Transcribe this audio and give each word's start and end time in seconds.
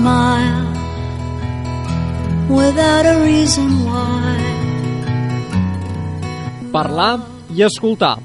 Smile 0.00 0.64
without 2.48 3.04
a 3.04 3.20
reason 3.20 3.84
why. 3.84 4.32
Parlar 6.72 7.20
i 7.52 7.60
escoltar. 7.66 8.16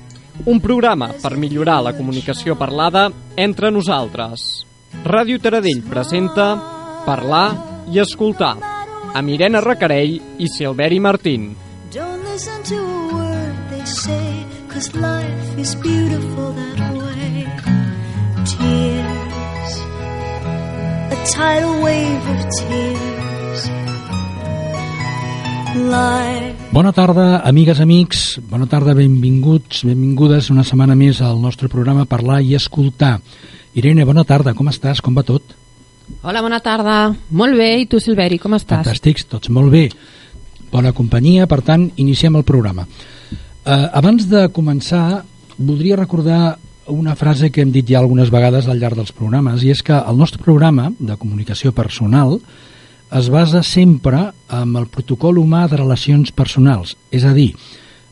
Un 0.45 0.61
programa 0.63 1.09
per 1.19 1.33
millorar 1.35 1.81
la 1.83 1.91
comunicació 1.97 2.55
parlada 2.55 3.09
entre 3.35 3.73
nosaltres. 3.75 4.63
Ràdio 5.03 5.41
Taradell 5.43 5.83
presenta 5.83 6.47
Parlar 7.03 7.49
i 7.91 7.99
escoltar 7.99 8.55
amb 9.11 9.35
Irene 9.35 9.59
Recarell 9.59 10.15
i 10.39 10.47
Silveri 10.47 11.01
Martín. 11.03 11.57
Don't 11.91 12.23
listen 12.31 12.63
to 12.71 12.79
a 12.79 13.13
word 13.19 13.55
they 13.71 13.83
say, 13.83 14.45
cause 14.71 14.95
life 14.95 15.59
is 15.59 15.75
beautiful 15.83 16.55
that 16.55 16.79
way. 16.95 17.43
Tears, 18.47 19.04
Bona 26.71 26.91
tarda, 26.93 27.41
amigues, 27.41 27.79
amics. 27.81 28.19
Bona 28.45 28.67
tarda, 28.69 28.93
benvinguts, 28.93 29.81
benvingudes 29.89 30.51
una 30.53 30.61
setmana 30.61 30.93
més 30.93 31.23
al 31.25 31.41
nostre 31.41 31.65
programa 31.65 32.05
Parlar 32.05 32.43
i 32.45 32.53
Escoltar. 32.53 33.15
Irene, 33.73 34.05
bona 34.05 34.21
tarda, 34.21 34.53
com 34.53 34.69
estàs? 34.69 35.01
Com 35.01 35.17
va 35.17 35.25
tot? 35.25 35.55
Hola, 36.21 36.43
bona 36.45 36.61
tarda. 36.61 37.15
Molt 37.33 37.57
bé, 37.57 37.71
i 37.81 37.89
tu, 37.89 37.97
Silveri, 38.03 38.37
com 38.37 38.53
estàs? 38.53 38.85
Fantàstics, 38.85 39.25
tots 39.31 39.49
molt 39.49 39.73
bé. 39.73 39.87
Bona 40.69 40.93
companyia, 40.93 41.49
per 41.49 41.63
tant, 41.65 41.89
iniciem 41.97 42.37
el 42.37 42.45
programa. 42.45 42.85
Eh, 42.85 43.87
abans 43.97 44.29
de 44.29 44.45
començar, 44.53 45.23
voldria 45.57 45.97
recordar 45.97 46.59
una 46.87 47.15
frase 47.15 47.51
que 47.51 47.63
hem 47.63 47.71
dit 47.73 47.87
ja 47.89 47.99
algunes 47.99 48.29
vegades 48.33 48.67
al 48.67 48.79
llarg 48.79 48.99
dels 48.99 49.13
programes, 49.15 49.63
i 49.63 49.71
és 49.73 49.81
que 49.83 49.95
el 49.95 50.17
nostre 50.17 50.41
programa 50.43 50.91
de 50.99 51.17
comunicació 51.17 51.73
personal 51.73 52.39
es 53.15 53.29
basa 53.29 53.63
sempre 53.63 54.31
en 54.51 54.75
el 54.75 54.87
protocol 54.91 55.39
humà 55.39 55.65
de 55.69 55.79
relacions 55.79 56.31
personals. 56.31 56.95
És 57.11 57.25
a 57.25 57.33
dir, 57.33 57.51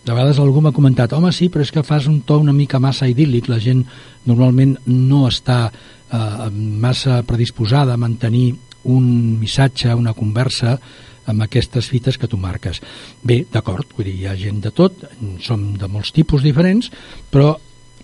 de 0.04 0.12
vegades 0.12 0.40
algú 0.40 0.62
m'ha 0.62 0.76
comentat 0.76 1.14
home, 1.14 1.32
sí, 1.32 1.50
però 1.50 1.64
és 1.64 1.72
que 1.72 1.86
fas 1.86 2.08
un 2.12 2.22
to 2.28 2.38
una 2.42 2.54
mica 2.54 2.80
massa 2.80 3.08
idíl·lic, 3.10 3.50
la 3.50 3.62
gent 3.64 3.86
normalment 4.28 4.78
no 4.86 5.26
està 5.30 5.66
eh, 5.70 6.50
massa 6.54 7.22
predisposada 7.28 7.96
a 7.96 8.00
mantenir 8.02 8.54
un 8.84 9.40
missatge, 9.40 9.94
una 9.96 10.14
conversa 10.14 10.78
amb 11.26 11.46
aquestes 11.46 11.88
fites 11.88 12.18
que 12.20 12.28
tu 12.28 12.38
marques. 12.38 12.82
Bé, 13.24 13.46
d'acord, 13.52 13.88
vull 13.96 14.10
dir, 14.10 14.18
hi 14.20 14.28
ha 14.28 14.36
gent 14.36 14.60
de 14.64 14.74
tot, 14.76 15.06
som 15.40 15.70
de 15.80 15.88
molts 15.88 16.12
tipus 16.12 16.44
diferents, 16.44 16.92
però 17.32 17.54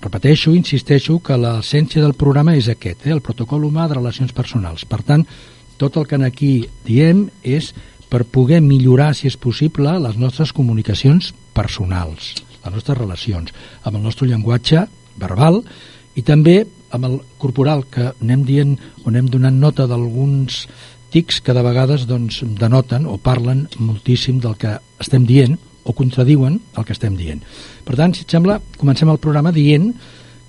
repeteixo, 0.01 0.53
insisteixo, 0.55 1.19
que 1.19 1.37
l'essència 1.37 2.01
del 2.03 2.15
programa 2.15 2.55
és 2.55 2.69
aquest, 2.71 3.05
eh, 3.05 3.13
el 3.13 3.21
protocol 3.21 3.65
humà 3.67 3.87
de 3.87 3.97
relacions 3.99 4.33
personals. 4.33 4.85
Per 4.85 5.01
tant, 5.03 5.25
tot 5.77 5.97
el 5.97 6.07
que 6.07 6.19
aquí 6.25 6.67
diem 6.85 7.29
és 7.43 7.73
per 8.09 8.25
poder 8.25 8.61
millorar, 8.61 9.13
si 9.15 9.27
és 9.27 9.37
possible, 9.37 9.99
les 9.99 10.17
nostres 10.17 10.51
comunicacions 10.51 11.33
personals, 11.53 12.33
les 12.65 12.73
nostres 12.73 12.97
relacions, 12.97 13.53
amb 13.83 13.97
el 13.97 14.03
nostre 14.03 14.27
llenguatge 14.27 14.87
verbal 15.17 15.61
i 16.15 16.23
també 16.23 16.65
amb 16.91 17.05
el 17.05 17.19
corporal, 17.37 17.85
que 17.85 18.11
anem 18.21 18.43
dient 18.43 18.77
o 19.03 19.09
anem 19.11 19.29
donant 19.29 19.59
nota 19.61 19.85
d'alguns 19.87 20.65
tics 21.13 21.39
que 21.41 21.53
de 21.53 21.61
vegades 21.65 22.07
doncs, 22.09 22.41
denoten 22.57 23.05
o 23.05 23.17
parlen 23.17 23.67
moltíssim 23.77 24.39
del 24.41 24.57
que 24.57 24.75
estem 25.01 25.25
dient 25.29 25.57
o 25.89 25.95
contradiuen 25.97 26.59
el 26.77 26.85
que 26.85 26.93
estem 26.93 27.17
dient. 27.17 27.41
Per 27.85 27.97
tant, 27.97 28.13
si 28.13 28.25
et 28.27 28.37
sembla, 28.37 28.59
comencem 28.77 29.09
el 29.09 29.21
programa 29.21 29.53
dient 29.55 29.89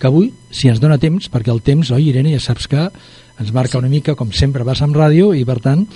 que 0.01 0.09
avui, 0.09 0.31
si 0.53 0.69
ens 0.69 0.81
dona 0.81 1.01
temps, 1.01 1.29
perquè 1.33 1.53
el 1.53 1.61
temps, 1.65 1.91
oi, 1.97 2.09
Irene, 2.13 2.33
ja 2.37 2.43
saps 2.45 2.69
que 2.71 2.87
ens 3.41 3.53
marca 3.57 3.77
sí. 3.77 3.81
una 3.81 3.91
mica, 3.93 4.17
com 4.17 4.33
sempre, 4.37 4.65
vas 4.65 4.81
amb 4.85 4.97
ràdio 4.97 5.33
i, 5.37 5.45
per 5.49 5.59
tant, 5.65 5.87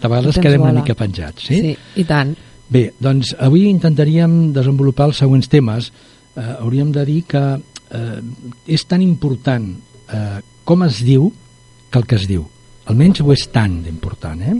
de 0.00 0.08
vegades 0.08 0.40
quedem 0.40 0.60
vola. 0.60 0.72
una 0.72 0.82
mica 0.82 0.96
penjats. 0.98 1.48
Sí? 1.48 1.60
sí, 1.60 1.76
i 2.00 2.04
tant. 2.08 2.34
Bé, 2.68 2.88
doncs 3.00 3.34
avui 3.44 3.68
intentaríem 3.68 4.52
desenvolupar 4.56 5.10
els 5.10 5.20
següents 5.20 5.48
temes. 5.52 5.90
Eh, 6.34 6.44
hauríem 6.58 6.90
de 6.92 7.04
dir 7.08 7.20
que 7.28 7.44
eh, 7.54 8.20
és 8.66 8.84
tan 8.88 9.04
important 9.04 9.68
eh, 10.08 10.40
com 10.64 10.84
es 10.84 11.00
diu 11.04 11.30
que 11.90 12.00
el 12.00 12.08
que 12.08 12.18
es 12.20 12.28
diu. 12.28 12.46
Almenys 12.90 13.22
ho 13.24 13.32
és 13.32 13.46
tant 13.52 13.78
d'important, 13.84 14.40
eh? 14.44 14.56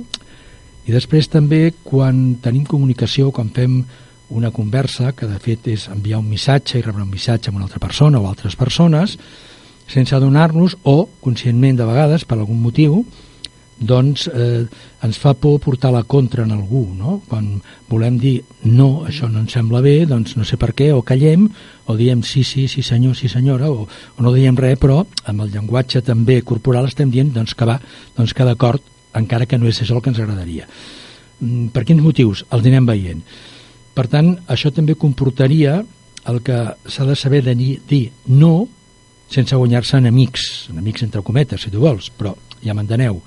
I 0.84 0.92
després 0.92 1.28
també 1.32 1.72
quan 1.84 2.36
tenim 2.44 2.64
comunicació, 2.68 3.30
quan 3.32 3.48
fem 3.56 3.80
una 4.30 4.50
conversa, 4.50 5.12
que 5.12 5.28
de 5.28 5.38
fet 5.42 5.68
és 5.72 5.88
enviar 5.92 6.20
un 6.22 6.28
missatge 6.28 6.78
i 6.78 6.84
rebre 6.84 7.04
un 7.04 7.12
missatge 7.12 7.50
a 7.50 7.54
una 7.54 7.66
altra 7.68 7.82
persona 7.82 8.20
o 8.20 8.28
altres 8.28 8.56
persones, 8.56 9.18
sense 9.86 10.14
adonar-nos 10.16 10.78
o, 10.82 11.04
conscientment 11.20 11.76
de 11.76 11.86
vegades, 11.88 12.24
per 12.24 12.38
algun 12.38 12.62
motiu, 12.62 13.02
doncs 13.78 14.28
eh, 14.30 14.64
ens 15.02 15.18
fa 15.18 15.34
por 15.34 15.58
portar 15.60 15.90
la 15.92 16.04
contra 16.04 16.44
en 16.44 16.52
algú, 16.54 16.86
no? 16.94 17.20
Quan 17.28 17.58
volem 17.90 18.18
dir 18.22 18.36
no, 18.70 19.04
això 19.08 19.28
no 19.28 19.42
ens 19.42 19.54
sembla 19.56 19.82
bé, 19.84 20.04
doncs 20.06 20.36
no 20.38 20.46
sé 20.46 20.56
per 20.60 20.72
què, 20.78 20.92
o 20.94 21.02
callem, 21.02 21.48
o 21.90 21.96
diem 21.98 22.22
sí, 22.22 22.44
sí, 22.46 22.68
sí 22.70 22.84
senyor, 22.86 23.16
sí 23.18 23.28
senyora, 23.28 23.70
o, 23.70 23.88
o 23.88 24.24
no 24.24 24.32
diem 24.32 24.56
res, 24.56 24.78
però 24.80 25.02
amb 25.26 25.44
el 25.44 25.50
llenguatge 25.52 26.04
també 26.06 26.40
corporal 26.46 26.88
estem 26.88 27.10
dient 27.10 27.34
doncs, 27.34 27.56
que 27.58 27.68
va, 27.68 27.80
doncs 28.16 28.34
que 28.34 28.46
d'acord, 28.46 28.82
encara 29.14 29.46
que 29.46 29.58
no 29.58 29.68
és 29.70 29.82
això 29.82 29.98
el 29.98 30.04
que 30.04 30.14
ens 30.14 30.22
agradaria. 30.22 30.68
Mm, 31.40 31.74
Per 31.74 31.84
quins 31.84 32.02
motius? 32.02 32.44
Els 32.50 32.70
anem 32.70 32.86
veient. 32.86 33.26
Per 33.94 34.06
tant, 34.10 34.32
això 34.50 34.72
també 34.74 34.96
comportaria 34.98 35.78
el 36.30 36.40
que 36.42 36.58
s'ha 36.88 37.06
de 37.06 37.16
saber 37.16 37.42
de 37.46 37.54
dir, 37.54 38.04
no 38.26 38.66
sense 39.30 39.56
guanyar-se 39.56 39.98
enemics, 39.98 40.68
enemics 40.72 41.04
entre 41.06 41.22
cometes, 41.22 41.62
si 41.62 41.72
tu 41.72 41.82
vols, 41.82 42.10
però 42.10 42.34
ja 42.64 42.74
m'enteneu. 42.74 43.20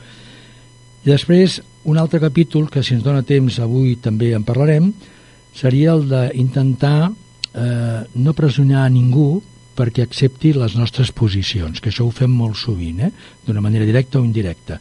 I 1.03 1.09
després, 1.09 1.59
un 1.87 1.97
altre 1.97 2.19
capítol, 2.19 2.67
que 2.71 2.83
si 2.83 2.95
ens 2.95 3.05
dona 3.05 3.23
temps 3.23 3.59
avui 3.63 3.95
també 4.03 4.33
en 4.35 4.45
parlarem, 4.47 4.91
seria 5.55 5.93
el 5.95 6.07
d'intentar 6.09 7.09
eh, 7.09 8.01
no 8.13 8.35
pressionar 8.37 8.85
a 8.85 8.93
ningú 8.93 9.37
perquè 9.77 10.03
accepti 10.03 10.53
les 10.57 10.75
nostres 10.77 11.11
posicions, 11.13 11.79
que 11.81 11.91
això 11.91 12.07
ho 12.07 12.13
fem 12.13 12.33
molt 12.33 12.57
sovint, 12.57 13.03
eh? 13.05 13.11
d'una 13.45 13.61
manera 13.61 13.85
directa 13.85 14.19
o 14.19 14.25
indirecta. 14.25 14.79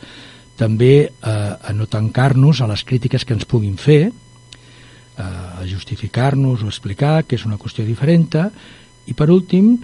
També 0.56 0.94
eh, 1.04 1.10
a 1.20 1.72
no 1.76 1.88
tancar-nos 1.90 2.62
a 2.62 2.70
les 2.70 2.84
crítiques 2.88 3.24
que 3.24 3.36
ens 3.36 3.48
puguin 3.48 3.76
fer, 3.80 4.08
a 5.18 5.64
justificar-nos 5.66 6.62
o 6.62 6.66
explicar 6.68 7.24
que 7.24 7.36
és 7.36 7.44
una 7.46 7.56
qüestió 7.58 7.84
diferent, 7.86 8.28
i 9.06 9.14
per 9.14 9.30
últim, 9.30 9.76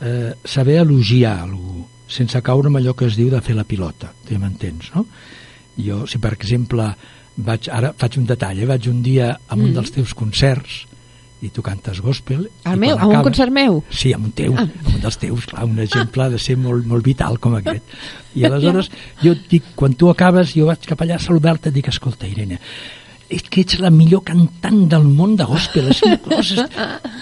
eh, 0.00 0.34
saber 0.44 0.80
elogiar 0.82 1.38
algú, 1.44 1.86
sense 2.08 2.40
caure 2.42 2.68
en 2.68 2.76
allò 2.76 2.94
que 2.94 3.06
es 3.06 3.16
diu 3.16 3.30
de 3.30 3.40
fer 3.40 3.54
la 3.56 3.64
pilota, 3.64 4.12
tu 4.26 4.34
ja 4.34 4.38
m'entens, 4.38 4.90
no? 4.94 5.06
Jo, 5.76 6.06
si 6.06 6.18
per 6.18 6.32
exemple, 6.34 6.90
vaig, 7.36 7.68
ara 7.72 7.92
faig 7.96 8.18
un 8.18 8.26
detall, 8.26 8.58
eh? 8.60 8.66
vaig 8.66 8.86
un 8.88 9.02
dia 9.02 9.32
a 9.48 9.54
un 9.54 9.70
Mm. 9.70 9.74
dels 9.74 9.90
teus 9.92 10.14
concerts 10.14 10.86
i 11.42 11.50
tu 11.50 11.60
cantes 11.62 12.00
gospel... 12.00 12.46
El 12.64 12.76
i 12.76 12.78
meu? 12.80 12.96
A 12.98 13.04
un 13.06 13.12
acabes- 13.12 13.24
concert 13.24 13.52
meu? 13.52 13.82
Sí, 13.90 14.12
amb 14.12 14.24
un 14.24 14.32
teu, 14.32 14.54
Ah. 14.56 14.62
amb 14.62 14.94
un 14.94 15.00
dels 15.02 15.18
teus, 15.18 15.44
clar, 15.46 15.64
un 15.64 15.78
exemple 15.78 16.22
ha 16.24 16.30
de 16.30 16.38
ser 16.38 16.56
molt, 16.56 16.86
molt 16.86 17.04
vital 17.04 17.38
com 17.38 17.54
aquest. 17.54 17.84
I 18.36 18.44
aleshores, 18.44 18.90
jo 19.22 19.32
et 19.32 19.48
dic, 19.48 19.64
quan 19.74 19.92
tu 19.94 20.08
acabes, 20.08 20.54
jo 20.54 20.66
vaig 20.66 20.80
cap 20.86 21.00
allà 21.04 21.16
a 21.16 21.18
saludar-te, 21.18 21.68
et 21.68 21.74
dic, 21.74 21.88
escolta, 21.88 22.26
Irene, 22.26 22.58
és 23.28 23.42
que 23.42 23.60
ets 23.62 23.78
la 23.82 23.90
millor 23.90 24.22
cantant 24.24 24.84
del 24.88 25.04
món 25.04 25.34
de 25.36 25.44
gospel, 25.44 25.88
és 25.90 26.00
coses... 26.24 26.62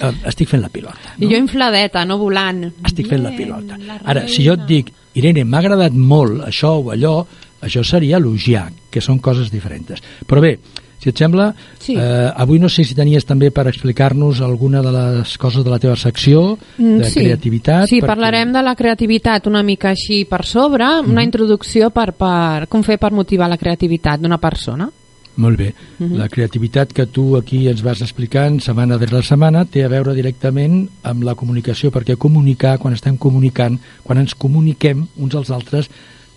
Eh, 0.05 0.11
Estic 0.27 0.49
fent 0.51 0.61
la 0.61 0.69
pilota. 0.69 1.15
I 1.23 1.29
jo 1.31 1.37
infladeta, 1.39 2.03
no 2.05 2.19
volant. 2.19 2.65
Estic 2.85 3.07
fent 3.09 3.23
la 3.23 3.31
Bien, 3.31 3.45
pilota. 3.45 3.77
la 3.79 4.01
Ara, 4.05 4.25
si 4.29 4.43
jo 4.45 4.55
et 4.59 4.65
dic, 4.67 4.91
Irene, 5.15 5.45
m'ha 5.45 5.61
agradat 5.63 5.93
molt 5.95 6.43
això 6.49 6.73
o 6.83 6.91
allò, 6.91 7.21
això 7.63 7.85
seria 7.87 8.19
elogiar, 8.19 8.67
que 8.91 9.01
són 9.01 9.21
coses 9.23 9.53
diferents. 9.55 10.03
Però 10.27 10.43
bé, 10.43 10.59
si 10.99 11.09
et 11.11 11.17
sembla, 11.17 11.55
Sí. 11.79 11.95
eh, 11.97 12.33
avui 12.35 12.59
no 12.59 12.69
sé 12.69 12.83
si 12.85 12.95
tenies 12.95 13.25
també 13.25 13.51
per 13.53 13.69
explicar-nos 13.69 14.41
alguna 14.43 14.83
de 14.83 14.91
les 14.93 15.39
coses 15.39 15.63
de 15.65 15.71
la 15.71 15.79
teva 15.79 15.95
secció, 15.97 16.59
Mm, 16.77 16.99
de 16.99 17.13
creativitat. 17.13 17.87
Sí, 17.89 18.01
perquè- 18.01 18.07
parlarem 18.07 18.53
de 18.53 18.63
la 18.63 18.75
creativitat 18.75 19.47
una 19.47 19.63
mica 19.63 19.91
així 19.91 20.25
per 20.25 20.45
sobre, 20.45 20.85
una 21.01 21.21
Mhm. 21.21 21.25
introducció 21.25 21.91
per, 21.91 22.13
per 22.15 22.67
com 22.69 22.83
fer 22.83 22.99
per 22.99 23.13
motivar 23.13 23.49
la 23.49 23.57
creativitat 23.59 24.21
d'una 24.21 24.39
persona. 24.39 24.91
Molt 25.37 25.59
bé. 25.59 25.73
La 25.99 26.29
creativitat 26.31 26.93
que 26.95 27.07
tu 27.11 27.35
aquí 27.37 27.65
ens 27.71 27.83
vas 27.83 28.03
explicant 28.05 28.61
setmana 28.63 28.99
darrere 29.01 29.25
setmana 29.27 29.65
té 29.67 29.83
a 29.85 29.91
veure 29.91 30.15
directament 30.15 30.85
amb 31.03 31.25
la 31.27 31.35
comunicació, 31.35 31.91
perquè 31.95 32.17
comunicar, 32.21 32.77
quan 32.79 32.95
estem 32.95 33.17
comunicant, 33.19 33.81
quan 34.05 34.21
ens 34.23 34.37
comuniquem 34.39 35.07
uns 35.17 35.35
als 35.35 35.51
altres, 35.55 35.91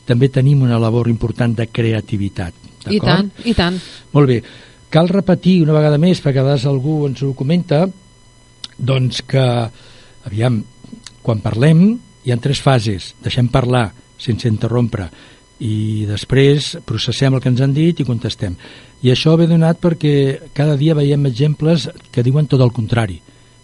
també 0.07 0.31
tenim 0.33 0.63
una 0.65 0.79
labor 0.81 1.11
important 1.11 1.53
de 1.57 1.67
creativitat. 1.67 2.55
I 2.89 2.99
tant, 3.03 3.29
i 3.45 3.53
tant. 3.53 3.77
Molt 4.15 4.31
bé. 4.31 4.41
Cal 4.89 5.11
repetir 5.11 5.59
una 5.65 5.75
vegada 5.75 5.99
més, 5.99 6.21
perquè 6.23 6.39
a 6.39 6.47
vegades 6.47 6.65
algú 6.65 7.01
ens 7.09 7.21
ho 7.21 7.33
comenta, 7.37 7.83
doncs 8.77 9.21
que, 9.27 9.45
aviam, 10.25 10.61
quan 11.21 11.43
parlem 11.43 11.89
hi 12.23 12.31
ha 12.31 12.39
tres 12.41 12.63
fases. 12.63 13.13
Deixem 13.21 13.51
parlar 13.51 13.91
sense 14.17 14.47
interrompre 14.49 15.09
i 15.59 16.05
després 16.05 16.75
processem 16.85 17.33
el 17.33 17.41
que 17.41 17.49
ens 17.49 17.61
han 17.65 17.73
dit 17.73 17.99
i 17.99 18.05
contestem. 18.05 18.55
I 19.03 19.11
això 19.13 19.35
ve 19.37 19.47
donat 19.49 19.79
perquè 19.81 20.49
cada 20.53 20.75
dia 20.77 20.95
veiem 20.97 21.25
exemples 21.29 21.89
que 22.11 22.23
diuen 22.25 22.47
tot 22.49 22.61
el 22.61 22.71
contrari. 22.73 23.19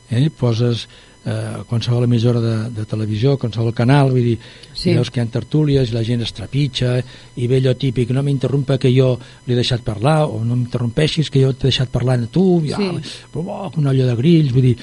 Eh? 0.10 0.28
Poses 0.30 0.88
eh, 1.26 1.64
qualsevol 1.70 2.04
emissora 2.06 2.42
de, 2.42 2.56
de 2.76 2.86
televisió, 2.90 3.38
qualsevol 3.38 3.74
canal, 3.74 4.12
vull 4.12 4.26
dir, 4.34 4.38
Sí. 4.74 4.92
veus 4.98 5.10
que 5.14 5.22
hi 5.22 5.24
ha 5.24 5.30
tertúlies 5.32 5.92
i 5.92 5.94
la 5.96 6.04
gent 6.04 6.22
es 6.26 6.34
trepitja 6.36 6.98
i 7.38 7.48
ve 7.48 7.62
allò 7.62 7.76
típic, 7.78 8.10
no 8.12 8.24
m'interrompa 8.26 8.78
que 8.82 8.90
jo 8.92 9.14
l'he 9.48 9.56
deixat 9.56 9.82
parlar 9.86 10.26
o 10.28 10.42
no 10.44 10.58
m'interrompeixis 10.58 11.30
que 11.32 11.40
jo 11.46 11.54
t'he 11.54 11.70
deixat 11.70 11.90
parlant 11.94 12.26
a 12.26 12.28
tu, 12.28 12.62
ja, 12.68 12.76
Sí. 12.78 12.90
oh, 13.34 13.72
una 13.78 13.92
olla 13.92 14.06
de 14.10 14.16
grills, 14.18 14.52
vull 14.52 14.62
dir, 14.74 14.78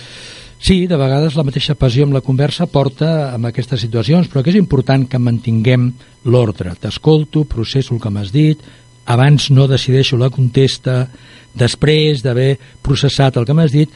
sí, 0.61 0.87
de 0.87 0.99
vegades 1.01 1.37
la 1.37 1.45
mateixa 1.47 1.75
passió 1.75 2.05
amb 2.07 2.15
la 2.15 2.23
conversa 2.25 2.69
porta 2.71 3.33
a 3.33 3.41
aquestes 3.49 3.81
situacions, 3.81 4.29
però 4.29 4.45
que 4.45 4.53
és 4.53 4.61
important 4.61 5.09
que 5.09 5.19
mantinguem 5.19 5.91
l'ordre. 6.25 6.77
T'escolto, 6.79 7.47
processo 7.49 7.95
el 7.95 8.01
que 8.01 8.12
m'has 8.12 8.31
dit, 8.33 8.61
abans 9.11 9.51
no 9.51 9.67
decideixo 9.67 10.21
la 10.21 10.31
contesta, 10.31 11.09
després 11.57 12.23
d'haver 12.23 12.59
processat 12.85 13.41
el 13.41 13.49
que 13.49 13.57
m'has 13.57 13.73
dit, 13.75 13.91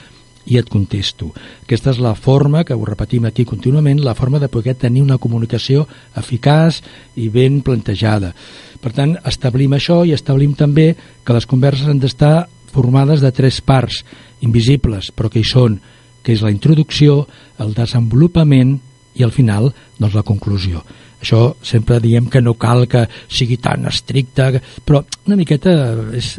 i 0.45 0.59
et 0.61 0.69
contesto. 0.69 1.31
Aquesta 1.65 1.95
és 1.95 2.01
la 2.03 2.15
forma, 2.15 2.65
que 2.65 2.77
ho 2.77 2.85
repetim 2.85 3.25
aquí 3.25 3.47
contínuament, 3.49 4.03
la 4.05 4.15
forma 4.15 4.39
de 4.39 4.51
poder 4.53 4.75
tenir 4.77 5.03
una 5.03 5.19
comunicació 5.19 5.87
eficaç 6.21 6.83
i 7.17 7.31
ben 7.33 7.63
plantejada. 7.65 8.35
Per 8.81 8.93
tant, 8.93 9.17
establim 9.25 9.73
això 9.73 10.03
i 10.05 10.13
establim 10.13 10.53
també 10.55 10.93
que 11.25 11.37
les 11.37 11.49
converses 11.49 11.89
han 11.89 12.03
d'estar 12.03 12.49
formades 12.75 13.23
de 13.25 13.33
tres 13.33 13.61
parts 13.65 14.03
invisibles, 14.45 15.11
però 15.15 15.31
que 15.33 15.41
hi 15.41 15.49
són, 15.49 15.79
que 16.25 16.35
és 16.35 16.43
la 16.43 16.53
introducció, 16.55 17.25
el 17.63 17.75
desenvolupament 17.77 18.79
i 19.15 19.23
al 19.23 19.33
final 19.35 19.71
doncs, 19.99 20.15
la 20.17 20.25
conclusió. 20.27 20.83
Això 21.25 21.55
sempre 21.65 21.97
diem 22.05 22.27
que 22.29 22.43
no 22.45 22.53
cal 22.61 22.85
que 22.91 23.07
sigui 23.33 23.57
tan 23.63 23.87
estricte, 23.89 24.61
però 24.85 25.01
una 25.25 25.39
miqueta 25.41 25.73
és, 26.13 26.35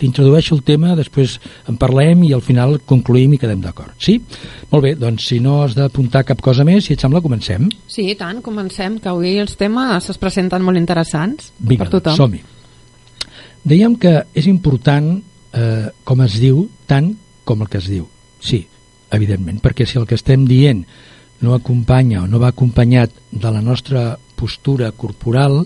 t'introdueixo 0.00 0.54
el 0.56 0.62
tema, 0.64 0.94
després 0.96 1.36
en 1.68 1.76
parlem 1.80 2.22
i 2.24 2.32
al 2.32 2.40
final 2.44 2.78
concluïm 2.88 3.34
i 3.36 3.40
quedem 3.42 3.60
d'acord. 3.60 3.92
Sí? 4.00 4.16
Molt 4.70 4.86
bé, 4.86 4.94
doncs 4.96 5.28
si 5.28 5.42
no 5.44 5.58
has 5.64 5.76
d'apuntar 5.76 6.24
cap 6.28 6.40
cosa 6.40 6.64
més, 6.64 6.86
si 6.86 6.96
et 6.96 7.04
sembla, 7.04 7.20
comencem. 7.20 7.68
Sí, 7.90 8.06
i 8.14 8.16
tant, 8.16 8.40
comencem, 8.44 8.96
que 9.02 9.12
avui 9.12 9.36
els 9.42 9.58
temes 9.60 10.08
es 10.08 10.22
presenten 10.22 10.64
molt 10.64 10.80
interessants 10.80 11.52
Vinga, 11.58 11.84
per 11.84 11.92
tothom. 11.98 12.16
doncs, 12.16 12.24
som-hi. 12.24 12.42
Dèiem 13.68 13.98
que 14.00 14.14
és 14.32 14.48
important 14.48 15.18
eh, 15.52 15.90
com 16.04 16.24
es 16.24 16.40
diu 16.40 16.64
tant 16.88 17.12
com 17.44 17.60
el 17.60 17.68
que 17.68 17.82
es 17.82 17.92
diu. 17.92 18.08
Sí, 18.40 18.64
evidentment, 19.12 19.60
perquè 19.62 19.86
si 19.86 19.98
el 19.98 20.06
que 20.06 20.18
estem 20.18 20.46
dient 20.48 20.84
no 21.40 21.54
acompanya 21.56 22.24
o 22.24 22.28
no 22.28 22.40
va 22.40 22.52
acompanyat 22.52 23.12
de 23.32 23.50
la 23.50 23.62
nostra 23.64 24.18
postura 24.36 24.90
corporal, 24.92 25.64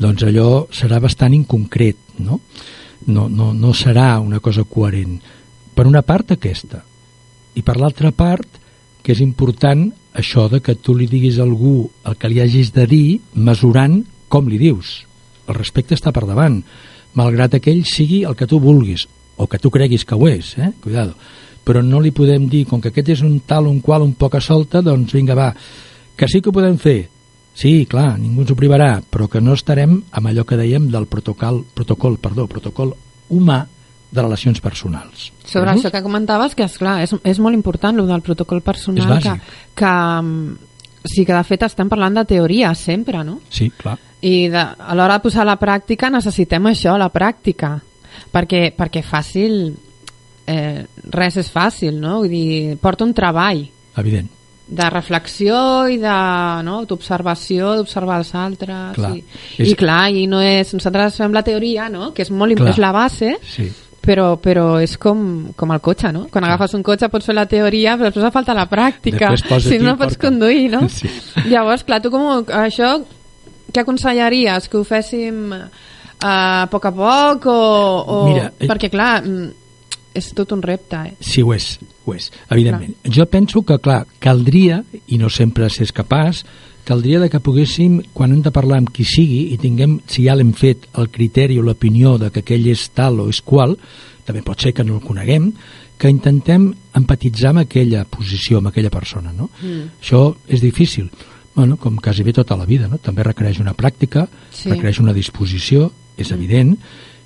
doncs 0.00 0.24
allò 0.24 0.66
serà 0.72 1.00
bastant 1.00 1.34
inconcret, 1.36 1.98
no? 2.24 2.40
No, 3.06 3.28
no, 3.28 3.52
no 3.56 3.72
serà 3.76 4.18
una 4.20 4.40
cosa 4.40 4.64
coherent. 4.64 5.18
Per 5.74 5.86
una 5.88 6.02
part 6.04 6.34
aquesta, 6.36 6.82
i 7.56 7.62
per 7.64 7.76
l'altra 7.80 8.12
part, 8.12 8.58
que 9.00 9.12
és 9.14 9.20
important 9.24 9.88
això 10.16 10.48
de 10.52 10.60
que 10.64 10.76
tu 10.76 10.94
li 10.96 11.06
diguis 11.08 11.38
a 11.38 11.44
algú 11.46 11.88
el 12.08 12.16
que 12.20 12.28
li 12.28 12.40
hagis 12.42 12.72
de 12.74 12.86
dir 12.88 13.20
mesurant 13.34 14.02
com 14.28 14.48
li 14.48 14.58
dius. 14.60 15.00
El 15.48 15.56
respecte 15.56 15.96
està 15.96 16.12
per 16.12 16.26
davant, 16.28 16.60
malgrat 17.16 17.56
aquell 17.56 17.82
sigui 17.88 18.22
el 18.28 18.36
que 18.36 18.48
tu 18.50 18.60
vulguis, 18.62 19.06
o 19.36 19.46
que 19.48 19.58
tu 19.58 19.70
creguis 19.72 20.04
que 20.04 20.16
ho 20.16 20.28
és, 20.28 20.52
eh? 20.58 20.72
Cuidado. 20.82 21.16
Però 21.64 21.82
no 21.84 22.00
li 22.00 22.10
podem 22.10 22.48
dir, 22.48 22.64
com 22.66 22.80
que 22.80 22.88
aquest 22.88 23.08
és 23.16 23.22
un 23.22 23.40
tal, 23.46 23.66
un 23.66 23.80
qual, 23.80 24.02
un 24.02 24.14
poca 24.14 24.40
solta, 24.40 24.80
doncs 24.82 25.12
vinga, 25.12 25.34
va, 25.34 25.50
que 26.16 26.28
sí 26.28 26.40
que 26.40 26.48
ho 26.48 26.52
podem 26.56 26.78
fer. 26.78 27.08
Sí, 27.54 27.84
clar, 27.90 28.14
ningú 28.18 28.42
ens 28.42 28.50
ho 28.52 28.56
privarà, 28.56 29.02
però 29.10 29.26
que 29.28 29.40
no 29.42 29.52
estarem 29.52 29.98
amb 30.12 30.26
allò 30.30 30.44
que 30.46 30.56
dèiem 30.56 30.86
del 30.90 31.06
protocol, 31.10 31.64
protocol, 31.74 32.16
perdó, 32.22 32.46
protocol 32.48 32.94
humà 33.30 33.66
de 34.10 34.22
relacions 34.22 34.60
personals. 34.60 35.32
Sobre 35.44 35.70
Mhm. 35.70 35.78
això 35.78 35.90
que 35.90 36.02
comentaves, 36.02 36.54
que 36.54 36.64
és 36.64 36.78
clar, 36.78 37.02
és, 37.02 37.14
és 37.22 37.38
molt 37.38 37.54
important, 37.54 37.98
el 37.98 38.06
del 38.06 38.22
protocol 38.22 38.62
personal, 38.62 39.20
que, 39.22 39.40
que 39.74 39.92
sí 41.04 41.24
que 41.24 41.32
de 41.34 41.44
fet 41.44 41.62
estem 41.62 41.88
parlant 41.88 42.14
de 42.14 42.24
teoria 42.24 42.74
sempre, 42.74 43.22
no? 43.24 43.40
Sí, 43.48 43.70
clar. 43.70 43.98
I 44.22 44.48
de, 44.48 44.58
a 44.58 44.94
l'hora 44.94 45.14
de 45.18 45.20
posar 45.24 45.42
a 45.42 45.50
la 45.52 45.58
pràctica 45.58 46.10
necessitem 46.12 46.66
això, 46.66 46.96
la 46.98 47.10
pràctica, 47.12 47.78
perquè, 48.32 48.74
perquè 48.76 49.02
fàcil, 49.02 49.76
eh, 50.50 50.84
res 51.14 51.36
és 51.40 51.50
fàcil, 51.54 51.96
no? 52.02 52.18
Vull 52.24 52.32
dir, 52.32 52.76
porta 52.82 53.04
un 53.06 53.14
treball 53.14 53.62
Evident. 54.00 54.28
de 54.70 54.88
reflexió 54.90 55.56
i 55.90 55.96
de 56.02 56.16
no, 56.66 56.80
d'observació, 56.86 57.76
d'observar 57.80 58.18
els 58.22 58.34
altres. 58.38 58.94
Clar. 58.98 59.12
I, 59.16 59.24
És- 59.58 59.68
I 59.72 59.76
clar, 59.78 60.02
i 60.14 60.26
no 60.30 60.40
és... 60.42 60.74
Nosaltres 60.74 61.16
fem 61.22 61.32
la 61.34 61.42
teoria, 61.46 61.88
no?, 61.90 62.12
que 62.14 62.22
és, 62.26 62.30
molt, 62.30 62.54
Clar. 62.58 62.70
és 62.74 62.78
la 62.82 62.92
base, 62.94 63.36
Sí. 63.54 63.68
però, 64.00 64.32
però 64.40 64.78
és 64.80 64.94
com, 64.96 65.50
com 65.56 65.72
el 65.74 65.80
cotxe, 65.84 66.12
no? 66.12 66.26
Quan 66.32 66.44
agafes 66.46 66.72
un 66.78 66.82
cotxe 66.86 67.08
pots 67.12 67.26
fer 67.28 67.34
la 67.36 67.46
teoria, 67.50 67.96
però 67.98 68.08
després 68.08 68.24
fa 68.28 68.30
falta 68.38 68.54
la 68.56 68.68
pràctica. 68.70 69.34
Si 69.60 69.78
no, 69.78 69.90
no 69.92 69.96
pots 69.98 70.16
conduir, 70.16 70.70
no? 70.72 70.86
Sí. 70.98 71.10
Llavors, 71.50 71.84
clar, 71.84 72.00
tu 72.00 72.10
com 72.14 72.44
això, 72.62 72.94
què 73.70 73.82
aconsellaries? 73.84 74.68
Que 74.70 74.78
ho 74.80 74.84
féssim 74.86 75.52
a 76.22 76.66
poc 76.70 76.84
a 76.86 76.92
poc 76.92 77.46
o... 77.50 77.58
o... 78.06 78.16
Mira, 78.30 78.52
eh- 78.58 78.68
Perquè, 78.70 78.90
clar, 78.92 79.22
mm, 79.24 79.50
és 80.14 80.32
tot 80.34 80.52
un 80.52 80.62
repte, 80.62 80.96
eh? 80.96 81.14
Sí, 81.20 81.42
ho 81.42 81.54
és, 81.54 81.78
ho 82.04 82.14
és, 82.14 82.30
evidentment. 82.50 82.96
Clar. 83.02 83.14
Jo 83.14 83.26
penso 83.30 83.62
que, 83.62 83.78
clar, 83.82 84.04
caldria, 84.18 84.82
i 85.08 85.18
no 85.18 85.30
sempre 85.30 85.68
s'és 85.70 85.92
capaç, 85.92 86.44
caldria 86.84 87.20
de 87.20 87.28
que 87.30 87.40
poguéssim, 87.44 88.00
quan 88.16 88.32
hem 88.32 88.42
de 88.42 88.50
parlar 88.50 88.80
amb 88.80 88.90
qui 88.90 89.04
sigui, 89.06 89.52
i 89.54 89.58
tinguem, 89.60 90.00
si 90.10 90.24
ja 90.26 90.34
l'hem 90.34 90.52
fet, 90.56 90.88
el 90.98 91.10
criteri 91.14 91.58
o 91.60 91.62
l'opinió 91.62 92.16
de 92.18 92.32
que 92.34 92.42
aquell 92.42 92.66
és 92.72 92.88
tal 92.96 93.20
o 93.20 93.28
és 93.30 93.42
qual, 93.46 93.76
també 94.26 94.42
pot 94.46 94.60
ser 94.60 94.72
que 94.74 94.84
no 94.86 94.98
el 94.98 95.04
coneguem, 95.04 95.52
que 96.00 96.08
intentem 96.08 96.70
empatitzar 96.96 97.52
amb 97.52 97.62
aquella 97.66 98.06
posició, 98.08 98.58
amb 98.58 98.70
aquella 98.70 98.90
persona, 98.90 99.34
no? 99.36 99.50
Mm. 99.60 100.00
Això 100.00 100.22
és 100.48 100.62
difícil. 100.64 101.10
Bueno, 101.54 101.76
com 101.76 101.98
quasi 102.00 102.24
bé 102.24 102.32
tota 102.32 102.56
la 102.56 102.64
vida, 102.64 102.88
no? 102.88 102.96
També 102.98 103.22
requereix 103.26 103.60
una 103.60 103.74
pràctica, 103.76 104.26
Sí. 104.50 104.70
requereix 104.70 105.00
una 105.00 105.12
disposició, 105.12 105.90
és 106.16 106.30
evident. 106.32 106.78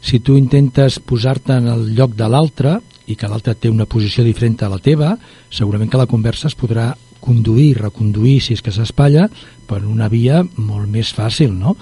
Si 0.04 0.20
tu 0.20 0.37
intentes 0.37 0.99
posar-te 1.00 1.56
en 1.56 1.70
el 1.73 1.88
lloc 1.96 2.12
de 2.18 2.28
l'altre 2.28 2.76
i 3.08 3.16
que 3.16 3.28
l'altre 3.28 3.54
té 3.56 3.70
una 3.73 3.88
posició 3.88 4.25
diferent 4.25 4.58
a 4.62 4.70
la 4.73 4.80
teva, 4.82 5.14
segurament 5.49 5.90
que 5.90 6.00
la 6.00 6.08
conversa 6.11 6.50
es 6.50 6.56
podrà 6.56 6.90
conduir, 7.25 7.78
reconduir, 7.80 8.38
si 8.44 8.52
és 8.52 8.61
que 8.61 8.73
s'espatlla, 8.75 9.30
per 9.64 9.80
una 9.88 10.11
via 10.12 10.42
molt 10.56 10.90
més 10.92 11.14
fàcil, 11.16 11.54
no? 11.56 11.73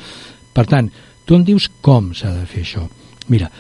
Per 0.54 0.66
tant, 0.70 0.90
tu 1.26 1.34
em 1.34 1.42
dius 1.46 1.66
com 1.82 2.12
s'ha 2.14 2.30
de 2.36 2.46
fer 2.46 2.62
això. 2.62 2.84
Mira, 3.32 3.50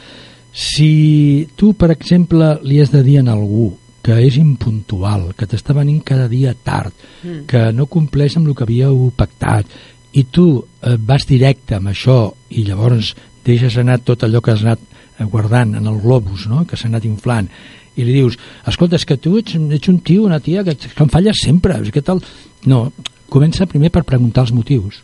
si 0.52 1.48
tu, 1.56 1.72
per 1.74 1.90
exemple, 1.94 2.58
li 2.62 2.78
has 2.82 2.92
de 2.92 3.02
dir 3.02 3.18
a 3.18 3.26
algú 3.32 3.72
que 4.02 4.18
és 4.18 4.36
impuntual, 4.38 5.30
que 5.38 5.46
t'està 5.46 5.74
venint 5.74 6.02
cada 6.04 6.26
dia 6.28 6.54
tard, 6.54 6.94
mm. 7.22 7.44
que 7.50 7.68
no 7.74 7.86
compleix 7.86 8.36
amb 8.36 8.50
el 8.50 8.56
que 8.58 8.66
havíeu 8.66 9.10
pactat, 9.16 9.66
i 10.12 10.24
tu 10.24 10.46
eh, 10.58 10.96
vas 10.98 11.24
directe 11.26 11.78
amb 11.78 11.92
això 11.92 12.34
i 12.50 12.66
llavors 12.66 13.14
deixes 13.46 13.76
anar 13.80 14.00
tot 14.06 14.24
allò 14.24 14.42
que 14.42 14.54
has 14.54 14.64
anat 14.64 14.82
eh, 15.18 15.24
guardant 15.24 15.76
en 15.78 15.86
el 15.86 16.00
globus, 16.02 16.46
no? 16.50 16.64
que 16.68 16.78
s'ha 16.78 16.90
anat 16.90 17.06
inflant, 17.08 17.50
i 17.96 18.06
li 18.06 18.14
dius, 18.14 18.38
escolta, 18.68 18.96
és 18.96 19.04
que 19.08 19.18
tu 19.20 19.36
ets, 19.40 19.56
ets 19.56 19.90
un 19.92 19.98
tio, 20.00 20.24
una 20.24 20.40
tia, 20.40 20.64
que, 20.64 20.76
que 20.80 21.04
em 21.04 21.10
falles 21.12 21.42
sempre, 21.44 21.76
és 21.82 21.92
que 21.92 22.04
tal... 22.04 22.22
No, 22.68 22.86
comença 23.32 23.68
primer 23.68 23.90
per 23.92 24.04
preguntar 24.08 24.46
els 24.46 24.54
motius. 24.56 25.02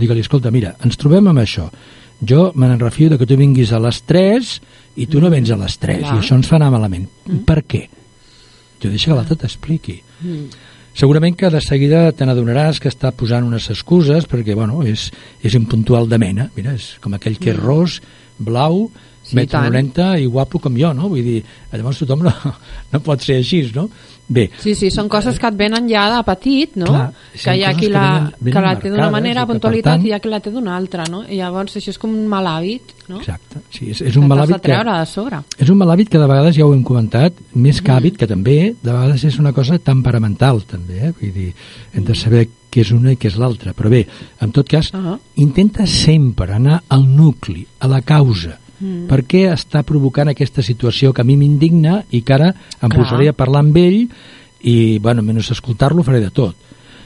Digue-li, 0.00 0.24
escolta, 0.24 0.52
mira, 0.52 0.74
ens 0.84 0.98
trobem 1.00 1.28
amb 1.30 1.42
això. 1.42 1.68
Jo 2.22 2.50
me 2.54 2.68
n'enrefio 2.68 3.10
de 3.12 3.18
que 3.20 3.26
tu 3.28 3.36
vinguis 3.38 3.72
a 3.72 3.80
les 3.82 4.02
3 4.08 4.52
i 5.02 5.08
tu 5.10 5.20
no 5.22 5.30
vens 5.32 5.50
a 5.50 5.58
les 5.58 5.76
3 5.80 6.02
Clar. 6.02 6.12
i 6.14 6.22
això 6.22 6.36
ens 6.38 6.48
fa 6.48 6.58
anar 6.58 6.70
malament. 6.74 7.08
Mm. 7.26 7.42
Per 7.48 7.58
què? 7.66 7.82
Jo 8.82 8.90
deixa 8.90 9.10
que 9.10 9.16
l'altre 9.16 9.38
t'expliqui. 9.40 9.98
Mm. 10.22 10.46
Segurament 10.92 11.36
que 11.38 11.48
de 11.48 11.60
seguida 11.64 12.10
te 12.12 12.26
n'adonaràs 12.28 12.80
que 12.82 12.90
està 12.92 13.14
posant 13.16 13.46
unes 13.48 13.70
excuses 13.72 14.26
perquè, 14.28 14.52
bueno, 14.58 14.82
és, 14.84 15.06
és 15.40 15.56
impuntual 15.56 16.08
de 16.10 16.18
mena. 16.20 16.50
Mira, 16.56 16.74
és 16.76 16.98
com 17.00 17.16
aquell 17.16 17.38
que 17.40 17.54
és 17.54 17.58
ros, 17.58 18.00
blau, 18.36 18.90
Sí, 19.32 19.36
metre 19.40 19.58
tant. 19.58 19.72
90 19.72 20.08
i 20.22 20.26
guapo 20.30 20.60
com 20.62 20.76
jo, 20.78 20.92
no? 20.94 21.08
Vull 21.10 21.24
dir, 21.24 21.40
llavors 21.72 21.98
tothom 22.04 22.22
no, 22.28 22.32
no 22.92 23.00
pot 23.02 23.20
ser 23.24 23.40
així, 23.42 23.64
no? 23.74 23.88
Bé, 24.32 24.46
Sí, 24.62 24.72
sí, 24.78 24.88
són 24.94 25.08
coses 25.12 25.36
que 25.36 25.48
et 25.50 25.56
venen 25.58 25.88
ja 25.90 26.04
de 26.08 26.20
petit, 26.24 26.76
no? 26.80 26.86
Clar, 26.86 27.08
que 27.34 27.40
són 27.42 27.56
hi 27.58 27.64
ha 27.66 27.72
qui 27.74 27.88
que 27.88 27.92
la, 27.92 28.02
venen- 28.06 28.36
venen 28.38 28.54
que 28.54 28.60
la 28.64 28.74
té 28.80 28.90
d'una 28.92 29.08
manera, 29.12 29.42
que, 29.42 29.50
puntualitat, 29.50 29.92
tant- 29.98 30.06
i 30.06 30.08
hi 30.08 30.12
ha 30.14 30.20
qui 30.22 30.30
la 30.32 30.40
té 30.40 30.52
d'una 30.54 30.76
altra, 30.76 31.04
no? 31.10 31.24
I 31.28 31.36
llavors 31.40 31.74
això 31.76 31.90
és 31.92 31.98
com 32.00 32.14
un 32.14 32.28
mal 32.30 32.46
hàbit, 32.46 32.94
no? 33.10 33.18
exacte. 33.18 33.60
Sí, 33.74 33.90
és, 33.90 34.00
és 34.00 34.16
un 34.16 34.22
Que 34.22 34.28
mal 34.30 34.44
hàbit 34.46 34.62
que, 34.62 34.78
de 34.78 35.06
sobre. 35.10 35.42
és 35.58 35.68
un 35.74 35.76
mal 35.82 35.90
hàbit 35.92 36.08
que 36.08 36.18
de 36.22 36.30
vegades 36.30 36.56
ja 36.56 36.64
ho 36.64 36.72
hem 36.72 36.84
comentat, 36.86 37.34
més 37.54 37.82
que 37.82 37.92
hàbit, 37.92 38.16
que 38.16 38.30
també 38.30 38.56
de 38.80 38.92
vegades 38.92 39.24
és 39.24 39.38
una 39.42 39.52
cosa 39.52 39.76
temperamental, 39.78 40.62
també, 40.70 41.08
eh? 41.08 41.12
Vull 41.20 41.32
dir, 41.34 41.52
hem 41.92 42.04
de 42.04 42.14
saber 42.14 42.46
què 42.72 42.80
és 42.86 42.90
una 42.94 43.12
i 43.12 43.16
què 43.20 43.26
és 43.28 43.36
l'altra. 43.36 43.74
Però 43.76 43.90
bé, 43.90 44.06
en 44.40 44.50
tot 44.54 44.66
cas, 44.70 44.88
Ah. 44.94 45.18
intenta 45.36 45.84
sempre 45.86 46.54
anar 46.54 46.82
al 46.88 47.04
nucli, 47.04 47.66
a 47.80 47.88
la 47.88 48.00
causa. 48.00 48.60
Mm. 48.82 49.06
Per 49.06 49.20
què 49.30 49.44
està 49.52 49.84
provocant 49.86 50.32
aquesta 50.32 50.64
situació 50.66 51.12
que 51.14 51.22
a 51.22 51.28
mi 51.28 51.36
m'indigna 51.38 52.00
i 52.10 52.22
que 52.26 52.34
ara 52.34 52.50
em 52.50 52.88
Clar. 52.90 52.96
posaré 52.98 53.28
a 53.30 53.36
parlar 53.36 53.62
amb 53.62 53.78
ell 53.78 54.00
i, 54.02 54.98
bueno, 54.98 55.22
menys 55.22 55.52
escoltar-lo 55.54 56.02
faré 56.02 56.20
de 56.20 56.32
tot. 56.34 56.56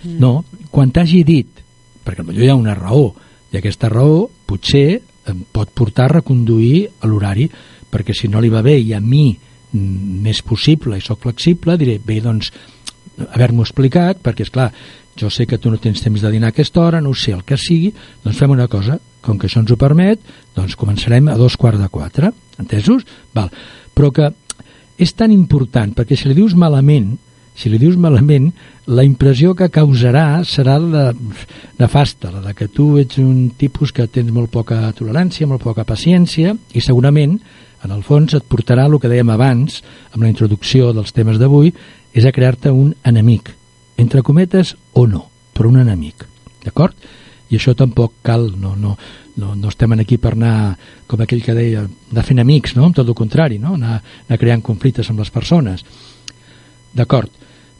Mm. 0.03 0.17
No, 0.23 0.45
quan 0.73 0.93
t'hagi 0.95 1.23
dit, 1.29 1.63
perquè 2.07 2.25
potser 2.25 2.47
hi 2.47 2.53
ha 2.53 2.57
una 2.57 2.77
raó, 2.79 3.11
i 3.53 3.61
aquesta 3.61 3.91
raó 3.93 4.25
potser 4.49 5.03
em 5.27 5.43
pot 5.53 5.71
portar 5.75 6.07
a 6.07 6.15
reconduir 6.19 6.87
l'horari, 7.05 7.49
perquè 7.91 8.15
si 8.15 8.31
no 8.31 8.41
li 8.41 8.51
va 8.53 8.63
bé 8.65 8.79
i 8.79 8.93
a 8.95 9.01
mi 9.03 9.29
mm, 9.35 10.23
m'és 10.25 10.43
possible 10.47 10.97
i 10.97 11.05
sóc 11.05 11.25
flexible, 11.27 11.77
diré, 11.81 11.99
bé, 12.03 12.21
doncs, 12.25 12.53
haver-m'ho 13.27 13.65
explicat, 13.65 14.21
perquè, 14.23 14.47
és 14.47 14.53
clar, 14.55 14.71
jo 15.19 15.31
sé 15.33 15.47
que 15.47 15.59
tu 15.59 15.71
no 15.73 15.81
tens 15.83 16.03
temps 16.05 16.23
de 16.23 16.31
dinar 16.31 16.51
a 16.51 16.55
aquesta 16.55 16.81
hora, 16.81 17.01
no 17.01 17.15
sé, 17.15 17.33
el 17.33 17.45
que 17.45 17.59
sigui, 17.61 17.93
doncs 18.25 18.39
fem 18.39 18.53
una 18.53 18.69
cosa, 18.69 18.99
com 19.25 19.39
que 19.39 19.49
això 19.49 19.63
ens 19.63 19.73
ho 19.73 19.79
permet, 19.81 20.21
doncs 20.55 20.77
començarem 20.79 21.29
a 21.33 21.37
dos 21.41 21.57
quarts 21.57 21.81
de 21.81 21.89
quatre, 21.93 22.33
entesos? 22.61 23.07
Val. 23.35 23.51
Però 23.97 24.13
que 24.13 24.31
és 24.97 25.13
tan 25.17 25.33
important, 25.33 25.93
perquè 25.97 26.17
si 26.17 26.29
li 26.29 26.37
dius 26.37 26.55
malament, 26.57 27.17
si 27.57 27.71
li 27.73 27.81
dius 27.81 27.97
malament, 27.97 28.51
la 28.93 29.05
impressió 29.05 29.55
que 29.57 29.71
causarà 29.73 30.45
serà 30.45 30.77
la 30.79 31.09
nefasta, 31.81 32.31
la 32.31 32.43
de 32.45 32.55
que 32.55 32.69
tu 32.69 32.95
ets 33.01 33.19
un 33.19 33.51
tipus 33.57 33.93
que 33.97 34.07
tens 34.13 34.33
molt 34.33 34.53
poca 34.53 34.83
tolerància, 34.97 35.49
molt 35.49 35.65
poca 35.65 35.87
paciència, 35.89 36.55
i 36.77 36.85
segurament, 36.85 37.39
en 37.85 37.93
el 37.93 38.05
fons, 38.05 38.37
et 38.37 38.45
portarà 38.45 38.87
el 38.87 38.99
que 39.01 39.11
dèiem 39.11 39.33
abans, 39.33 39.83
amb 40.13 40.25
la 40.25 40.33
introducció 40.33 40.93
dels 40.97 41.17
temes 41.17 41.41
d'avui, 41.41 41.73
és 42.17 42.25
a 42.25 42.33
crear-te 42.33 42.73
un 42.73 42.93
enemic, 43.05 43.53
entre 43.97 44.23
cometes 44.23 44.75
o 44.93 45.07
no, 45.07 45.27
però 45.55 45.71
un 45.71 45.81
enemic, 45.81 46.27
d'acord? 46.65 46.97
I 47.49 47.57
això 47.61 47.77
tampoc 47.79 48.19
cal, 48.27 48.49
no, 48.59 48.75
no, 48.77 48.97
no, 49.37 49.55
no 49.55 49.69
estem 49.71 49.93
aquí 49.97 50.19
per 50.19 50.35
anar, 50.35 50.77
com 51.07 51.21
aquell 51.23 51.43
que 51.45 51.55
deia, 51.55 51.85
anar 52.11 52.25
fent 52.27 52.43
amics, 52.43 52.75
no? 52.77 52.91
Tot 52.93 53.07
el 53.07 53.15
contrari, 53.19 53.61
no? 53.63 53.77
Anar, 53.79 54.01
anar 54.27 54.39
creant 54.41 54.65
conflictes 54.67 55.11
amb 55.11 55.23
les 55.23 55.31
persones. 55.31 55.85
D'acord, 56.97 57.31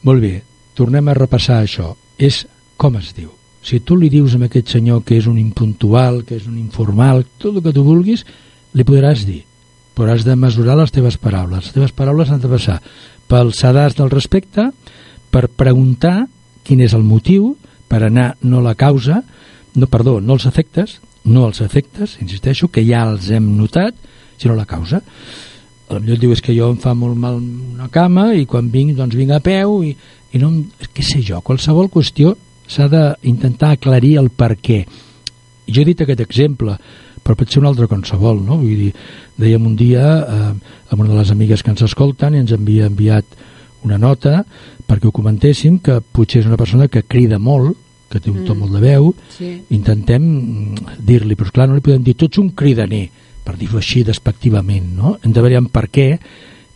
molt 0.07 0.23
bé, 0.23 0.35
tornem 0.77 1.09
a 1.09 1.17
repassar 1.17 1.59
això. 1.63 1.95
És 2.17 2.45
com 2.77 2.95
es 2.97 3.11
diu. 3.17 3.33
Si 3.61 3.81
tu 3.83 3.97
li 3.99 4.07
dius 4.09 4.37
a 4.37 4.41
aquest 4.45 4.71
senyor 4.77 5.03
que 5.03 5.17
és 5.17 5.27
un 5.27 5.37
impuntual, 5.41 6.21
que 6.23 6.37
és 6.37 6.47
un 6.47 6.57
informal, 6.57 7.25
tot 7.37 7.57
el 7.57 7.65
que 7.65 7.73
tu 7.75 7.83
vulguis, 7.83 8.23
li 8.73 8.85
podràs 8.87 9.25
dir. 9.27 9.41
Però 9.97 10.13
has 10.13 10.23
de 10.23 10.37
mesurar 10.37 10.77
les 10.77 10.93
teves 10.93 11.17
paraules. 11.17 11.65
Les 11.65 11.75
teves 11.75 11.91
paraules 11.91 12.31
han 12.31 12.39
de 12.39 12.51
passar 12.51 12.77
pel 13.27 13.51
sedàs 13.51 13.97
del 13.97 14.13
respecte, 14.13 14.69
per 15.31 15.47
preguntar 15.49 16.27
quin 16.67 16.81
és 16.83 16.93
el 16.97 17.05
motiu, 17.07 17.55
per 17.87 18.03
anar 18.03 18.33
no 18.43 18.61
la 18.61 18.75
causa, 18.75 19.21
no, 19.75 19.87
perdó, 19.87 20.19
no 20.19 20.35
els 20.35 20.47
efectes, 20.49 20.97
no 21.27 21.45
els 21.47 21.61
efectes, 21.61 22.17
insisteixo, 22.23 22.69
que 22.71 22.83
ja 22.87 23.05
els 23.07 23.29
hem 23.31 23.53
notat, 23.57 23.95
sinó 24.37 24.55
la 24.55 24.67
causa. 24.67 25.01
A 25.87 25.99
millor 26.01 26.17
et 26.17 26.23
diu 26.23 26.33
és 26.35 26.43
que 26.43 26.55
jo 26.55 26.71
em 26.73 26.79
fa 26.81 26.93
molt 26.97 27.15
mal 27.19 27.39
una 27.39 27.87
cama 27.91 28.33
i 28.35 28.45
quan 28.49 28.71
vinc, 28.71 28.97
doncs 28.97 29.15
vinc 29.15 29.31
a 29.35 29.41
peu 29.43 29.79
i, 29.87 29.93
i 30.35 30.41
no, 30.41 30.51
què 30.93 31.05
sé 31.05 31.23
jo, 31.23 31.39
qualsevol 31.45 31.91
qüestió 31.91 32.35
s'ha 32.67 32.89
d'intentar 32.91 33.73
aclarir 33.75 34.17
el 34.19 34.29
per 34.29 34.57
què. 34.59 34.81
Jo 35.67 35.81
he 35.81 35.87
dit 35.87 36.01
aquest 36.03 36.23
exemple, 36.23 36.75
però 37.23 37.35
pot 37.35 37.51
ser 37.51 37.61
un 37.61 37.69
altre 37.69 37.87
qualsevol, 37.91 38.41
no? 38.43 38.59
Vull 38.59 38.87
dir, 38.87 38.91
dèiem 39.39 39.65
un 39.67 39.75
dia 39.79 40.03
eh, 40.19 40.51
amb 40.91 41.01
una 41.01 41.13
de 41.13 41.21
les 41.21 41.31
amigues 41.31 41.63
que 41.63 41.71
ens 41.73 41.83
escolten 41.87 42.35
i 42.35 42.43
ens 42.43 42.53
havia 42.55 42.87
enviat 42.91 43.37
una 43.87 43.99
nota 43.99 44.41
perquè 44.87 45.09
ho 45.09 45.11
comentéssim, 45.11 45.79
que 45.83 45.99
potser 46.01 46.41
és 46.41 46.47
una 46.47 46.57
persona 46.57 46.87
que 46.87 47.03
crida 47.03 47.39
molt, 47.39 47.75
que 48.09 48.21
té 48.23 48.31
un 48.31 48.45
to 48.45 48.55
Mm. 48.55 48.59
molt 48.59 48.71
de 48.71 48.79
veu, 48.79 49.13
Sí. 49.37 49.61
intentem 49.69 50.75
dir-li, 51.03 51.35
però 51.35 51.51
clar, 51.51 51.67
no 51.67 51.75
li 51.75 51.81
podem 51.81 52.03
dir 52.03 52.15
tots 52.15 52.37
un 52.37 52.51
cridaner, 52.51 53.09
per 53.43 53.57
dir-ho 53.57 53.77
així 53.77 54.03
despectivament, 54.03 54.95
no? 54.95 55.17
Hem 55.23 55.33
de 55.33 55.41
veure 55.41 55.61
per 55.69 55.89
què 55.89 56.19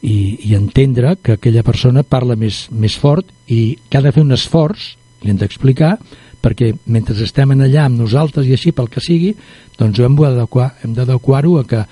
i, 0.02 0.50
i 0.50 0.56
entendre 0.56 1.18
que 1.22 1.34
aquella 1.34 1.64
persona 1.64 2.04
parla 2.04 2.36
més, 2.36 2.68
més 2.72 2.98
fort 2.98 3.26
i 3.48 3.78
que 3.90 3.98
ha 3.98 4.02
de 4.02 4.12
fer 4.12 4.24
un 4.24 4.32
esforç, 4.32 4.96
li 5.22 5.30
hem 5.32 5.38
d'explicar, 5.38 5.98
perquè 6.42 6.74
mentre 6.88 7.16
estem 7.24 7.52
en 7.52 7.62
allà 7.62 7.86
amb 7.86 8.00
nosaltres 8.00 8.48
i 8.48 8.54
així 8.56 8.72
pel 8.72 8.90
que 8.90 9.00
sigui, 9.00 9.36
doncs 9.78 10.00
ho 10.00 10.06
hem 10.06 10.16
d'adequar, 10.16 10.72
hem 10.84 10.94
d'adequar-ho 10.94 11.60
a 11.60 11.66
que 11.68 11.86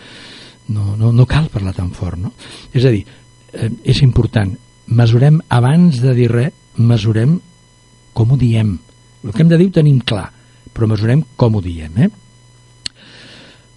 no, 0.70 0.96
no, 0.98 1.12
no 1.14 1.26
cal 1.26 1.50
parlar 1.50 1.74
tan 1.76 1.92
fort, 1.92 2.18
no? 2.18 2.34
És 2.74 2.86
a 2.86 2.90
dir, 2.90 3.06
eh, 3.54 3.70
és 3.84 4.02
important, 4.02 4.56
mesurem 4.90 5.40
abans 5.50 6.02
de 6.02 6.14
dir 6.18 6.30
res, 6.32 6.56
mesurem 6.78 7.38
com 8.14 8.34
ho 8.34 8.38
diem. 8.40 8.78
El 9.24 9.34
que 9.34 9.44
hem 9.44 9.52
de 9.52 9.60
dir 9.60 9.70
ho 9.70 9.76
tenim 9.76 10.00
clar, 10.00 10.30
però 10.74 10.88
mesurem 10.90 11.24
com 11.40 11.58
ho 11.58 11.62
diem, 11.64 11.98
eh? 12.06 12.10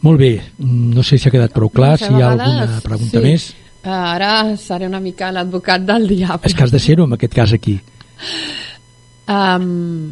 Molt 0.02 0.18
bé, 0.18 0.32
no 0.58 1.04
sé 1.06 1.18
si 1.18 1.28
ha 1.28 1.34
quedat 1.34 1.52
prou 1.54 1.70
clar, 1.70 1.94
si 2.00 2.08
hi 2.10 2.22
ha 2.22 2.32
alguna 2.32 2.80
pregunta 2.82 3.20
sí. 3.20 3.22
més. 3.22 3.44
Eh, 3.82 3.90
Ara 3.90 4.56
seré 4.58 4.88
una 4.90 5.00
mica 5.02 5.30
l'advocat 5.34 5.84
del 5.86 6.08
diable. 6.10 6.48
És 6.48 6.56
que 6.58 6.66
has 6.66 6.74
de 6.74 6.80
ser-ho 6.82 7.06
en 7.06 7.14
aquest 7.14 7.34
cas 7.38 7.54
aquí. 7.54 7.76
Um, 9.30 10.10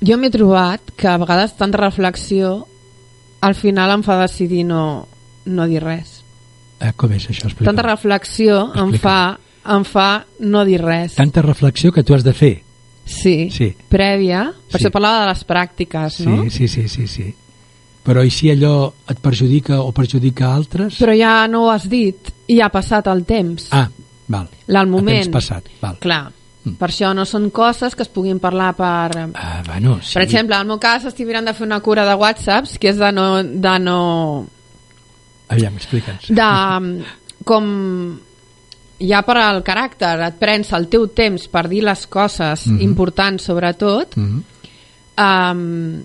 jo 0.00 0.16
m'he 0.16 0.30
trobat 0.32 0.94
que 0.96 1.10
a 1.10 1.18
vegades 1.20 1.56
tanta 1.58 1.80
reflexió 1.82 2.62
al 3.44 3.54
final 3.54 3.92
em 3.98 4.04
fa 4.06 4.16
decidir 4.22 4.64
no, 4.68 5.06
no 5.44 5.68
dir 5.68 5.82
res. 5.84 6.22
Eh, 6.78 6.92
com 6.96 7.12
és 7.12 7.26
això? 7.28 7.48
Explica. 7.50 7.68
Tanta 7.68 7.84
reflexió 7.86 8.62
em 8.68 8.94
Explica. 8.94 9.02
fa, 9.02 9.18
em 9.68 9.84
fa 9.84 10.24
no 10.40 10.64
dir 10.64 10.80
res. 10.82 11.14
Tanta 11.14 11.42
reflexió 11.42 11.92
que 11.92 12.02
tu 12.02 12.14
has 12.14 12.24
de 12.24 12.32
fer. 12.32 12.62
Sí, 13.04 13.50
Sí. 13.50 13.74
prèvia. 13.88 14.52
Per 14.70 14.80
Sí. 14.80 14.84
això 14.86 14.90
parlava 14.92 15.22
de 15.22 15.28
les 15.32 15.46
pràctiques, 15.46 16.10
Sí, 16.12 16.26
no? 16.26 16.50
sí, 16.50 16.68
sí, 16.68 16.88
sí, 16.88 17.06
sí. 17.06 17.34
Però 18.04 18.24
i 18.24 18.30
si 18.30 18.48
allò 18.50 18.92
et 19.08 19.18
perjudica 19.20 19.80
o 19.82 19.92
perjudica 19.92 20.54
altres? 20.54 20.98
Però 21.00 21.12
ja 21.16 21.46
no 21.48 21.64
ho 21.66 21.70
has 21.70 21.88
dit 21.88 22.30
i 22.48 22.60
ha 22.60 22.68
passat 22.70 23.06
el 23.08 23.24
temps. 23.24 23.68
Ah, 23.70 23.88
val. 24.28 24.48
El 24.66 24.86
moment. 24.86 25.22
temps 25.24 25.28
passat, 25.32 25.64
val. 25.80 25.98
Clar. 25.98 26.32
Mm. 26.64 26.74
Per 26.76 26.88
això 26.88 27.14
no 27.14 27.24
són 27.24 27.50
coses 27.50 27.94
que 27.94 28.02
es 28.02 28.08
puguin 28.08 28.38
parlar 28.40 28.74
per... 28.76 29.30
Ah, 29.34 29.62
bueno, 29.66 30.00
sí. 30.02 30.14
Per 30.14 30.22
exemple, 30.22 30.54
en 30.56 30.60
el 30.62 30.66
meu 30.66 30.78
cas 30.78 31.04
estic 31.04 31.26
mirant 31.26 31.44
de 31.46 31.54
fer 31.54 31.66
una 31.66 31.80
cura 31.80 32.04
de 32.04 32.14
whatsapps 32.14 32.78
que 32.78 32.88
és 32.90 32.96
de 32.98 33.12
no... 33.12 33.42
De 33.42 33.78
no 33.78 34.46
Aviam, 35.48 35.74
explica'ns. 35.76 36.28
de, 36.28 37.04
com 37.44 38.18
ja 39.00 39.22
per 39.22 39.36
al 39.38 39.62
caràcter 39.62 40.14
et 40.26 40.38
prens 40.40 40.72
el 40.74 40.88
teu 40.88 41.06
temps 41.14 41.46
per 41.48 41.68
dir 41.68 41.82
les 41.84 42.06
coses 42.06 42.66
Mhm. 42.66 42.80
importants 42.82 43.44
sobretot 43.44 44.16
Mm 44.16 44.42
um, 45.18 46.04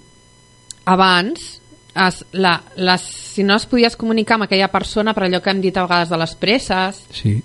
abans 0.86 1.62
es, 1.96 2.26
la, 2.32 2.62
les, 2.76 3.02
si 3.02 3.44
no 3.44 3.56
es 3.56 3.66
podies 3.70 3.96
comunicar 3.96 4.36
amb 4.40 4.48
aquella 4.48 4.68
persona 4.74 5.14
per 5.14 5.28
allò 5.28 5.40
que 5.42 5.52
hem 5.52 5.62
dit 5.62 5.78
a 5.78 5.84
vegades 5.86 6.10
de 6.10 6.18
les 6.18 6.34
presses 6.36 7.04
Sí, 7.12 7.36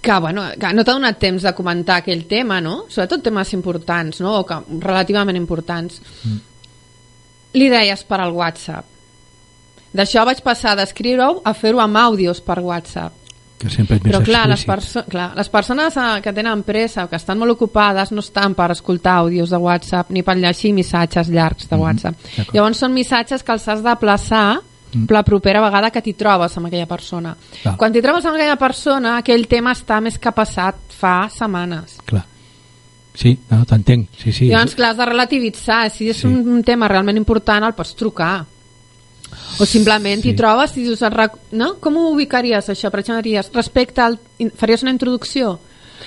que, 0.00 0.18
bueno, 0.20 0.44
que 0.54 0.72
no 0.72 0.84
t'ha 0.84 0.94
donat 0.94 1.18
temps 1.18 1.42
de 1.42 1.52
comentar 1.58 1.96
aquell 1.98 2.22
tema, 2.30 2.60
no? 2.62 2.84
Sobretot 2.88 3.20
temes 3.26 3.50
importants, 3.52 4.20
no? 4.22 4.36
O 4.38 4.44
que, 4.46 4.54
relativament 4.78 5.36
importants. 5.36 6.00
Mm. 6.22 6.38
Li 7.58 7.68
deies 7.68 8.04
per 8.06 8.20
al 8.22 8.30
WhatsApp. 8.30 8.86
D'això 9.92 10.22
vaig 10.24 10.40
passar 10.46 10.76
d'escriure-ho 10.78 11.42
a 11.44 11.52
fer-ho 11.52 11.80
amb 11.82 11.96
àudios 11.98 12.40
per 12.40 12.60
WhatsApp. 12.60 13.12
Que 13.58 13.68
sempre 13.68 13.96
és 13.96 14.02
més 14.04 14.12
Però 14.14 14.22
clar 14.24 14.46
les, 14.48 14.64
clar, 15.10 15.32
les 15.36 15.48
persones 15.48 15.96
eh, 15.96 16.20
que 16.22 16.32
tenen 16.32 16.62
pressa 16.62 17.04
o 17.04 17.08
que 17.10 17.16
estan 17.16 17.38
molt 17.38 17.50
ocupades 17.56 18.12
no 18.12 18.20
estan 18.20 18.54
per 18.54 18.70
escoltar 18.70 19.16
àudios 19.24 19.50
de 19.50 19.56
WhatsApp 19.58 20.10
ni 20.14 20.22
per 20.22 20.36
llegir 20.38 20.72
missatges 20.72 21.28
llargs 21.28 21.68
de 21.68 21.76
Mhm, 21.76 21.82
WhatsApp. 21.82 22.14
d'acord. 22.36 22.54
Llavors 22.54 22.78
són 22.78 22.92
missatges 22.94 23.42
que 23.42 23.52
els 23.52 23.68
has 23.68 23.82
de 23.82 23.96
plaçar 23.96 24.60
Mm. 24.94 25.04
la 25.10 25.22
propera 25.22 25.60
vegada 25.60 25.90
que 25.90 26.00
t'hi 26.00 26.14
trobes 26.14 26.56
amb 26.56 26.66
aquella 26.66 26.86
persona. 26.86 27.36
Val. 27.64 27.76
Quan 27.76 27.92
t'hi 27.92 28.00
trobes 28.00 28.24
amb 28.24 28.36
aquella 28.36 28.56
persona, 28.56 29.18
aquell 29.18 29.46
tema 29.46 29.72
està 29.72 30.00
més 30.00 30.18
que 30.18 30.32
passat 30.32 30.76
fa 30.88 31.28
setmanes. 31.28 31.98
Clar. 32.06 32.24
Sí, 33.12 33.36
no, 33.50 33.64
t'entenc. 33.66 34.08
Sí, 34.16 34.32
sí. 34.32 34.46
Llavors, 34.48 34.74
clar, 34.76 34.90
has 34.92 34.96
de 34.96 35.04
relativitzar. 35.04 35.90
Si 35.90 36.08
és 36.08 36.16
Sí. 36.16 36.26
un 36.26 36.62
tema 36.62 36.86
realment 36.88 37.16
important, 37.18 37.64
el 37.66 37.74
pots 37.74 37.94
trucar. 37.96 38.46
O 39.60 39.66
simplement 39.66 40.22
Sí. 40.22 40.28
t'hi 40.30 40.34
trobes 40.36 40.76
i 40.76 40.82
dius, 40.84 41.00
"Rec- 41.00 41.38
no? 41.52 41.74
com 41.80 41.96
ho 41.96 42.10
ubicaries, 42.12 42.68
això? 42.68 42.90
Per 42.90 43.00
exemple, 43.00 43.22
diries, 43.22 43.50
respecte 43.52 44.00
al... 44.00 44.18
faries 44.56 44.82
una 44.82 44.92
introducció. 44.92 45.58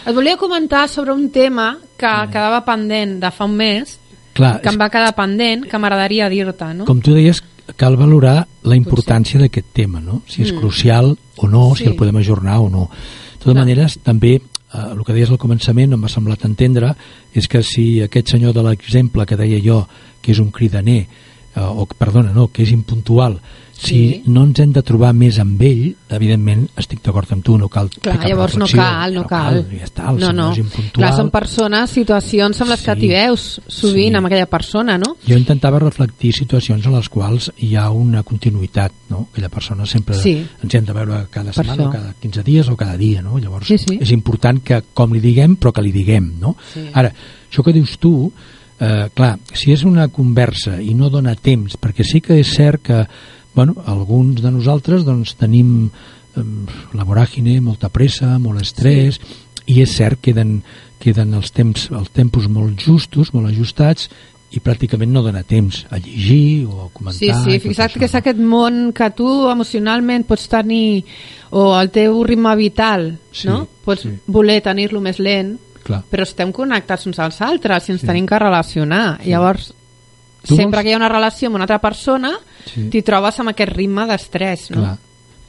Et 0.05 0.15
volia 0.15 0.38
comentar 0.38 0.88
sobre 0.88 1.11
un 1.11 1.29
tema 1.31 1.77
que 1.97 2.07
quedava 2.31 2.63
pendent 2.65 3.19
de 3.21 3.29
fa 3.31 3.45
un 3.45 3.55
mes, 3.57 4.00
Clar, 4.33 4.61
que 4.61 4.69
em 4.69 4.77
va 4.79 4.89
quedar 4.89 5.13
pendent, 5.13 5.65
que 5.67 5.77
m'agradaria 5.77 6.29
dir-te, 6.29 6.73
no? 6.73 6.85
com 6.85 7.01
tu 7.01 7.13
deies, 7.13 7.43
cal 7.75 7.97
valorar 7.97 8.47
la 8.63 8.75
importància 8.75 9.38
d'aquest 9.39 9.67
tema, 9.73 10.00
no? 10.00 10.21
Si 10.27 10.41
és 10.43 10.53
Mm. 10.53 10.57
crucial 10.59 11.17
o 11.38 11.47
no, 11.47 11.75
Sí. 11.75 11.83
si 11.83 11.89
el 11.89 11.95
podem 11.95 12.15
ajornar 12.17 12.59
o 12.59 12.69
no. 12.69 12.89
De 12.89 13.38
totes 13.38 13.53
Clar. 13.53 13.55
maneres, 13.65 14.00
també, 14.00 14.35
eh, 14.35 14.41
el 14.91 15.03
que 15.03 15.13
deies 15.13 15.29
al 15.29 15.38
començament 15.38 15.89
no 15.89 15.97
m'ha 15.97 16.07
semblat 16.09 16.45
entendre, 16.45 16.95
és 17.33 17.47
que 17.47 17.61
si 17.61 18.01
aquest 18.01 18.29
senyor 18.29 18.53
de 18.53 18.63
l'exemple 18.63 19.25
que 19.25 19.35
deia 19.35 19.59
jo, 19.61 19.88
que 20.21 20.31
és 20.31 20.39
un 20.39 20.51
cridaner, 20.51 21.07
eh, 21.55 21.60
o, 21.62 21.86
perdona, 21.86 22.31
no, 22.34 22.48
que 22.51 22.63
és 22.63 22.72
impuntual, 22.72 23.39
si 23.81 23.96
Sí. 23.96 24.24
no 24.27 24.43
ens 24.43 24.60
hem 24.60 24.72
de 24.74 24.84
trobar 24.86 25.12
més 25.12 25.39
amb 25.41 25.60
ell, 25.65 25.96
evidentment 26.13 26.67
estic 26.77 27.00
d'acord 27.01 27.31
amb 27.34 27.43
tu, 27.43 27.58
no 27.58 27.67
cal 27.67 27.89
Clar, 27.89 28.20
llavors 28.29 28.55
no 28.55 28.67
cal, 28.67 29.15
no 29.15 29.24
cal. 29.25 29.65
Ja 29.72 29.86
està, 29.88 30.12
el 30.12 30.20
no, 30.20 30.31
no. 30.31 30.51
és 30.51 30.60
impuntual. 30.60 30.91
Clar, 30.93 31.15
són 31.17 31.31
persones, 31.31 31.89
situacions 31.89 32.62
amb 32.62 32.70
les 32.70 32.81
que 32.84 32.93
Sí. 32.93 33.00
t'hi 33.00 33.08
veus 33.10 33.62
sovint 33.67 34.12
Sí. 34.13 34.15
amb 34.17 34.27
aquella 34.27 34.46
persona, 34.46 35.00
no? 35.00 35.15
Jo 35.27 35.36
intentava 35.36 35.79
reflectir 35.79 36.31
situacions 36.31 36.86
en 36.86 36.93
les 36.93 37.10
quals 37.10 37.51
hi 37.58 37.75
ha 37.75 37.89
una 37.89 38.22
continuïtat, 38.22 38.91
no? 39.10 39.29
Aquella 39.31 39.50
persona 39.50 39.84
sempre 39.88 40.13
Sí. 40.13 40.46
ens 40.62 40.75
hem 40.75 40.86
de 40.86 40.93
veure 40.93 41.25
cada 41.31 41.51
Per 41.51 41.65
setmana, 41.65 41.84
això. 41.84 41.88
o 41.88 41.91
cada 41.91 42.13
15 42.22 42.43
dies 42.43 42.70
o 42.70 42.77
cada 42.77 42.96
dia, 42.98 43.24
no? 43.24 43.39
Llavors 43.39 43.65
Sí, 43.65 43.79
sí. 43.79 43.98
és 44.00 44.12
important 44.12 44.62
que 44.63 44.84
com 44.93 45.12
li 45.12 45.20
diguem, 45.20 45.58
però 45.58 45.74
que 45.74 45.81
li 45.81 45.91
diguem, 45.91 46.39
no? 46.39 46.55
Sí. 46.72 46.81
Ara, 46.93 47.12
això 47.51 47.63
que 47.63 47.74
dius 47.74 47.98
tu, 47.98 48.31
eh, 48.81 49.09
clar, 49.13 49.35
si 49.53 49.71
és 49.71 49.85
una 49.88 50.07
conversa 50.09 50.79
i 50.81 50.95
no 50.97 51.11
dona 51.13 51.35
temps, 51.38 51.77
perquè 51.77 52.05
sí 52.07 52.21
que 52.25 52.39
és 52.41 52.55
cert 52.57 52.83
que, 52.89 53.03
bueno, 53.55 53.77
alguns 53.85 54.41
de 54.41 54.51
nosaltres 54.51 55.05
doncs 55.05 55.35
tenim 55.39 55.85
eh, 55.85 56.43
la 56.97 57.05
voràgine, 57.07 57.59
molta 57.61 57.91
pressa, 57.93 58.33
molt 58.41 58.63
estrès, 58.63 59.21
i 59.69 59.79
és 59.83 59.93
cert 59.93 60.19
que 60.19 60.31
queden, 60.31 60.59
queden 61.01 61.38
els 61.38 61.53
temps 61.53 61.88
els 61.93 62.09
tempos 62.11 62.50
molt 62.50 62.81
justos, 62.81 63.33
molt 63.35 63.51
ajustats, 63.51 64.09
i 64.51 64.59
pràcticament 64.59 65.13
no 65.13 65.21
dona 65.23 65.45
temps 65.47 65.85
a 65.88 65.97
llegir 66.01 66.65
o 66.67 66.81
a 66.83 66.89
comentar. 66.91 67.21
Sí, 67.21 67.29
sí, 67.31 67.59
fixa't 67.63 67.93
que 67.95 68.09
és 68.09 68.15
aquest 68.17 68.39
món 68.43 68.89
que 68.91 69.07
tu 69.15 69.29
emocionalment 69.47 70.25
pots 70.27 70.50
tenir 70.51 71.05
o 71.55 71.69
el 71.77 71.91
teu 71.93 72.19
ritme 72.27 72.51
vital, 72.59 73.13
Sí, 73.31 73.47
no? 73.47 73.63
Pots 73.85 74.03
sí. 74.03 74.11
voler 74.27 74.59
tenir-lo 74.65 75.00
més 75.00 75.21
lent, 75.23 75.53
Clar. 75.83 76.03
però 76.09 76.23
estem 76.23 76.51
connectats 76.51 77.05
uns 77.07 77.19
als 77.19 77.41
altres 77.41 77.88
i 77.89 77.91
ens 77.93 78.01
Sí. 78.01 78.07
tenim 78.07 78.25
que 78.25 78.38
relacionar. 78.39 79.19
Sí. 79.23 79.29
Llavors, 79.29 79.73
Tu 80.47 80.55
sempre 80.55 80.77
vols- 80.79 80.83
que 80.83 80.89
hi 80.89 80.93
ha 80.93 80.97
una 80.97 81.09
relació 81.09 81.47
amb 81.47 81.55
una 81.55 81.63
altra 81.65 81.79
persona, 81.79 82.31
Sí. 82.65 82.89
t'hi 82.89 83.01
trobes 83.01 83.39
amb 83.39 83.50
aquest 83.50 83.71
ritme 83.73 84.05
d'estrès, 84.07 84.71
no? 84.71 84.77
Clar. 84.81 84.97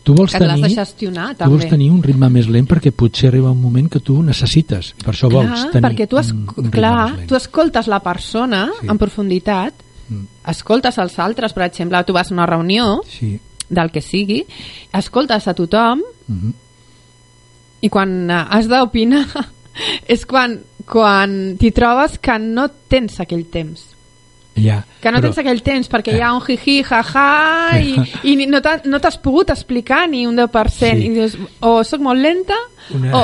Tu 0.02 0.14
vols 0.14 0.32
Que 0.32 0.38
tenir... 0.40 0.62
de 0.62 0.68
gestionar, 0.74 1.36
Tu 1.36 1.44
vols 1.44 1.60
també. 1.62 1.70
tenir 1.70 1.90
un 1.92 2.02
ritme 2.02 2.28
més 2.28 2.48
lent 2.48 2.66
perquè 2.68 2.90
potser 2.90 3.28
arriba 3.28 3.52
un 3.52 3.60
moment 3.62 3.88
que 3.88 4.00
tu 4.00 4.20
necessites. 4.22 4.94
I 4.98 5.04
per 5.04 5.14
això 5.14 5.30
vols 5.30 5.46
Clar, 5.46 5.70
tenir 5.70 5.88
perquè 5.88 6.08
tu, 6.08 6.18
es, 6.18 6.32
un, 6.32 6.48
un 6.56 6.70
clar, 6.70 7.26
tu 7.28 7.36
escoltes 7.36 7.86
la 7.86 8.00
persona 8.00 8.68
Sí. 8.80 8.88
en 8.88 8.98
profunditat, 8.98 9.72
Mm. 10.08 10.24
escoltes 10.50 10.98
els 10.98 11.18
altres, 11.20 11.52
per 11.52 11.62
exemple, 11.64 12.02
tu 12.04 12.12
vas 12.12 12.30
a 12.30 12.34
una 12.34 12.46
reunió 12.46 13.00
Sí. 13.06 13.38
del 13.68 13.90
que 13.92 14.00
sigui, 14.00 14.44
escoltes 14.92 15.46
a 15.48 15.54
tothom 15.54 16.00
Mm 16.26 16.50
i 17.84 17.88
quan 17.88 18.30
eh, 18.30 18.44
has 18.50 18.68
d'opinar 18.68 19.26
és 20.14 20.26
quan, 20.26 20.58
quan 20.88 21.56
t'hi 21.58 21.70
trobes 21.72 22.18
que 22.22 22.38
no 22.38 22.68
tens 22.88 23.20
aquell 23.20 23.46
temps. 23.50 23.88
Ja. 24.52 24.82
Que 25.00 25.08
no 25.08 25.16
però, 25.16 25.30
tens 25.30 25.38
aquell 25.40 25.62
temps 25.64 25.88
perquè 25.88 26.12
hi 26.12 26.20
ha 26.20 26.34
un 26.36 26.42
jiji, 26.44 26.82
jaja 26.84 27.78
i, 27.80 27.94
i 28.34 28.46
no 28.46 28.58
t'ha- 28.60 28.82
no 28.84 28.98
t'has 29.00 29.16
pogut 29.24 29.48
explicar 29.48 30.02
ni 30.12 30.26
un 30.28 30.36
10% 30.36 30.76
Sí. 30.76 31.06
i 31.06 31.08
dius, 31.14 31.38
o 31.64 31.78
sóc 31.88 32.02
molt 32.04 32.20
lenta 32.20 32.58
Una, 32.92 33.14
o... 33.16 33.22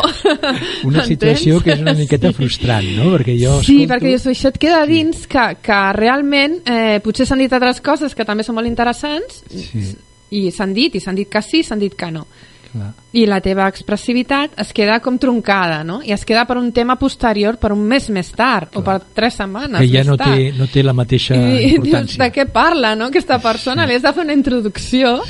una 0.88 1.04
situació 1.04 1.60
que 1.60 1.74
és 1.74 1.82
una 1.84 1.92
miqueta 1.98 2.30
Sí. 2.32 2.38
frustrant, 2.38 2.88
no? 2.96 3.10
Perquè 3.18 3.34
jo 3.36 3.58
Sí, 3.60 3.82
escolto... 3.82 3.92
perquè 3.92 4.14
això, 4.16 4.32
això 4.32 4.48
et 4.54 4.58
queda 4.64 4.80
dins 4.88 5.26
que, 5.28 5.44
que 5.68 5.80
realment 5.98 6.62
eh, 6.64 6.98
potser 7.04 7.26
s'han 7.28 7.44
dit 7.44 7.52
altres 7.52 7.82
coses 7.84 8.16
que 8.16 8.24
també 8.24 8.42
són 8.46 8.56
molt 8.56 8.70
interessants 8.72 9.42
Sí. 9.52 9.84
i 10.30 10.46
s'han 10.50 10.72
dit, 10.72 10.96
i 10.96 11.00
s'han 11.04 11.14
dit 11.20 11.28
que 11.28 11.42
sí, 11.44 11.60
s'han 11.62 11.78
dit 11.84 11.92
que 11.92 12.08
no. 12.10 12.24
Clar. 12.72 12.92
I 13.16 13.24
la 13.26 13.40
teva 13.40 13.66
expressivitat 13.68 14.50
es 14.60 14.72
queda 14.76 14.98
com 15.00 15.16
troncada, 15.18 15.82
no? 15.84 16.00
I 16.04 16.12
es 16.12 16.24
queda 16.28 16.44
per 16.46 16.58
un 16.60 16.70
tema 16.72 16.96
posterior, 17.00 17.56
per 17.58 17.72
un 17.72 17.80
mes 17.88 18.10
més 18.10 18.30
tard, 18.36 18.76
o 18.76 18.82
per 18.84 18.98
tres 19.14 19.34
setmanes 19.40 19.80
Que 19.80 19.88
ja 19.88 20.04
no 20.04 20.16
tard. 20.16 20.34
té, 20.36 20.52
no 20.58 20.66
té 20.68 20.82
la 20.84 20.92
mateixa 20.92 21.34
I 21.34 21.38
dius, 21.56 21.72
importància. 21.78 22.24
de 22.24 22.32
què 22.32 22.46
parla, 22.52 22.94
no? 22.94 23.06
Aquesta 23.06 23.38
persona, 23.40 23.86
li 23.86 23.94
has 23.94 24.02
de 24.02 24.12
fer 24.12 24.24
una 24.24 24.34
introducció. 24.36 25.22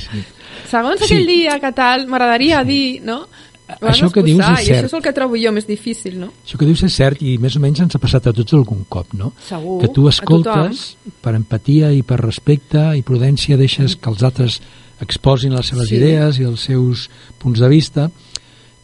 Segons 0.69 1.01
Sí. 1.01 1.05
aquell 1.15 1.27
dia 1.27 1.59
que 1.61 1.73
tal, 1.73 2.07
m'agradaria 2.09 2.65
dir, 2.65 3.01
no? 3.03 3.27
Has 3.69 3.83
Això 4.01 4.11
que 4.11 4.23
dius 4.23 4.41
és 4.41 4.47
I 4.63 4.65
cert. 4.65 4.79
això 4.79 4.85
és 4.87 4.95
el 4.95 5.03
que 5.03 5.13
trobo 5.13 5.37
jo 5.37 5.53
més 5.53 5.67
difícil, 5.67 6.19
no? 6.19 6.31
Això 6.45 6.57
que 6.59 6.65
dius 6.65 6.83
és 6.85 6.93
cert 6.95 7.21
i 7.23 7.37
més 7.37 7.55
o 7.55 7.61
menys 7.61 7.81
ens 7.85 7.95
ha 7.95 7.99
passat 8.01 8.27
a 8.27 8.33
tots 8.33 8.55
algun 8.55 8.87
cop, 8.89 9.13
no? 9.13 9.35
Segur, 9.47 9.79
que 9.83 9.89
tu 9.93 10.09
escoltes 10.09 10.97
per 11.21 11.35
empatia 11.35 11.93
i 11.93 12.03
per 12.03 12.19
respecte 12.19 12.97
i 12.97 13.03
prudència 13.03 13.59
deixes 13.59 13.97
que 13.97 14.09
els 14.09 14.23
altres 14.23 14.61
exposin 15.01 15.55
les 15.55 15.67
seves 15.67 15.89
Sí. 15.89 15.97
idees 15.97 16.39
i 16.39 16.45
els 16.45 16.61
seus 16.61 17.09
punts 17.39 17.61
de 17.61 17.69
vista 17.69 18.11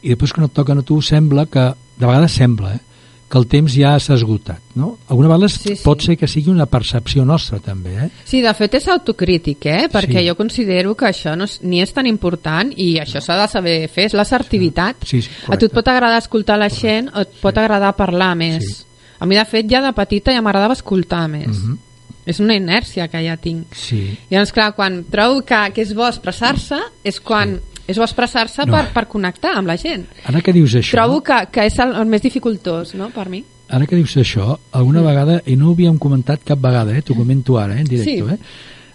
i 0.02 0.08
després 0.10 0.32
quan 0.32 0.46
et 0.46 0.52
toquen 0.52 0.78
a 0.78 0.82
tu 0.82 1.00
sembla 1.02 1.46
que, 1.46 1.72
de 1.96 2.06
vegades 2.06 2.32
sembla, 2.32 2.74
eh, 2.74 2.80
que 3.28 3.38
el 3.38 3.46
temps 3.48 3.72
ja 3.74 3.98
s'ha 3.98 4.14
esgotat, 4.14 4.60
no? 4.76 4.98
Alguna 5.08 5.28
vegada 5.28 5.48
Sí, 5.48 5.74
sí. 5.74 5.82
pot 5.82 6.00
ser 6.02 6.16
que 6.16 6.28
sigui 6.28 6.50
una 6.50 6.66
percepció 6.66 7.24
nostra 7.24 7.58
també, 7.58 7.94
eh? 8.04 8.10
Sí, 8.24 8.42
de 8.42 8.52
fet 8.54 8.74
és 8.74 8.86
autocrític, 8.88 9.64
eh? 9.66 9.88
perquè 9.90 10.20
Sí. 10.20 10.28
jo 10.28 10.36
considero 10.36 10.94
que 10.94 11.06
això 11.06 11.34
no 11.36 11.44
és, 11.44 11.60
ni 11.62 11.80
és 11.80 11.92
tan 11.92 12.06
important 12.06 12.70
i 12.76 12.98
això 13.00 13.20
s'ha 13.20 13.40
de 13.40 13.48
saber 13.48 13.88
fer, 13.88 14.04
és 14.06 14.12
l'assertivitat. 14.14 14.96
Sí, 15.04 15.22
sí, 15.22 15.30
a 15.30 15.56
tu 15.56 15.66
et 15.66 15.72
correcte. 15.72 15.74
pot 15.74 15.88
agradar 15.88 16.18
escoltar 16.18 16.58
la 16.58 16.68
gent 16.68 17.08
o 17.14 17.20
et 17.20 17.28
pot 17.40 17.56
agradar 17.58 17.96
parlar 17.96 18.36
més. 18.36 18.62
Sí. 18.64 18.84
A 19.18 19.26
mi, 19.26 19.34
de 19.36 19.44
fet, 19.46 19.66
ja 19.70 19.80
de 19.80 19.92
petita 19.94 20.30
ja 20.32 20.42
m'agradava 20.42 20.74
escoltar 20.74 21.26
més. 21.28 21.48
Mhm. 21.48 21.78
És 22.26 22.40
una 22.40 22.54
inèrcia 22.56 23.08
que 23.08 23.20
ja 23.26 23.36
tinc. 23.36 23.74
Sí. 23.76 24.16
Llavors, 24.30 24.52
clar, 24.52 24.72
quan 24.74 25.02
trobo 25.10 25.42
que, 25.44 25.58
que 25.74 25.82
és 25.82 25.94
bo 25.94 26.06
expressar-se, 26.08 26.78
és 27.04 27.20
quan 27.20 27.58
és 27.86 27.98
bo 27.98 28.04
expressar-se 28.06 28.64
No. 28.64 28.72
per, 28.72 28.86
per 28.94 29.06
connectar 29.08 29.56
amb 29.58 29.68
la 29.68 29.76
gent. 29.76 30.06
Ara 30.24 30.40
que 30.40 30.52
dius 30.56 30.74
això... 30.74 30.92
Trobo 30.96 31.20
que, 31.22 31.36
que 31.52 31.66
és 31.66 31.78
el, 31.84 31.92
el 32.00 32.06
més 32.08 32.22
dificultós, 32.22 32.94
no?, 32.94 33.10
per 33.12 33.28
mi. 33.28 33.42
Ara 33.68 33.86
que 33.86 33.96
dius 33.96 34.16
això, 34.16 34.58
alguna 34.72 35.00
Mm. 35.02 35.06
vegada, 35.06 35.42
i 35.46 35.56
no 35.56 35.68
ho 35.68 35.72
havíem 35.72 35.98
comentat 35.98 36.40
cap 36.44 36.58
vegada, 36.60 36.96
eh, 36.96 37.02
t'ho 37.02 37.14
comento 37.14 37.58
ara, 37.58 37.76
eh, 37.76 37.80
en 37.80 37.86
directe, 37.86 38.16
Sí. 38.16 38.34
eh? 38.34 38.38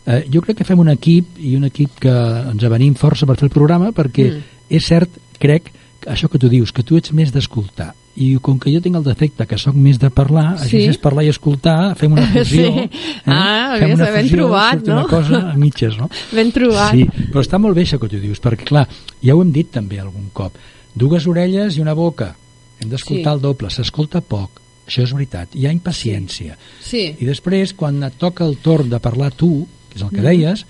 Eh, 0.09 0.25
jo 0.33 0.41
crec 0.41 0.57
que 0.57 0.63
fem 0.65 0.79
un 0.79 0.89
equip 0.89 1.37
i 1.37 1.55
un 1.55 1.65
equip 1.65 1.99
que 1.99 2.09
ens 2.09 2.63
avenim 2.63 2.95
força 2.95 3.27
per 3.27 3.35
fer 3.37 3.45
el 3.45 3.53
programa 3.53 3.91
perquè 3.91 4.31
Mm. 4.31 4.43
és 4.69 4.85
cert, 4.85 5.09
crec, 5.37 5.69
això 6.07 6.29
que 6.29 6.39
tu 6.39 6.49
dius, 6.49 6.71
que 6.71 6.81
tu 6.81 6.97
ets 6.97 7.11
més 7.13 7.31
d'escoltar 7.31 7.93
i 8.19 8.33
com 8.43 8.57
que 8.59 8.71
jo 8.73 8.81
tinc 8.83 8.97
el 8.99 9.03
defecte 9.05 9.45
que 9.47 9.57
sóc 9.57 9.75
més 9.79 9.97
de 9.99 10.09
parlar, 10.11 10.57
Sí. 10.59 10.63
així 10.65 10.81
és 10.91 10.97
parlar 10.99 11.23
i 11.23 11.29
escoltar, 11.31 11.95
fem 11.95 12.11
una 12.17 12.25
fusió, 12.33 12.65
Sí. 12.67 12.83
eh? 12.83 12.89
Ah, 13.25 13.75
fem 13.79 13.93
una 13.95 14.09
ben 14.11 14.25
fusió, 14.27 14.37
trobat, 14.37 14.83
no? 14.87 14.93
una 14.97 15.05
cosa 15.07 15.39
a 15.51 15.55
mitges, 15.55 15.97
no? 15.97 16.09
Ben 16.35 16.51
trobat. 16.51 16.91
Sí, 16.95 17.05
però 17.31 17.41
està 17.45 17.59
molt 17.59 17.75
bé 17.75 17.83
això 17.87 17.99
que 18.01 18.09
tu 18.11 18.19
dius, 18.19 18.41
perquè 18.43 18.65
clar, 18.67 18.87
ja 19.23 19.35
ho 19.35 19.41
hem 19.41 19.51
dit 19.55 19.71
també 19.71 19.99
algun 19.99 20.29
cop, 20.33 20.57
dues 20.95 21.25
orelles 21.27 21.77
i 21.77 21.81
una 21.81 21.93
boca, 21.95 22.35
hem 22.81 22.89
d'escoltar 22.89 23.31
Sí. 23.31 23.35
el 23.37 23.41
doble, 23.41 23.69
s'escolta 23.69 24.21
poc, 24.21 24.59
això 24.87 25.03
és 25.03 25.13
veritat, 25.13 25.55
hi 25.55 25.65
ha 25.67 25.71
impaciència. 25.71 26.57
Sí. 26.81 27.15
I 27.19 27.25
després, 27.25 27.73
quan 27.73 28.03
et 28.03 28.15
toca 28.17 28.43
el 28.45 28.57
torn 28.57 28.89
de 28.89 28.99
parlar 28.99 29.31
tu, 29.31 29.67
que 29.89 29.97
és 29.99 30.03
el 30.03 30.09
que 30.09 30.21
deies, 30.21 30.65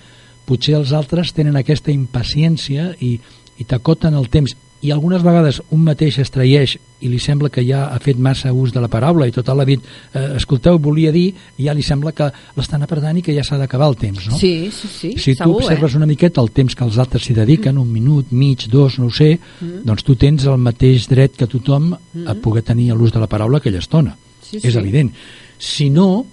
potser 0.46 0.76
els 0.76 0.92
altres 0.94 1.32
tenen 1.34 1.56
aquesta 1.56 1.92
impaciència 1.92 2.96
i, 3.00 3.20
i 3.60 3.64
t'acoten 3.66 4.14
el 4.18 4.30
temps. 4.30 4.56
I 4.82 4.92
algunes 4.96 5.24
vegades 5.26 5.58
un 5.76 5.82
mateix 5.84 6.22
es 6.24 6.30
traeix 6.32 6.78
i 7.04 7.10
li 7.12 7.18
sembla 7.20 7.50
que 7.52 7.64
ja 7.68 7.90
ha 7.92 7.98
fet 8.00 8.16
massa 8.20 8.54
ús 8.56 8.72
de 8.72 8.80
la 8.80 8.88
paraula 8.88 9.26
i 9.28 9.32
total 9.36 9.60
ha 9.60 9.66
dit, 9.68 9.82
eh, 10.14 10.36
escolteu, 10.38 10.78
volia 10.80 11.12
dir, 11.12 11.34
i 11.58 11.66
ja 11.66 11.74
li 11.76 11.84
sembla 11.84 12.14
que 12.16 12.30
l'estan 12.56 12.84
apretant 12.84 13.18
i 13.20 13.22
que 13.22 13.36
ja 13.36 13.44
s'ha 13.44 13.58
d'acabar 13.60 13.90
el 13.92 13.98
temps, 14.00 14.30
no? 14.30 14.38
Sí, 14.40 14.70
sí, 14.72 14.88
sí, 14.88 15.12
si 15.18 15.34
tu 15.36 15.44
segur, 15.44 15.58
observes 15.64 15.94
eh? 15.94 15.98
una 15.98 16.08
miqueta 16.08 16.40
el 16.40 16.52
temps 16.56 16.76
que 16.76 16.84
els 16.88 16.98
altres 16.98 17.24
s'hi 17.28 17.36
dediquen, 17.36 17.78
un 17.78 17.92
minut, 17.92 18.32
mig, 18.32 18.68
dos, 18.72 19.00
no 19.00 19.08
ho 19.08 19.12
sé, 19.12 19.40
Mm. 19.60 19.84
doncs 19.84 20.04
tu 20.04 20.16
tens 20.16 20.46
el 20.46 20.58
mateix 20.58 21.08
dret 21.12 21.36
que 21.36 21.48
tothom 21.48 21.94
a 21.94 22.34
poder 22.36 22.64
tenir 22.64 22.94
l'ús 22.96 23.12
de 23.12 23.20
la 23.20 23.28
paraula 23.28 23.58
aquella 23.60 23.80
estona. 23.80 24.16
Sí, 24.42 24.58
és 24.64 24.74
sí. 24.74 24.80
evident. 24.80 25.12
Si 25.58 25.90
no, 25.90 26.26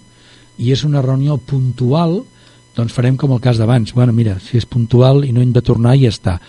i 0.57 0.71
és 0.71 0.83
una 0.87 1.01
reunió 1.01 1.37
puntual, 1.37 2.21
doncs 2.75 2.93
farem 2.93 3.17
com 3.17 3.33
el 3.33 3.41
cas 3.41 3.57
d'abans. 3.57 3.93
Bueno, 3.93 4.13
mira, 4.13 4.39
si 4.39 4.57
és 4.57 4.65
puntual 4.65 5.25
i 5.25 5.31
no 5.33 5.41
hem 5.41 5.51
de 5.51 5.61
tornar, 5.61 5.97
ja 5.99 6.09
està. 6.09 6.39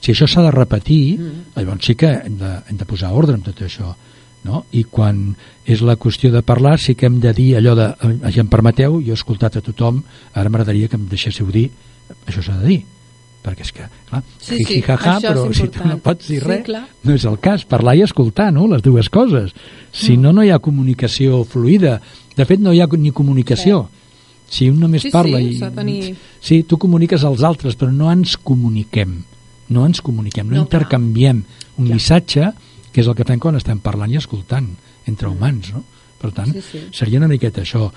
Si 0.00 0.12
això 0.12 0.26
s'ha 0.28 0.42
de 0.42 0.50
repetir, 0.50 1.18
Mm. 1.18 1.56
llavors 1.56 1.84
sí 1.86 1.94
que 1.94 2.06
hem 2.24 2.36
de, 2.38 2.52
hem 2.68 2.76
de 2.76 2.84
posar 2.84 3.12
ordre 3.12 3.34
en 3.34 3.42
tot 3.42 3.60
això. 3.60 3.94
No? 4.44 4.64
I 4.72 4.84
quan 4.84 5.34
és 5.66 5.80
la 5.82 5.96
qüestió 5.96 6.30
de 6.30 6.42
parlar 6.42 6.78
sí 6.78 6.94
que 6.94 7.06
hem 7.06 7.18
de 7.20 7.32
dir 7.34 7.56
allò 7.58 7.74
de 7.74 7.88
"Eh, 8.06 8.30
ja 8.30 8.40
em 8.40 8.46
permeteu, 8.48 9.00
jo 9.02 9.10
he 9.10 9.14
escoltat 9.14 9.56
a 9.56 9.60
tothom 9.60 10.02
ara 10.32 10.48
m'agradaria 10.48 10.88
que 10.88 10.96
em 10.96 11.08
deixéssiu 11.08 11.50
dir 11.50 11.70
això 12.26 12.40
s'ha 12.42 12.56
de 12.60 12.66
dir 12.68 12.84
perquè 13.42 13.60
és 13.62 13.72
que, 13.72 13.82
clar, 14.08 14.22
Sí, 14.38 14.56
jiji, 14.58 14.74
sí, 14.74 14.82
jaja, 14.82 15.18
això 15.18 15.18
és 15.18 15.22
però 15.34 15.52
si 15.54 15.68
tu 15.68 15.84
no 15.88 15.98
pots 15.98 16.28
dir 16.28 16.40
Sí, 16.40 16.46
res 16.46 16.64
clar. 16.64 16.84
no 17.02 17.12
és 17.14 17.24
el 17.24 17.38
cas, 17.40 17.64
parlar 17.64 17.96
i 17.96 18.02
escoltar 18.02 18.52
no? 18.52 18.66
les 18.68 18.80
dues 18.82 19.08
coses 19.10 19.52
si 19.92 20.16
no, 20.16 20.32
no 20.32 20.42
hi 20.44 20.50
ha 20.50 20.58
comunicació 20.60 21.44
fluida 21.44 22.00
de 22.36 22.44
fet 22.44 22.60
no 22.60 22.72
hi 22.72 22.80
ha 22.80 22.86
ni 22.86 23.10
comunicació 23.10 23.88
si 24.48 24.70
un 24.70 24.78
només 24.80 25.02
Sí, 25.02 25.10
parla 25.10 25.38
sí, 25.38 25.56
i... 25.56 25.58
tenir- 25.74 26.16
sí, 26.40 26.62
tu 26.62 26.78
comuniques 26.78 27.24
als 27.24 27.42
altres 27.42 27.76
però 27.76 27.90
no 27.92 28.10
ens 28.12 28.36
comuniquem 28.36 29.24
no 29.70 29.86
ens 29.86 30.00
comuniquem, 30.00 30.46
no, 30.48 30.56
No, 30.56 30.62
intercanviem 30.62 31.42
un 31.78 31.84
Clar. 31.86 31.94
missatge 31.94 32.52
que 32.92 33.00
és 33.02 33.06
el 33.06 33.14
que 33.14 33.24
fem 33.24 33.38
quan 33.38 33.56
estem 33.56 33.78
parlant 33.80 34.10
i 34.10 34.16
escoltant 34.16 34.68
entre 35.06 35.28
humans 35.28 35.72
no? 35.74 35.84
per 36.20 36.32
tant, 36.32 36.52
Sí, 36.52 36.60
sí. 36.62 36.80
seria 36.92 37.18
una 37.18 37.28
miqueta 37.28 37.60
això 37.62 37.90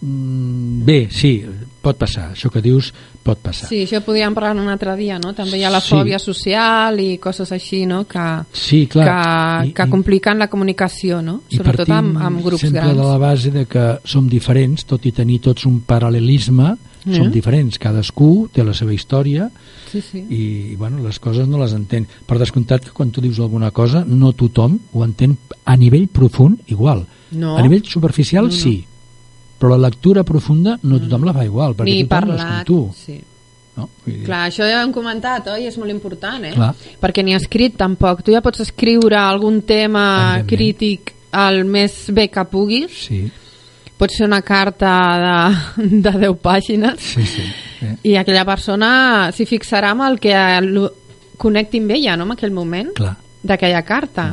mm, 0.00 0.84
bé, 0.84 1.08
sí, 1.10 1.44
pot 1.82 1.96
passar. 1.98 2.30
Això 2.32 2.50
que 2.50 2.62
dius 2.62 2.92
pot 3.22 3.38
passar. 3.38 3.68
Sí, 3.68 3.82
això 3.84 4.00
podríem 4.02 4.34
parlar 4.34 4.56
un 4.56 4.68
altre 4.68 4.94
dia, 4.96 5.18
no? 5.18 5.32
També 5.34 5.58
hi 5.58 5.64
ha 5.64 5.70
la 5.70 5.80
Sí. 5.80 5.90
fòbia 5.94 6.18
social 6.18 6.98
i 7.00 7.18
coses 7.18 7.50
així, 7.52 7.84
no? 7.86 8.04
Que, 8.06 8.42
Sí, 8.52 8.86
clar. 8.86 9.62
que, 9.62 9.68
I- 9.68 9.72
que 9.72 9.82
i- 9.86 9.90
compliquen 9.90 10.38
la 10.38 10.48
comunicació, 10.48 11.22
no? 11.22 11.42
I 11.50 11.56
Sobretot 11.56 11.86
partim 11.88 11.94
amb, 12.16 12.16
amb 12.22 12.42
grups 12.44 12.60
sempre 12.62 12.80
grans. 12.80 12.96
de 12.96 13.02
la 13.04 13.18
base 13.18 13.50
de 13.50 13.66
que 13.66 13.98
som 14.04 14.28
diferents, 14.28 14.84
tot 14.84 15.04
i 15.06 15.12
tenir 15.12 15.40
tots 15.40 15.66
un 15.66 15.82
paral·lelisme, 15.86 16.76
Mm. 17.04 17.14
som 17.14 17.30
diferents. 17.30 17.78
Cadascú 17.78 18.48
té 18.52 18.62
la 18.64 18.72
seva 18.74 18.92
història 18.94 19.50
Sí, 19.92 20.00
sí. 20.00 20.22
i, 20.32 20.74
bueno, 20.76 21.02
les 21.04 21.18
coses 21.20 21.46
no 21.48 21.58
les 21.60 21.74
entén. 21.76 22.06
Per 22.26 22.38
descomptat 22.40 22.86
que 22.88 22.94
quan 22.96 23.10
tu 23.12 23.20
dius 23.20 23.38
alguna 23.40 23.70
cosa, 23.70 24.04
no 24.06 24.32
tothom 24.32 24.78
ho 24.92 25.04
entén 25.04 25.36
a 25.64 25.76
nivell 25.76 26.08
profund 26.08 26.60
igual. 26.72 27.04
No. 27.32 27.56
A 27.58 27.62
nivell 27.62 27.84
superficial 27.84 28.46
No, 28.48 28.50
no. 28.50 28.56
sí, 28.56 28.78
però 29.58 29.76
la 29.76 29.88
lectura 29.88 30.24
profunda 30.24 30.78
no 30.82 30.98
tothom 30.98 31.24
la 31.28 31.32
fa 31.36 31.44
igual, 31.44 31.76
perquè 31.76 31.92
Ni 31.92 32.04
tothom 32.08 32.28
no 32.28 32.34
és 32.34 32.40
com 32.40 32.48
parlat. 32.48 32.66
tu. 32.66 32.80
Sí. 32.96 33.20
No? 33.76 33.86
Vull 34.04 34.14
dir, 34.18 34.24
Clar, 34.26 34.40
això 34.50 34.66
ja 34.68 34.80
ho 34.80 34.84
hem 34.84 34.90
comentat, 34.92 35.46
oi? 35.54 35.64
És 35.70 35.78
molt 35.80 35.90
important, 35.90 36.44
eh? 36.44 36.50
Clar. 36.52 36.74
Perquè 37.00 37.22
ni 37.24 37.32
escrit 37.32 37.76
tampoc. 37.80 38.20
Tu 38.22 38.32
ja 38.34 38.42
pots 38.44 38.60
escriure 38.60 39.16
algun 39.16 39.62
tema 39.64 40.42
crític 40.46 41.14
el 41.32 41.62
més 41.64 42.10
bé 42.12 42.26
que 42.28 42.44
puguis. 42.44 42.92
Sí, 43.06 43.22
Pot 44.02 44.10
ser 44.10 44.26
una 44.26 44.40
carta 44.42 44.92
de, 45.78 45.86
de 46.02 46.12
10 46.26 46.38
pàgines 46.42 46.98
sí, 46.98 47.22
sí. 47.22 47.44
Eh? 47.86 47.92
i 48.10 48.16
aquella 48.18 48.42
persona 48.48 48.88
s'hi 49.34 49.46
fixarà 49.46 49.92
amb 49.94 50.02
el 50.08 50.18
que 50.22 50.32
el- 50.34 50.88
connecti 51.38 51.78
amb 51.82 51.90
ella, 51.94 52.16
no?, 52.18 52.26
en 52.26 52.32
aquell 52.34 52.52
moment 52.54 52.90
Clar. 52.98 53.14
d'aquella 53.42 53.80
carta. 53.86 54.24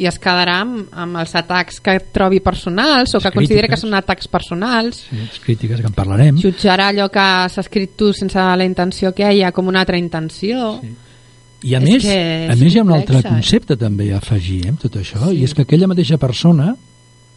I 0.00 0.06
es 0.06 0.18
quedarà 0.22 0.58
amb, 0.62 0.88
amb 0.92 1.18
els 1.20 1.32
atacs 1.34 1.80
que 1.84 1.94
trobi 2.14 2.38
personals 2.44 3.12
o 3.14 3.18
Les 3.18 3.24
que 3.26 3.32
consideri 3.34 3.66
que 3.66 3.74
crítiques. 3.74 3.80
són 3.84 3.96
atacs 3.98 4.28
personals. 4.30 5.00
Sí, 5.10 5.16
les 5.18 5.38
crítiques 5.44 5.80
que 5.80 5.88
en 5.88 5.96
parlarem. 5.96 6.36
Jutjarà 6.40 6.90
allò 6.92 7.08
que 7.10 7.24
s'ha 7.50 7.64
escrit 7.64 7.96
tu 7.98 8.12
sense 8.16 8.38
la 8.38 8.64
intenció 8.64 9.12
que 9.16 9.28
hi 9.34 9.42
ha 9.42 9.50
com 9.52 9.66
una 9.72 9.80
altra 9.82 9.98
intenció. 9.98 10.78
Sí. 10.80 10.92
I 11.70 11.74
a 11.74 11.80
És 11.80 11.84
més, 11.90 12.04
a 12.06 12.52
és 12.54 12.60
més 12.60 12.74
hi 12.74 12.78
ha 12.78 12.84
un 12.86 12.92
altre 12.96 13.18
eh? 13.18 13.24
concepte 13.26 13.76
també 13.76 14.12
a 14.14 14.20
afegir 14.22 14.62
eh, 14.64 14.70
amb 14.70 14.80
tot 14.80 14.96
això, 15.00 15.32
i 15.34 15.42
és 15.44 15.52
que 15.52 15.66
aquella 15.66 15.88
mateixa 15.90 16.16
persona 16.16 16.70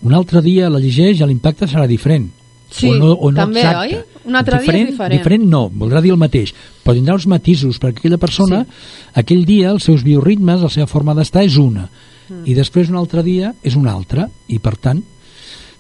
un 0.04 0.14
altre 0.14 0.42
dia 0.42 0.70
la 0.70 0.80
llegeix 0.80 1.20
i 1.22 1.26
l'impacte 1.28 1.68
serà 1.68 1.88
diferent. 1.88 2.30
Sí, 2.74 2.90
o 2.90 2.96
no, 2.98 3.12
o 3.14 3.30
no 3.32 3.38
també, 3.38 3.62
exacte. 3.62 3.98
oi? 3.98 4.04
Un 4.26 4.36
altre 4.36 4.60
dia 4.64 4.74
és 4.74 4.90
diferent. 4.90 5.20
Diferent 5.20 5.44
no, 5.46 5.70
voldrà 5.70 6.02
dir 6.02 6.12
el 6.12 6.18
mateix, 6.18 6.54
però 6.84 6.96
tindrà 6.98 7.14
uns 7.14 7.28
matisos, 7.30 7.78
perquè 7.80 8.00
aquella 8.02 8.18
persona, 8.18 8.64
Sí. 8.66 9.12
aquell 9.22 9.46
dia, 9.46 9.70
els 9.70 9.84
seus 9.84 10.02
bioritmes, 10.04 10.62
la 10.62 10.70
seva 10.70 10.88
forma 10.88 11.14
d'estar 11.14 11.44
és 11.44 11.56
una, 11.58 11.90
Mm. 12.30 12.48
i 12.48 12.54
després 12.56 12.90
un 12.90 12.96
altre 12.96 13.22
dia 13.22 13.54
és 13.62 13.76
una 13.76 13.92
altra, 13.92 14.30
i 14.48 14.58
per 14.58 14.78
tant, 14.78 15.04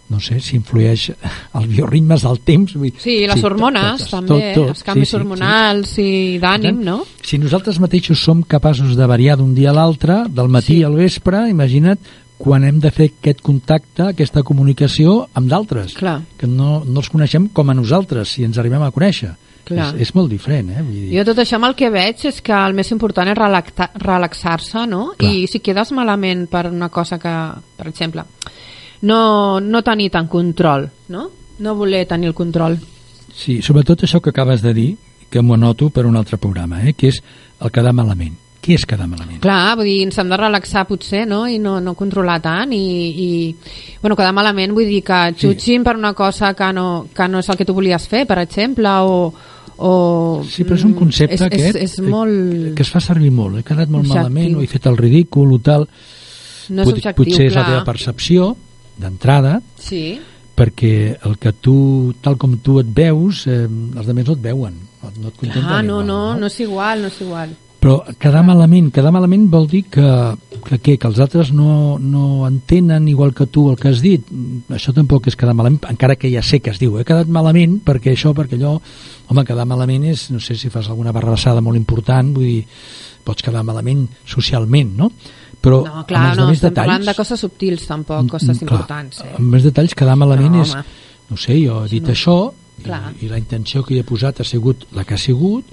no 0.09 0.19
sé 0.19 0.39
si 0.39 0.55
influeix 0.57 1.09
els 1.55 1.67
bioritmes 1.67 2.21
del 2.21 2.39
temps. 2.41 2.73
vull 2.75 2.91
dir- 2.91 2.99
Sí, 2.99 3.25
les 3.25 3.36
tot- 3.41 3.45
hormones 3.45 3.97
totes, 3.97 4.09
també, 4.12 4.53
tot, 4.53 4.62
tot, 4.62 4.69
els 4.69 4.83
canvis 4.83 5.07
sí, 5.09 5.12
sí, 5.12 5.17
sí. 5.17 5.21
hormonals 5.21 5.97
i 5.97 6.39
d'ànim, 6.39 6.83
no? 6.83 7.05
Si 7.23 7.38
nosaltres 7.39 7.79
mateixos 7.79 8.19
som 8.19 8.43
capaços 8.43 8.95
de 8.95 9.05
variar 9.07 9.38
d'un 9.38 9.55
dia 9.55 9.71
a 9.71 9.73
l'altre, 9.73 10.25
del 10.29 10.49
matí 10.49 10.75
Sí. 10.75 10.83
al 10.83 10.93
vespre, 10.95 11.49
imagina't 11.49 11.97
quan 12.43 12.65
hem 12.67 12.82
de 12.84 12.91
fer 12.91 13.08
aquest 13.08 13.39
contacte, 13.39 14.10
aquesta 14.10 14.43
comunicació 14.43 15.21
amb 15.39 15.47
d'altres, 15.47 15.95
que 15.95 16.49
no, 16.49 16.82
no 16.84 16.99
els 16.99 17.10
coneixem 17.13 17.47
com 17.56 17.71
a 17.71 17.75
nosaltres, 17.77 18.34
si 18.36 18.43
ens 18.43 18.60
arribem 18.60 18.84
a 18.84 18.91
conèixer. 18.91 19.32
Clar. 19.63 19.93
És, 19.95 20.10
és 20.10 20.12
molt 20.12 20.27
diferent, 20.27 20.73
eh? 20.73 20.82
Vull 20.84 20.97
dir, 20.97 21.06
Jo 21.15 21.23
tot 21.29 21.39
això 21.39 21.56
amb 21.56 21.69
el 21.69 21.77
que 21.79 21.88
veig 21.88 22.25
és 22.27 22.41
que 22.43 22.51
el 22.51 22.75
més 22.75 22.91
important 22.91 23.32
és 23.32 23.39
relaxar-se, 23.39 24.84
no? 24.91 25.13
Clar. 25.15 25.32
I 25.32 25.47
si 25.47 25.63
quedes 25.63 25.93
malament 25.95 26.49
per 26.51 26.65
una 26.67 26.91
cosa 26.91 27.15
que, 27.15 27.32
per 27.79 27.88
exemple, 27.88 28.27
no, 29.08 29.21
no 29.63 29.84
tenir 29.88 30.10
tant 30.12 30.27
control, 30.27 30.89
no? 31.15 31.29
No 31.63 31.77
voler 31.79 32.03
tenir 32.12 32.34
el 32.34 32.36
control. 32.36 32.75
Sí, 33.32 33.62
sobretot 33.63 34.03
això 34.03 34.19
que 34.19 34.36
acabes 34.36 34.62
de 34.62 34.75
dir, 34.75 34.89
que 35.32 35.41
m'ho 35.41 35.56
anoto 35.56 35.88
per 35.95 36.03
un 36.06 36.19
altre 36.19 36.38
programa, 36.38 36.84
eh? 36.84 36.91
que 36.91 37.08
és 37.10 37.23
el 37.63 37.71
quedar 37.71 37.95
malament. 37.95 38.36
Què 38.63 38.78
és 38.78 38.86
quedar 38.88 39.10
malament? 39.12 39.41
Clar, 39.43 39.76
vull 39.76 39.89
dir, 39.89 39.97
ens 40.06 40.17
hem 40.21 40.30
de 40.32 40.38
relaxar 40.39 40.86
potser, 40.88 41.26
no? 41.28 41.41
I 41.52 41.58
no, 41.60 41.82
no 41.84 41.93
controlar 41.99 42.38
tant 42.41 42.71
i, 42.71 42.80
i 42.80 43.30
bueno, 44.02 44.15
quedar 44.15 44.32
malament 44.34 44.71
vull 44.71 44.88
dir 44.88 45.02
que 45.04 45.17
et 45.34 45.41
Sí. 45.41 45.49
jutgin 45.49 45.84
per 45.84 45.97
una 45.99 46.13
cosa 46.15 46.54
que 46.56 46.69
no, 46.71 47.08
que 47.13 47.28
no 47.28 47.39
és 47.43 47.49
el 47.52 47.58
que 47.60 47.65
tu 47.67 47.73
volies 47.76 48.08
fer, 48.08 48.26
per 48.26 48.39
exemple, 48.39 48.88
o... 49.04 49.34
o 49.84 50.43
Sí, 50.47 50.63
però 50.63 50.78
és 50.80 50.86
un 50.88 50.93
concepte 50.95 51.36
és, 51.36 51.41
aquest 51.41 51.76
és, 51.76 51.91
és 51.91 51.99
eh, 51.99 52.08
molt... 52.08 52.73
que 52.78 52.84
es 52.88 52.91
fa 52.93 53.02
servir 53.04 53.32
molt. 53.36 53.58
He 53.60 53.63
quedat 53.67 53.89
molt 53.89 54.06
Objectiu. 54.06 54.21
malament, 54.21 54.56
o 54.56 54.62
he 54.63 54.67
fet 54.71 54.86
el 54.88 54.95
ridícul 54.97 55.52
o 55.54 55.60
tal. 55.60 55.88
no 56.69 56.82
és 56.84 56.88
Pot- 56.88 56.93
objectiu, 56.95 57.17
Potser 57.26 57.47
és 57.49 57.56
la 57.58 57.65
clar. 57.65 57.71
teva 57.73 57.84
percepció 57.84 58.54
d'entrada, 58.97 59.58
Sí, 59.80 60.21
perquè 60.56 61.17
el 61.26 61.36
que 61.41 61.52
tu, 61.60 62.13
tal 62.21 62.38
com 62.38 62.56
tu 62.63 62.78
et 62.80 62.88
veus, 62.95 63.47
eh, 63.47 63.65
els 63.67 64.08
altres 64.08 64.28
no 64.30 64.34
et 64.38 64.41
veuen, 64.45 64.73
no 65.02 65.12
no 65.19 65.28
et 65.34 65.36
contemplen 65.36 65.65
clar, 65.67 65.84
no, 65.84 65.99
igual, 66.02 66.08
no, 66.08 66.36
no 66.39 66.45
és 66.47 66.60
igual, 66.62 67.02
no 67.02 67.08
és 67.12 67.19
igual. 67.26 67.49
Però 67.84 67.98
quedar 68.15 68.46
malament, 68.48 68.88
quedar 68.96 69.12
malament 69.12 69.50
vol 69.52 69.65
dir 69.67 69.82
que, 69.91 70.08
que, 70.63 70.78
què, 70.80 70.93
que 70.96 71.08
els 71.10 71.17
altres 71.19 71.50
no, 71.52 71.98
no 72.00 72.46
entenen 72.48 73.10
igual 73.12 73.34
que 73.36 73.50
tu 73.52 73.65
el 73.74 73.76
que 73.76 73.89
has 73.91 74.00
dit. 74.00 74.30
Això 74.72 74.93
tampoc 74.96 75.28
és 75.28 75.36
quedar 75.36 75.52
malament, 75.58 75.82
encara 75.91 76.15
que 76.15 76.32
ja 76.32 76.39
sé 76.48 76.62
que 76.63 76.72
es 76.72 76.80
diu, 76.80 76.96
he 76.96 77.04
quedat 77.04 77.28
malament 77.28 77.82
perquè 77.84 78.13
això, 78.13 78.32
perquè 78.38 78.56
allò... 78.56 78.78
Home, 79.28 79.43
quedar 79.48 79.65
malament 79.67 80.04
és, 80.12 80.30
no 80.32 80.39
sé 80.43 80.56
si 80.60 80.72
fas 80.72 80.88
alguna 80.91 81.12
barrassada 81.15 81.62
molt 81.63 81.80
important, 81.80 82.32
vull 82.36 82.48
dir, 82.48 82.63
pots 83.24 83.43
quedar 83.43 83.63
malament 83.67 84.06
socialment, 84.28 84.93
no? 85.00 85.10
Però 85.63 85.82
No, 85.84 86.04
clar, 86.08 86.22
amb 86.22 86.30
els 86.30 86.39
no, 86.39 86.46
altres 86.46 86.60
estem 86.60 86.76
parlant 86.76 87.04
detalls... 87.04 87.10
de 87.10 87.15
coses 87.19 87.43
subtils, 87.46 87.86
tampoc, 87.88 88.30
coses 88.32 88.50
Mm, 88.52 88.60
clar, 88.63 88.80
importants. 88.80 89.19
Eh? 89.24 89.34
Amb 89.39 89.56
més 89.56 89.63
detalls, 89.67 89.96
quedar 89.96 90.15
malament 90.19 90.56
No, 90.56 90.63
és... 90.63 90.74
home. 90.76 91.02
No 91.32 91.39
sé, 91.39 91.56
jo 91.60 91.82
he 91.84 91.91
dit 91.91 92.08
això 92.15 92.38
i, 92.84 92.88
i 93.26 93.32
la 93.32 93.39
intenció 93.39 93.84
que 93.84 93.96
hi 93.96 94.02
he 94.04 94.08
posat 94.08 94.39
ha 94.43 94.48
sigut 94.48 94.88
la 94.96 95.04
que 95.08 95.15
ha 95.15 95.22
sigut 95.22 95.67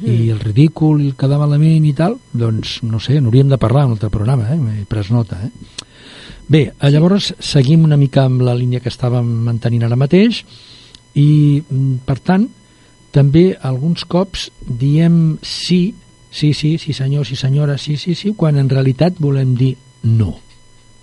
Mm. 0.00 0.10
i 0.10 0.30
el 0.30 0.40
ridícul 0.40 1.02
i 1.02 1.08
el 1.12 1.16
quedar 1.16 1.38
malament 1.38 1.84
i 1.86 1.92
tal, 1.94 2.16
doncs 2.32 2.80
no 2.82 2.98
sé, 3.00 3.20
n'hauríem 3.20 3.52
de 3.52 3.58
parlar 3.62 3.84
en 3.84 3.92
un 3.92 3.98
altre 3.98 4.10
programa, 4.10 4.48
eh? 4.50 4.58
m'he 4.58 4.84
pres 4.90 5.12
nota. 5.14 5.38
Eh? 5.46 5.84
Bé, 6.48 6.64
eh, 6.72 6.90
llavors 6.90 7.32
seguim 7.38 7.84
una 7.86 7.96
mica 7.96 8.24
amb 8.26 8.42
la 8.44 8.56
línia 8.58 8.82
que 8.82 8.90
estàvem 8.92 9.28
mantenint 9.46 9.86
ara 9.86 9.96
mateix 9.96 10.42
i, 11.14 11.62
mm, 11.62 12.02
per 12.04 12.18
tant, 12.18 12.48
també 13.14 13.52
alguns 13.62 14.04
cops 14.10 14.48
diem 14.66 15.38
sí, 15.42 15.94
sí, 16.30 16.52
sí, 16.52 16.76
sí 16.82 16.92
senyor, 16.92 17.26
sí 17.26 17.36
senyora, 17.36 17.78
sí, 17.78 17.96
sí, 17.96 18.16
sí, 18.18 18.34
quan 18.36 18.58
en 18.58 18.68
realitat 18.68 19.20
volem 19.22 19.54
dir 19.54 19.76
no. 20.02 20.34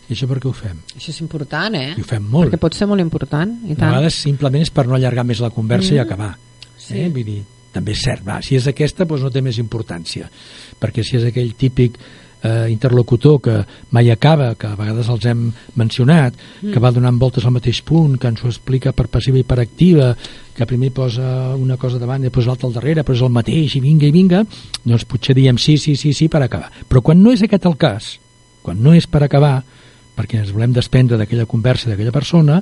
I 0.10 0.14
això 0.14 0.28
per 0.28 0.42
què 0.44 0.50
ho 0.50 0.52
fem? 0.52 0.82
Això 0.98 1.14
és 1.14 1.22
important, 1.24 1.74
eh? 1.80 1.94
I 1.96 2.04
ho 2.04 2.08
fem 2.08 2.26
molt. 2.28 2.50
Perquè 2.50 2.60
pot 2.60 2.76
ser 2.76 2.90
molt 2.92 3.00
important, 3.00 3.54
i 3.64 3.72
A 3.72 3.80
tant. 3.80 3.94
vegades 3.94 4.20
simplement 4.28 4.62
és 4.62 4.70
per 4.76 4.84
no 4.90 4.98
allargar 5.00 5.24
més 5.24 5.40
la 5.40 5.54
conversa 5.56 5.94
mm. 5.94 5.96
i 5.96 6.04
acabar. 6.04 6.34
Sí. 6.76 7.00
Eh? 7.00 7.08
Vull 7.08 7.24
dir, 7.24 7.40
també 7.72 7.96
és 7.96 8.04
cert, 8.04 8.26
va, 8.26 8.42
si 8.44 8.58
és 8.58 8.68
aquesta 8.68 9.08
doncs 9.08 9.24
no 9.24 9.32
té 9.32 9.42
més 9.44 9.60
importància, 9.62 10.30
perquè 10.80 11.06
si 11.06 11.18
és 11.20 11.30
aquell 11.30 11.54
típic 11.58 11.98
eh, 12.44 12.68
interlocutor 12.70 13.40
que 13.42 13.66
mai 13.92 14.10
acaba, 14.12 14.56
que 14.56 14.68
a 14.68 14.76
vegades 14.76 15.10
els 15.10 15.26
hem 15.26 15.52
mencionat, 15.76 16.36
mm. 16.36 16.74
que 16.74 16.82
va 16.82 16.92
donant 16.92 17.20
voltes 17.20 17.46
al 17.46 17.56
mateix 17.56 17.82
punt, 17.86 18.18
que 18.20 18.32
ens 18.32 18.44
ho 18.44 18.50
explica 18.50 18.94
per 18.94 19.08
passiva 19.14 19.40
i 19.40 19.46
per 19.48 19.60
activa, 19.62 20.12
que 20.56 20.68
primer 20.68 20.92
posa 20.96 21.56
una 21.56 21.78
cosa 21.78 22.02
davant 22.02 22.22
i 22.22 22.30
després 22.30 22.50
l'altra 22.50 22.68
al 22.68 22.76
darrere, 22.76 23.06
però 23.06 23.18
és 23.18 23.26
el 23.26 23.34
mateix, 23.34 23.78
i 23.78 23.84
vinga, 23.84 24.08
i 24.10 24.16
vinga, 24.16 24.44
doncs 24.84 25.06
potser 25.10 25.38
diem 25.38 25.60
sí, 25.62 25.78
sí, 25.78 25.96
sí, 25.96 26.14
sí, 26.18 26.28
per 26.28 26.44
acabar. 26.44 26.72
Però 26.90 27.04
quan 27.06 27.22
no 27.22 27.34
és 27.34 27.46
aquest 27.46 27.66
el 27.70 27.78
cas, 27.80 28.18
quan 28.66 28.82
no 28.82 28.96
és 28.98 29.08
per 29.08 29.24
acabar, 29.26 29.60
perquè 30.18 30.42
ens 30.42 30.52
volem 30.54 30.74
desprendre 30.74 31.18
d'aquella 31.18 31.48
conversa 31.50 31.90
d'aquella 31.90 32.14
persona, 32.14 32.62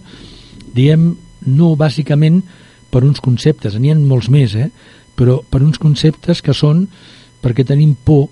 diem 0.75 1.11
no 1.47 1.75
bàsicament 1.79 2.43
per 2.89 3.03
uns 3.05 3.21
conceptes, 3.21 3.75
n'hi 3.77 3.91
ha 3.93 3.97
molts 3.97 4.29
més, 4.33 4.55
eh? 4.57 4.69
Però 5.19 5.41
per 5.43 5.59
uns 5.65 5.79
conceptes 5.81 6.39
que 6.41 6.55
són 6.55 6.85
perquè 7.43 7.65
tenim 7.67 7.91
por 8.07 8.29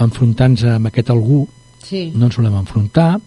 enfrontar-nos 0.00 0.62
amb 0.70 0.90
aquest 0.90 1.10
algú, 1.10 1.46
Sí. 1.82 2.12
no 2.14 2.26
ens 2.28 2.36
volem 2.36 2.54
enfrontar, 2.54 3.20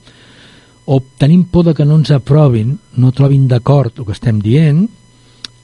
o 0.85 0.99
tenim 1.17 1.43
por 1.45 1.65
de 1.65 1.73
que 1.73 1.85
no 1.85 1.97
ens 1.99 2.11
aprovin, 2.11 2.77
no 2.95 3.11
trobin 3.11 3.47
d'acord 3.47 3.97
el 3.99 4.05
que 4.05 4.15
estem 4.15 4.39
dient, 4.39 4.87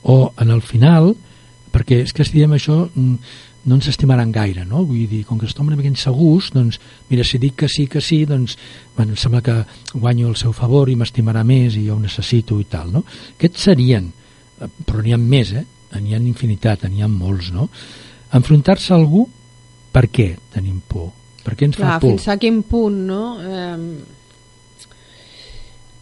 o 0.03 0.33
en 0.39 0.49
el 0.49 0.61
final, 0.61 1.13
perquè 1.71 2.01
és 2.03 2.13
que 2.13 2.25
si 2.25 2.33
diem 2.37 2.55
això 2.55 2.89
mm, 2.93 3.15
no 3.65 3.75
ens 3.75 3.87
estimaran 3.91 4.31
gaire, 4.31 4.63
no? 4.65 4.85
Vull 4.87 5.07
dir, 5.07 5.25
com 5.27 5.37
que 5.37 5.45
estem 5.45 5.67
una 5.67 5.75
mica 5.75 5.91
insegurs, 5.91 6.51
doncs, 6.55 6.79
mira, 7.09 7.23
si 7.23 7.37
dic 7.37 7.55
que 7.59 7.69
sí, 7.69 7.87
que 7.87 8.01
sí, 8.01 8.23
doncs, 8.25 8.57
bueno, 8.95 9.11
em 9.13 9.19
sembla 9.19 9.41
que 9.43 9.57
guanyo 9.93 10.29
el 10.29 10.37
seu 10.39 10.53
favor 10.55 10.89
i 10.89 10.95
m'estimarà 10.95 11.43
més 11.43 11.75
i 11.75 11.85
jo 11.87 11.97
ho 11.97 11.99
necessito 11.99 12.59
i 12.59 12.65
tal, 12.71 12.91
no? 12.91 13.03
Aquests 13.35 13.67
serien, 13.69 14.11
eh, 14.59 14.71
però 14.85 15.03
n'hi 15.03 15.13
ha 15.13 15.19
més, 15.19 15.51
eh? 15.53 15.65
N'hi 15.97 16.13
ha 16.13 16.19
infinitat, 16.21 16.83
n'hi 16.89 17.01
ha 17.01 17.07
molts, 17.09 17.51
no? 17.51 17.69
Enfrontar-se 18.33 18.93
a 18.93 18.97
algú, 18.97 19.23
per 19.91 20.05
què 20.13 20.35
tenim 20.53 20.81
por? 20.87 21.09
Per 21.43 21.55
què 21.57 21.65
ens 21.65 21.77
Clar, 21.79 21.95
fa 21.95 21.99
por? 22.03 22.11
fins 22.11 22.27
a 22.29 22.37
quin 22.37 22.61
punt, 22.63 22.99
no? 23.07 23.23
Eh, 23.41 24.17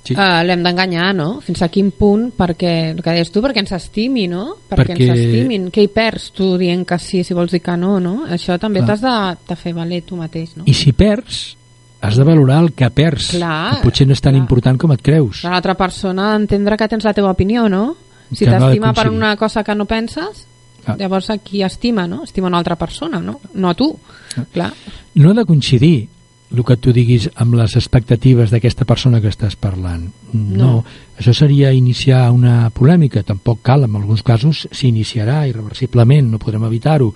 Sí. 0.08 0.14
eh, 0.16 0.44
L'hem 0.48 0.62
d'enganyar, 0.64 1.14
no? 1.16 1.42
Fins 1.44 1.62
a 1.62 1.68
quin 1.68 1.90
punt, 1.92 2.30
perquè, 2.38 2.92
el 2.96 3.02
que 3.04 3.12
deies 3.12 3.30
tu, 3.32 3.42
perquè 3.44 3.60
ens 3.60 3.74
estimi, 3.76 4.26
no? 4.32 4.56
Perquè, 4.70 4.94
Perquè- 4.94 5.10
ens 5.10 5.20
estimin. 5.20 5.66
Què 5.70 5.84
hi 5.84 5.90
perds 5.92 6.30
tu 6.32 6.58
dient 6.58 6.86
que 6.88 6.98
sí 6.98 7.24
si 7.26 7.34
vols 7.36 7.52
dir 7.52 7.60
que 7.62 7.76
no, 7.76 8.00
no? 8.00 8.26
Això 8.26 8.58
també 8.58 8.82
t'has 8.86 9.02
de, 9.02 9.38
de 9.50 9.56
fer 9.60 9.74
valer 9.76 10.04
tu 10.08 10.16
mateix, 10.16 10.56
no? 10.56 10.64
I 10.66 10.74
si 10.74 10.94
perds, 10.94 11.58
has 12.00 12.16
de 12.16 12.24
valorar 12.24 12.62
el 12.64 12.72
que 12.74 12.90
perds. 12.90 13.32
Clar, 13.36 13.76
que 13.76 13.84
potser 13.84 14.08
no 14.08 14.14
és 14.14 14.22
tan 14.22 14.32
clar. 14.34 14.42
important 14.42 14.78
com 14.80 14.92
et 14.94 15.02
creus. 15.02 15.44
L'altra 15.44 15.76
persona 15.76 16.30
ha 16.30 16.38
d'entendre 16.38 16.78
que 16.78 16.88
tens 16.88 17.04
la 17.04 17.14
teva 17.14 17.32
opinió, 17.32 17.68
no? 17.68 17.98
Si 18.32 18.46
t'estima 18.46 18.94
per 18.94 19.10
una 19.10 19.36
cosa 19.38 19.64
que 19.64 19.76
no 19.76 19.86
penses, 19.86 20.46
Ah. 20.88 20.96
llavors 20.98 21.30
a 21.30 21.38
qui 21.38 21.64
estima, 21.64 22.08
no? 22.08 22.24
Estima 22.24 22.48
una 22.48 22.58
altra 22.58 22.78
persona, 22.78 23.20
no? 23.20 23.42
No 23.54 23.70
a 23.70 23.74
tu. 23.74 23.98
Ah. 24.38 24.46
Clar. 24.54 24.74
no 25.16 25.32
ha 25.32 25.34
de 25.34 25.46
coincidir 25.46 26.08
el 26.56 26.64
que 26.64 26.78
tu 26.78 26.94
diguis 26.94 27.30
amb 27.36 27.56
les 27.60 27.76
expectatives 27.76 28.52
d'aquesta 28.54 28.86
persona 28.86 29.20
que 29.20 29.28
estàs 29.28 29.58
parlant. 29.60 30.06
No. 30.32 30.56
No. 30.58 30.86
Això 31.20 31.34
seria 31.34 31.74
iniciar 31.74 32.32
una 32.32 32.70
polèmica. 32.70 33.24
Tampoc 33.24 33.60
cal, 33.62 33.84
en 33.84 33.96
alguns 33.96 34.24
casos 34.24 34.68
s'iniciarà 34.72 35.42
irreversiblement, 35.50 36.32
no 36.32 36.40
podrem 36.40 36.64
evitar-ho. 36.64 37.14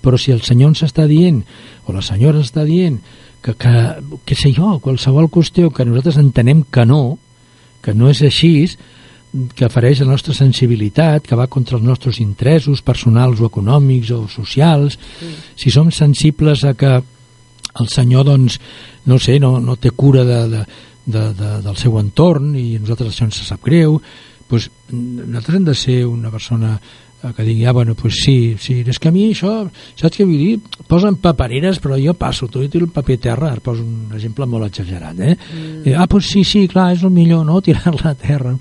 Però 0.00 0.16
si 0.16 0.32
el 0.32 0.40
senyor 0.40 0.70
ens 0.72 0.82
està 0.86 1.04
dient, 1.06 1.42
o 1.84 1.92
la 1.92 2.00
senyora 2.00 2.40
està 2.40 2.64
dient, 2.64 3.02
que, 3.42 3.52
que, 3.52 3.74
que 4.24 4.34
sé 4.34 4.54
jo, 4.56 4.78
qualsevol 4.80 5.28
qüestió 5.28 5.68
que 5.70 5.84
nosaltres 5.84 6.16
entenem 6.16 6.62
que 6.64 6.86
no, 6.86 7.18
que 7.82 7.92
no 7.92 8.08
és 8.08 8.22
així, 8.22 8.64
que 9.54 9.68
fareix 9.70 10.00
la 10.02 10.10
nostra 10.10 10.34
sensibilitat, 10.34 11.26
que 11.26 11.38
va 11.38 11.46
contra 11.46 11.78
els 11.78 11.86
nostres 11.86 12.18
interessos 12.22 12.82
personals 12.82 13.40
o 13.40 13.46
econòmics 13.46 14.10
o 14.16 14.24
socials, 14.28 14.98
si 15.56 15.70
som 15.70 15.92
sensibles 15.94 16.64
a 16.66 16.74
que 16.74 16.96
el 17.80 17.88
senyor, 17.88 18.26
doncs, 18.26 18.58
no 19.06 19.18
sé, 19.22 19.38
no, 19.38 19.58
no 19.62 19.76
té 19.78 19.92
cura 19.94 20.24
de, 20.26 20.40
de, 20.50 20.64
de, 21.06 21.28
de, 21.38 21.52
del 21.62 21.78
seu 21.78 22.00
entorn 22.00 22.56
i 22.58 22.74
a 22.76 22.82
nosaltres 22.82 23.14
això 23.14 23.28
ens 23.28 23.44
sap 23.46 23.62
greu, 23.64 24.00
doncs 24.50 24.66
nosaltres 24.90 25.60
hem 25.60 25.70
de 25.70 25.76
ser 25.78 26.00
una 26.10 26.34
persona 26.34 26.74
eh, 26.74 27.32
que 27.36 27.46
digui, 27.46 27.64
ah, 27.70 27.72
bueno, 27.76 27.94
pues 27.94 28.18
sí, 28.24 28.56
sí, 28.58 28.80
és 28.82 28.98
que 28.98 29.08
a 29.08 29.14
mi 29.14 29.28
això, 29.30 29.54
saps 29.94 30.18
què 30.18 30.26
vull 30.26 30.42
dir? 30.42 30.84
Posen 30.90 31.20
papereres, 31.22 31.78
però 31.78 32.00
jo 32.02 32.18
passo, 32.18 32.50
tu 32.50 32.66
tiro 32.66 32.88
el 32.88 32.94
paper 32.94 33.20
a 33.20 33.26
terra, 33.30 33.52
ara 33.54 33.62
poso 33.62 33.86
un 33.86 34.10
exemple 34.18 34.50
molt 34.50 34.66
exagerat, 34.66 35.20
eh? 35.22 35.36
Mm. 35.38 35.94
Ah, 35.94 36.08
pues 36.10 36.26
sí, 36.34 36.42
sí, 36.42 36.66
clar, 36.66 36.90
és 36.96 37.06
el 37.06 37.14
millor, 37.14 37.46
no?, 37.46 37.62
tirar-la 37.66 38.10
a 38.10 38.18
terra 38.18 38.56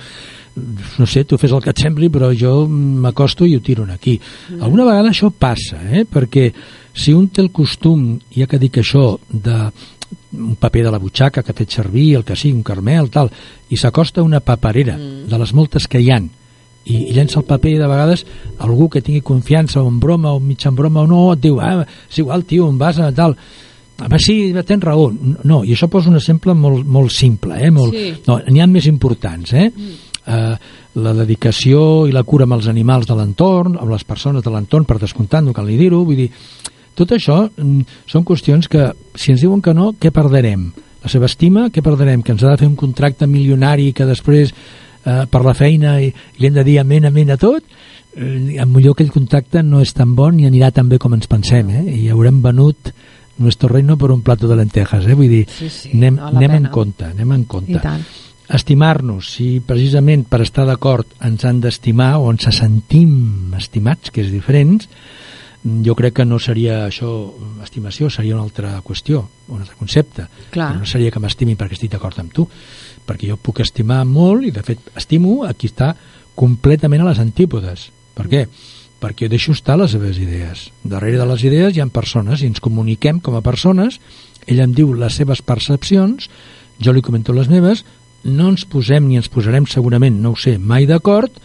no 0.98 1.08
sé, 1.08 1.24
tu 1.26 1.38
fes 1.38 1.52
el 1.56 1.62
que 1.64 1.72
et 1.74 1.82
sembli, 1.82 2.10
però 2.14 2.32
jo 2.36 2.64
m'acosto 2.68 3.48
i 3.48 3.56
ho 3.56 3.62
tiro 3.62 3.86
aquí. 3.90 4.20
Mm. 4.20 4.64
Alguna 4.64 4.88
vegada 4.90 5.14
això 5.14 5.32
passa, 5.32 5.82
eh? 5.92 6.06
perquè 6.06 6.50
si 6.94 7.14
un 7.14 7.30
té 7.30 7.42
el 7.42 7.52
costum, 7.52 8.18
ja 8.36 8.48
que 8.50 8.60
dic 8.60 8.82
això, 8.82 9.14
de 9.30 9.70
un 10.34 10.56
paper 10.56 10.84
de 10.86 10.92
la 10.92 11.00
butxaca 11.00 11.44
que 11.44 11.52
ha 11.52 11.58
fet 11.58 11.72
servir, 11.72 12.16
el 12.18 12.26
que 12.26 12.36
sigui, 12.36 12.58
un 12.58 12.66
carmel, 12.66 13.10
tal, 13.14 13.32
i 13.70 13.78
s'acosta 13.78 14.26
una 14.26 14.42
paperera 14.42 14.98
mm. 14.98 15.30
de 15.30 15.40
les 15.42 15.54
moltes 15.54 15.88
que 15.88 16.02
hi 16.02 16.12
han, 16.14 16.30
i, 16.90 17.10
i 17.10 17.16
llença 17.16 17.40
el 17.42 17.48
paper 17.48 17.74
i 17.76 17.80
de 17.80 17.88
vegades 17.90 18.26
algú 18.66 18.90
que 18.90 19.02
tingui 19.06 19.22
confiança 19.26 19.82
o 19.82 19.88
en 19.90 20.00
broma 20.02 20.34
o 20.34 20.40
mig 20.40 20.66
en 20.66 20.76
broma 20.76 21.04
o 21.06 21.10
no, 21.10 21.24
et 21.34 21.42
diu, 21.44 21.60
ah, 21.62 21.84
és 22.10 22.22
igual, 22.24 22.46
tio, 22.50 22.70
on 22.70 22.78
vas, 22.82 23.00
a 23.00 23.12
tal... 23.16 23.38
Home, 24.00 24.16
sí, 24.24 24.54
tens 24.64 24.84
raó. 24.88 25.10
No, 25.44 25.58
i 25.68 25.74
això 25.76 25.90
posa 25.92 26.08
un 26.08 26.16
exemple 26.16 26.54
molt, 26.56 26.86
molt 26.88 27.12
simple, 27.12 27.58
eh? 27.60 27.68
Molt, 27.68 27.92
Sí. 27.92 28.14
no, 28.30 28.38
n'hi 28.48 28.62
ha 28.64 28.68
més 28.72 28.88
importants, 28.88 29.52
eh? 29.52 29.66
Mm. 29.68 29.98
Eh, 30.30 30.56
la 31.00 31.14
dedicació 31.16 32.08
i 32.10 32.14
la 32.14 32.26
cura 32.28 32.46
amb 32.46 32.58
els 32.58 32.68
animals 32.70 33.08
de 33.08 33.16
l'entorn, 33.18 33.78
amb 33.80 33.90
les 33.94 34.04
persones 34.06 34.44
de 34.46 34.52
l'entorn, 34.54 34.86
per 34.86 35.00
descomptat, 35.02 35.46
no 35.46 35.54
cal 35.56 35.70
ni 35.70 35.78
dir-ho, 35.80 36.04
vull 36.06 36.20
dir, 36.20 36.28
tot 36.98 37.14
això 37.16 37.44
mm, 37.48 38.04
són 38.10 38.26
qüestions 38.28 38.68
que, 38.70 38.90
si 39.16 39.32
ens 39.34 39.46
diuen 39.46 39.64
que 39.64 39.74
no, 39.74 39.94
què 39.98 40.12
perdrem? 40.14 40.68
La 41.00 41.12
seva 41.12 41.30
estima, 41.30 41.70
què 41.74 41.82
perdrem? 41.86 42.22
Que 42.26 42.36
ens 42.36 42.44
ha 42.44 42.52
de 42.52 42.60
fer 42.60 42.68
un 42.68 42.76
contracte 42.80 43.30
milionari 43.30 43.94
que 43.96 44.08
després, 44.10 44.52
eh, 44.52 45.24
per 45.32 45.44
la 45.46 45.56
feina, 45.56 45.96
i, 46.04 46.12
i 46.12 46.42
li 46.42 46.50
hem 46.50 46.60
de 46.60 46.68
dir 46.68 46.80
amén, 46.84 47.08
amén 47.08 47.32
a 47.32 47.40
tot? 47.40 47.64
Eh, 48.18 48.66
millor 48.66 48.98
aquell 48.98 49.14
contracte 49.14 49.64
no 49.64 49.82
és 49.86 49.96
tan 49.96 50.14
bon 50.18 50.36
ni 50.36 50.50
anirà 50.50 50.74
tan 50.76 50.90
bé 50.92 51.00
com 51.00 51.16
ens 51.16 51.30
pensem, 51.32 51.72
eh? 51.72 51.86
I 52.04 52.10
haurem 52.12 52.42
venut 52.44 52.92
nuestro 53.40 53.70
reino 53.72 53.96
per 53.98 54.12
un 54.12 54.22
plato 54.22 54.50
de 54.50 54.58
lentejas, 54.60 55.08
eh? 55.08 55.16
Vull 55.16 55.32
dir, 55.32 55.46
Sí, 55.48 55.70
sí, 55.72 55.94
anem, 55.96 56.20
la 56.20 56.34
anem 56.36 56.58
en 56.60 56.74
compte, 56.74 57.14
anem 57.14 57.38
en 57.38 57.46
compte. 57.48 57.80
I 57.80 57.86
tant. 57.86 58.04
Estimar-nos, 58.50 59.30
si 59.36 59.60
precisament 59.62 60.24
per 60.26 60.42
estar 60.42 60.66
d'acord 60.66 61.10
ens 61.26 61.46
han 61.46 61.60
d'estimar 61.62 62.16
o 62.18 62.32
ens 62.34 62.48
sentim 62.58 63.54
estimats, 63.58 64.10
que 64.10 64.24
és 64.24 64.32
diferent, 64.34 64.80
jo 65.86 65.94
crec 65.96 66.16
que 66.18 66.26
no 66.26 66.40
seria 66.40 66.86
això 66.88 67.12
estimació, 67.64 68.10
seria 68.10 68.36
una 68.36 68.46
altra 68.48 68.78
qüestió, 68.86 69.26
un 69.50 69.62
altre 69.62 69.76
concepte. 69.78 70.26
Clar. 70.54 70.72
Però 70.72 70.82
no 70.82 70.90
seria 70.90 71.12
que 71.12 71.22
m'estimi 71.22 71.58
perquè 71.60 71.78
estic 71.78 71.94
d'acord 71.94 72.20
amb 72.22 72.34
tu, 72.34 72.48
perquè 73.06 73.30
jo 73.30 73.38
puc 73.38 73.62
estimar 73.62 74.02
molt 74.08 74.48
i 74.48 74.54
de 74.56 74.64
fet 74.64 74.92
estimo 74.98 75.44
a 75.46 75.54
qui 75.54 75.70
està 75.70 75.94
completament 76.40 77.04
a 77.04 77.10
les 77.10 77.20
antípodes. 77.20 77.90
Per 78.16 78.28
què? 78.32 78.46
Perquè 79.00 79.28
jo 79.28 79.34
deixo 79.36 79.54
estar 79.56 79.78
les 79.80 79.92
seves 79.92 80.18
idees. 80.20 80.70
Darrere 80.84 81.20
de 81.20 81.28
les 81.28 81.44
idees 81.44 81.76
hi 81.76 81.84
ha 81.84 81.90
persones 81.92 82.42
i 82.42 82.50
ens 82.50 82.64
comuniquem 82.64 83.20
com 83.24 83.36
a 83.36 83.44
persones, 83.44 84.00
ell 84.48 84.64
em 84.64 84.74
diu 84.76 84.94
les 84.96 85.16
seves 85.20 85.44
percepcions, 85.44 86.30
jo 86.80 86.96
li 86.96 87.04
comento 87.04 87.36
les 87.36 87.52
meves, 87.52 87.84
no 88.26 88.50
ens 88.52 88.66
posem 88.70 89.08
ni 89.08 89.20
ens 89.20 89.30
posarem 89.32 89.68
segurament, 89.70 90.20
no 90.22 90.34
ho 90.34 90.40
sé, 90.40 90.58
mai 90.58 90.88
d'acord, 90.90 91.40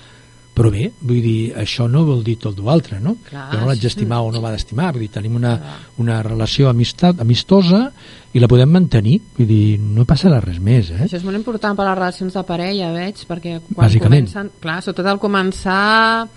però 0.54 0.70
bé, 0.70 0.84
vull 1.02 1.18
dir, 1.18 1.38
això 1.58 1.88
no 1.90 2.04
vol 2.06 2.20
dir 2.22 2.37
tot 2.38 2.60
l'altre, 2.62 3.00
no? 3.02 3.16
Clar, 3.26 3.48
jo 3.50 3.58
no 3.58 3.66
l'haig 3.66 3.80
sí. 3.80 3.88
d'estimar 3.88 4.20
o 4.22 4.28
no 4.30 4.42
m'ha 4.42 4.52
d'estimar, 4.54 4.92
vull 4.94 5.02
dir, 5.02 5.10
tenim 5.10 5.34
una, 5.40 5.54
una 5.98 6.20
relació 6.22 6.68
amistat, 6.70 7.18
amistosa 7.24 7.88
i 8.34 8.42
la 8.42 8.50
podem 8.50 8.70
mantenir, 8.70 9.16
vull 9.34 9.50
dir, 9.50 9.64
no 9.82 10.06
passarà 10.06 10.38
res 10.44 10.60
més, 10.62 10.92
eh? 10.94 11.00
Això 11.08 11.18
és 11.18 11.26
molt 11.26 11.40
important 11.40 11.74
per 11.74 11.82
a 11.82 11.88
les 11.90 11.98
relacions 11.98 12.38
de 12.38 12.44
parella, 12.46 12.92
veig, 12.94 13.24
perquè 13.26 13.56
quan 13.66 13.82
Bàsicament. 13.82 14.30
comencen... 14.30 14.52
Clar, 14.62 14.78
sobretot 14.87 15.10
al 15.10 15.22
començar 15.22 16.28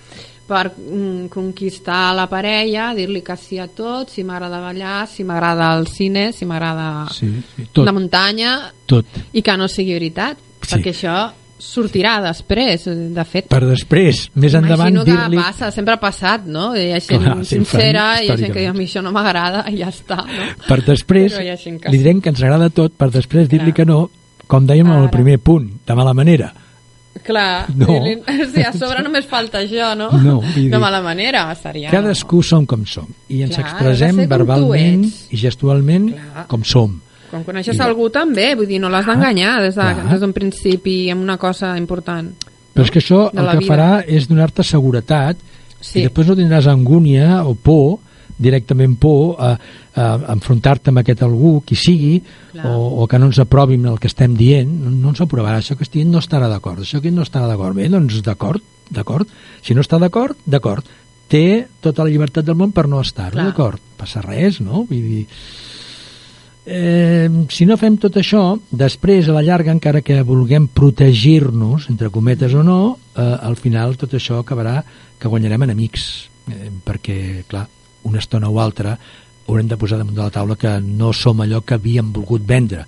per 0.48 0.72
mm, 0.72 1.26
conquistar 1.34 2.14
la 2.16 2.28
parella, 2.32 2.94
dir-li 2.96 3.22
que 3.22 3.36
sí 3.36 3.60
a 3.60 3.68
tot, 3.68 4.10
si 4.10 4.24
m'agrada 4.24 4.62
ballar, 4.64 5.02
si 5.12 5.26
m'agrada 5.28 5.74
el 5.78 5.88
cine, 5.92 6.30
si 6.32 6.46
m'agrada 6.48 7.08
Sí, 7.12 7.28
sí, 7.56 7.68
tot, 7.72 7.86
la 7.86 7.92
muntanya, 7.94 8.54
tot. 8.86 9.06
i 9.34 9.42
que 9.44 9.58
no 9.58 9.68
sigui 9.68 9.94
veritat, 9.98 10.38
Sí. 10.62 10.74
perquè 10.76 10.92
això 10.96 11.18
sortirà 11.58 12.20
després, 12.22 12.84
de 12.86 13.24
fet. 13.26 13.48
Per 13.50 13.64
després, 13.66 14.28
més 14.36 14.54
endavant, 14.54 14.92
Imagino 14.94 15.06
que 15.06 15.12
dir-li... 15.12 15.38
passa, 15.42 15.72
sempre 15.72 15.96
ha 15.96 16.00
passat, 16.00 16.46
no? 16.46 16.76
Hi 16.78 16.92
ha 16.94 17.00
gent 17.02 17.24
Clar, 17.24 17.46
sincera, 17.46 18.04
hi 18.22 18.30
ha 18.30 18.38
gent 18.38 18.54
que 18.54 18.62
diu, 18.62 18.70
a 18.70 18.78
mi 18.78 18.86
això 18.86 19.02
no 19.02 19.12
m'agrada, 19.12 19.64
i 19.72 19.80
ja 19.82 19.90
està, 19.90 20.20
no? 20.26 20.48
Per 20.68 20.80
després, 20.86 21.34
que 21.34 21.92
li 21.92 21.98
direm 21.98 22.22
que 22.22 22.30
ens 22.30 22.44
agrada 22.44 22.70
tot, 22.70 22.94
per 22.94 23.10
després 23.12 23.50
dir-li 23.50 23.74
que 23.74 23.86
no, 23.90 24.04
com 24.48 24.68
dèiem 24.70 24.86
en 24.88 25.00
el 25.00 25.08
Ara. 25.10 25.12
primer 25.12 25.40
punt, 25.40 25.68
de 25.86 25.96
mala 25.98 26.14
manera. 26.14 26.54
Clar, 27.23 27.67
No. 27.75 27.88
sigui, 27.88 28.63
a 28.67 28.73
sobre 28.73 29.01
només 29.03 29.25
falta 29.25 29.60
això, 29.63 29.93
no? 29.97 30.10
No, 30.21 30.39
vull 30.41 30.53
dir- 30.53 30.71
De 30.71 30.80
mala 30.80 31.01
manera, 31.01 31.47
seria... 31.56 31.89
Cadascú 31.91 32.41
som 32.43 32.65
com 32.65 32.86
som 32.86 33.08
i 33.30 33.41
ens 33.43 33.56
Clar, 33.56 33.65
expressem 33.67 34.17
de 34.17 34.27
verbalment 34.27 35.06
i 35.32 35.38
gestualment 35.38 36.12
Clar. 36.13 36.47
com 36.47 36.63
som. 36.63 36.99
Quan 37.30 37.43
coneixes 37.43 37.75
I- 37.77 37.82
algú 37.84 38.10
també, 38.10 38.53
vull 38.56 38.67
dir, 38.67 38.80
no 38.80 38.89
l'has 38.89 39.06
d'enganyar 39.06 39.62
des 39.62 39.75
de- 39.75 40.19
d'un 40.19 40.34
principi 40.34 41.10
amb 41.12 41.21
una 41.23 41.38
cosa 41.38 41.77
important. 41.77 42.32
Però 42.73 42.84
és 42.86 42.91
que 42.91 42.99
això 42.99 43.32
De 43.32 43.41
el 43.41 43.49
que 43.51 43.58
vida. 43.65 43.73
farà 43.73 44.03
és 44.08 44.27
donar-te 44.27 44.63
seguretat 44.63 45.38
Sí. 45.80 45.99
i 45.99 46.03
després 46.08 46.27
no 46.27 46.36
tindràs 46.36 46.65
angúnia 46.67 47.43
o 47.45 47.53
por, 47.56 47.99
directament 48.38 48.97
por, 48.99 49.36
a, 49.39 49.51
a, 49.53 49.58
a 49.98 50.34
enfrontar-te 50.34 50.92
amb 50.92 51.02
aquest 51.02 51.24
algú, 51.26 51.58
qui 51.66 51.76
sigui, 51.80 52.14
Clar. 52.54 52.70
o, 52.70 53.04
o 53.04 53.08
que 53.10 53.20
no 53.20 53.30
ens 53.32 53.40
aprovin 53.42 53.86
el 53.90 54.00
que 54.00 54.10
estem 54.12 54.36
dient, 54.38 54.70
no, 54.70 54.94
no 54.94 55.14
ens 55.14 55.24
aprovarà. 55.26 55.60
Això 55.62 55.78
que 55.78 55.86
estic 55.88 56.02
dient 56.02 56.14
no 56.14 56.22
estarà 56.24 56.50
d'acord, 56.52 56.84
això 56.86 57.02
que 57.04 57.14
no 57.14 57.26
estarà 57.26 57.50
d'acord. 57.50 57.78
Bé, 57.78 57.90
doncs 57.92 58.22
d'acord, 58.26 58.64
d'acord. 58.94 59.30
Si 59.66 59.76
no 59.76 59.86
està 59.86 60.00
d'acord, 60.02 60.38
d'acord. 60.46 60.86
Té 61.28 61.68
tota 61.84 62.06
la 62.06 62.14
llibertat 62.14 62.46
del 62.48 62.56
món 62.56 62.72
per 62.72 62.86
no 62.88 63.02
estar 63.04 63.32
Clar. 63.34 63.50
d'acord. 63.50 63.82
Passa 63.98 64.24
res, 64.26 64.62
no? 64.64 64.86
Vull 64.88 65.10
dir... 65.10 65.26
Eh, 66.70 67.30
si 67.48 67.64
no 67.64 67.78
fem 67.80 67.96
tot 67.96 68.18
això, 68.20 68.42
després 68.76 69.30
a 69.30 69.36
la 69.38 69.44
llarga, 69.46 69.72
encara 69.72 70.02
que 70.04 70.20
vulguem 70.28 70.66
protegir-nos, 70.68 71.86
entre 71.88 72.10
cometes 72.12 72.52
o 72.60 72.64
no, 72.64 72.98
eh, 73.16 73.24
al 73.24 73.56
final 73.56 73.96
tot 73.96 74.18
això 74.20 74.42
acabarà 74.42 74.82
que 75.18 75.32
guanyarem 75.32 75.64
enemics, 75.64 76.28
eh, 76.52 76.68
perquè, 76.84 77.46
clar, 77.48 77.70
una 78.04 78.20
estona 78.20 78.52
o 78.52 78.60
altra 78.60 78.98
haurem 79.48 79.68
de 79.68 79.78
posar 79.80 79.98
damunt 80.00 80.16
de 80.18 80.24
la 80.24 80.32
taula 80.34 80.56
que 80.60 80.80
no 80.84 81.14
som 81.14 81.40
allò 81.42 81.62
que 81.66 81.76
havíem 81.78 82.12
volgut 82.14 82.44
vendre. 82.48 82.86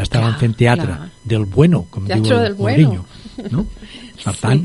Estàvem 0.00 0.30
Clar, 0.32 0.40
fent 0.40 0.54
teatre 0.56 0.86
clar. 0.94 1.08
del 1.24 1.44
bueno, 1.44 1.84
com 1.90 2.06
Teatro 2.06 2.24
diu 2.24 2.36
el 2.38 2.44
del 2.44 2.54
bueno. 2.54 2.88
Mourinho. 2.88 3.04
No? 3.50 3.66
Per 4.24 4.34
tant, 4.36 4.62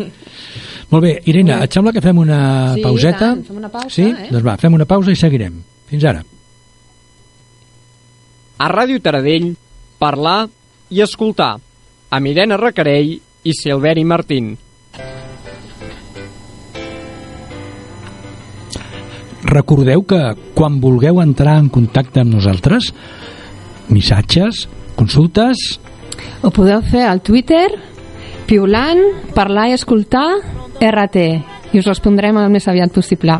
molt 0.91 1.03
bé, 1.03 1.11
Irene, 1.31 1.57
et 1.63 1.73
sembla 1.73 1.91
que 1.95 2.01
fem 2.03 2.17
una 2.19 2.73
Sí, 2.75 2.81
pauseta? 2.83 3.19
tant, 3.19 3.43
fem 3.47 3.57
una 3.57 3.69
pausa, 3.71 3.89
sí? 3.89 4.03
eh? 4.03 4.29
Doncs 4.31 4.45
va, 4.45 4.55
fem 4.61 4.73
una 4.75 4.85
pausa 4.85 5.11
i 5.11 5.15
seguirem. 5.19 5.57
Fins 5.89 6.03
ara. 6.07 6.23
A 8.57 8.69
Ràdio 8.71 9.01
Taradell, 9.03 9.53
parlar 9.99 10.47
i 10.89 11.01
escoltar. 11.03 11.55
Amb 12.15 12.27
Irene 12.31 12.55
Recarell 12.57 13.15
i 13.43 13.53
Silveri 13.57 14.05
Martín. 14.07 14.53
Recordeu 19.45 20.03
que 20.09 20.19
quan 20.57 20.79
vulgueu 20.81 21.21
entrar 21.21 21.59
en 21.61 21.69
contacte 21.69 22.21
amb 22.23 22.33
nosaltres, 22.37 22.91
missatges, 23.89 24.65
consultes, 24.97 25.79
Ho 26.45 26.51
podeu 26.53 26.81
fer 26.85 27.03
al 27.09 27.21
Twitter, 27.25 27.67
piulant, 28.45 29.01
parlar 29.35 29.69
i 29.71 29.75
escoltar, 29.75 30.27
RT, 30.77 31.23
i 31.73 31.81
us 31.81 31.87
respondrem 31.89 32.37
el 32.37 32.51
més 32.53 32.67
aviat 32.69 32.93
possible. 32.93 33.39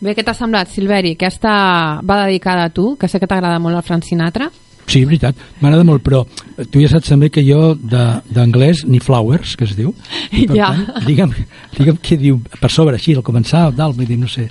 Bé, 0.00 0.14
què 0.14 0.22
t'ha 0.22 0.34
semblat, 0.36 0.70
Silveri? 0.70 1.16
Aquesta 1.18 1.50
va 2.06 2.22
dedicada 2.26 2.68
a 2.68 2.70
tu, 2.74 2.92
que 2.98 3.08
sé 3.10 3.18
que 3.18 3.26
t'agrada 3.26 3.58
molt 3.58 3.76
el 3.80 3.82
Frank 3.86 4.06
Sinatra. 4.06 4.50
Sí, 4.88 5.02
veritat, 5.04 5.36
m'agrada 5.60 5.84
molt, 5.84 6.00
però 6.00 6.22
tu 6.72 6.80
ja 6.80 6.88
saps 6.88 7.10
també 7.10 7.28
que 7.28 7.42
jo 7.44 7.74
d'anglès 7.76 8.86
ni 8.88 9.02
flowers, 9.04 9.52
que 9.58 9.66
es 9.68 9.74
diu. 9.76 9.90
Per 10.48 10.56
Ja. 10.56 10.70
Tant, 10.72 11.04
digue'm, 11.04 11.34
digue'm 11.76 11.98
què 12.00 12.16
diu 12.16 12.38
per 12.60 12.70
sobre, 12.72 12.96
així, 12.96 13.12
al 13.18 13.24
començar, 13.26 13.66
dalt, 13.76 13.98
vull 13.98 14.08
dir, 14.08 14.16
no 14.22 14.30
sé. 14.32 14.46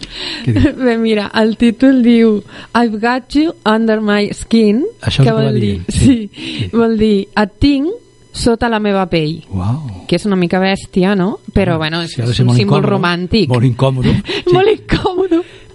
Què 0.46 0.54
diu? 0.54 0.74
Bé, 0.86 0.98
mira, 1.02 1.32
el 1.42 1.56
títol 1.58 2.04
diu 2.06 2.36
I've 2.78 3.00
got 3.02 3.34
you 3.34 3.56
under 3.66 3.98
my 4.04 4.30
skin, 4.38 4.84
Això 5.02 5.24
que 5.26 5.32
que 5.32 5.38
vol 5.40 5.58
dir, 5.58 5.72
dient, 5.80 5.88
sí, 5.90 6.06
sí, 6.36 6.60
sí. 6.68 6.70
vol 6.76 7.00
dir 7.02 7.16
et 7.34 7.58
tinc 7.64 7.90
sota 8.38 8.70
la 8.70 8.78
meva 8.78 9.08
pell. 9.10 9.40
Uau. 9.50 10.04
Que 10.08 10.20
és 10.20 10.26
una 10.30 10.38
mica 10.38 10.60
bèstia, 10.62 11.16
no? 11.18 11.40
Però, 11.56 11.80
bueno, 11.82 12.04
és, 12.06 12.14
Sí, 12.14 12.22
és 12.22 12.28
un 12.46 12.52
símbol 12.54 12.84
incòmode, 12.84 12.92
romàntic. 12.94 13.50
Molt 13.50 13.66
incòmode. 13.66 14.14
Sí. 14.48 14.54
Molt 14.54 14.70
incòmode. 14.70 15.17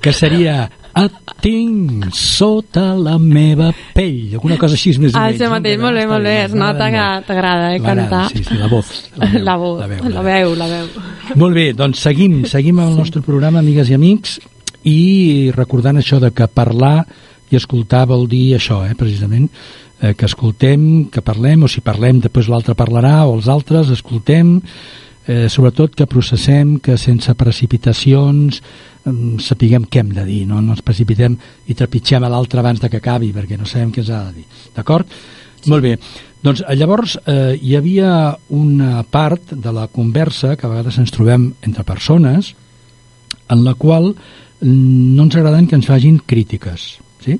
Que 0.03 0.13
seria 0.13 0.67
et 0.99 1.33
tinc 1.41 2.11
sota 2.13 2.93
la 2.99 3.15
meva 3.19 3.71
pell. 3.95 4.35
Alguna 4.37 4.59
cosa 4.61 4.77
així 4.77 4.93
més 5.01 5.15
Ah, 5.17 5.31
això 5.31 5.49
mateix, 5.53 5.79
molt 5.81 5.97
bé, 5.97 6.07
molt 6.11 6.27
bé. 6.27 6.35
Es 6.45 6.55
nota 6.55 6.91
que 6.93 7.07
t'agrada, 7.29 7.75
eh, 7.75 7.81
cantar. 7.81 8.29
Sí, 8.33 8.45
sí, 8.45 8.59
la 8.61 8.69
voz. 8.69 8.91
La, 9.17 9.57
veu, 9.57 9.79
la, 9.79 9.89
veu, 9.89 10.11
la 10.13 10.23
veu, 10.23 10.55
la 10.59 10.69
veu. 10.69 10.89
Molt 11.41 11.57
bé, 11.57 11.73
doncs 11.73 12.03
seguim, 12.05 12.43
seguim 12.51 12.83
el 12.85 12.97
nostre 12.97 13.23
programa, 13.25 13.63
amigues 13.65 13.89
i 13.89 13.97
amics, 13.97 14.39
i 14.85 15.53
recordant 15.57 15.97
això 16.01 16.21
de 16.21 16.33
que 16.35 16.49
parlar 16.51 17.07
i 17.53 17.57
escoltar 17.57 18.07
vol 18.09 18.27
dir 18.29 18.57
això, 18.57 18.83
eh, 18.89 18.97
precisament, 18.99 19.49
eh, 20.01 20.15
que 20.15 20.27
escoltem, 20.27 21.09
que 21.13 21.23
parlem, 21.25 21.65
o 21.65 21.69
si 21.69 21.81
parlem 21.81 22.21
després 22.21 22.49
l'altre 22.49 22.75
parlarà, 22.75 23.23
o 23.29 23.37
els 23.37 23.49
altres 23.49 23.93
escoltem, 23.93 24.59
eh, 25.27 25.49
sobretot 25.49 25.95
que 25.95 26.09
processem, 26.11 26.79
que 26.83 26.97
sense 26.99 27.35
precipitacions 27.39 28.63
em, 29.07 29.39
sapiguem 29.43 29.87
què 29.87 30.03
hem 30.03 30.11
de 30.17 30.25
dir, 30.27 30.43
no, 30.49 30.61
no 30.63 30.75
ens 30.77 30.85
precipitem 30.85 31.37
i 31.69 31.77
trepitgem 31.79 32.25
a 32.25 32.31
l'altre 32.33 32.63
abans 32.63 32.83
de 32.83 32.91
que 32.91 33.01
acabi, 33.03 33.33
perquè 33.35 33.59
no 33.59 33.69
sabem 33.69 33.93
què 33.95 34.03
ens 34.03 34.11
ha 34.11 34.25
de 34.29 34.41
dir. 34.41 34.47
D'acord? 34.77 35.11
Sí. 35.63 35.71
Molt 35.71 35.85
bé. 35.85 35.97
Doncs 36.43 36.65
eh, 36.67 36.75
llavors 36.79 37.17
eh, 37.23 37.55
hi 37.61 37.77
havia 37.79 38.13
una 38.51 39.05
part 39.05 39.55
de 39.55 39.75
la 39.75 39.87
conversa 39.89 40.57
que 40.57 40.67
a 40.67 40.73
vegades 40.73 40.99
ens 40.99 41.15
trobem 41.15 41.53
entre 41.63 41.87
persones 41.87 42.55
en 43.53 43.65
la 43.65 43.75
qual 43.75 44.13
mm, 44.13 45.15
no 45.15 45.29
ens 45.29 45.39
agraden 45.39 45.69
que 45.71 45.79
ens 45.79 45.87
facin 45.87 46.19
crítiques, 46.27 46.97
sí? 47.23 47.39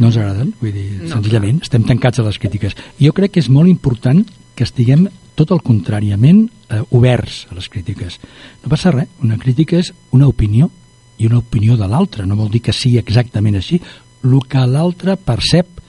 No 0.00 0.08
ens 0.08 0.16
agraden, 0.16 0.54
vull 0.60 0.72
dir, 0.72 0.86
No, 1.02 1.10
senzillament, 1.12 1.60
estem 1.62 1.84
tancats 1.84 2.18
a 2.18 2.24
les 2.24 2.38
crítiques. 2.40 2.72
Jo 2.96 3.12
crec 3.12 3.34
que 3.34 3.42
és 3.44 3.50
molt 3.52 3.68
important 3.68 4.24
que 4.56 4.64
estiguem 4.64 5.10
tot 5.34 5.52
el 5.54 5.62
contràriament 5.66 6.44
eh, 6.46 6.80
oberts 6.94 7.44
a 7.50 7.58
les 7.58 7.68
crítiques. 7.68 8.18
No 8.62 8.72
passa 8.72 8.92
res, 8.94 9.10
una 9.22 9.38
crítica 9.38 9.78
és 9.80 9.92
una 10.14 10.28
opinió 10.30 10.70
i 11.18 11.28
una 11.28 11.38
opinió 11.38 11.76
de 11.78 11.88
l'altre, 11.90 12.26
no 12.26 12.38
vol 12.38 12.50
dir 12.50 12.62
que 12.64 12.74
sigui 12.74 12.98
exactament 12.98 13.58
així. 13.58 13.80
El 14.24 14.38
que 14.48 14.62
l'altre 14.66 15.16
percep 15.20 15.80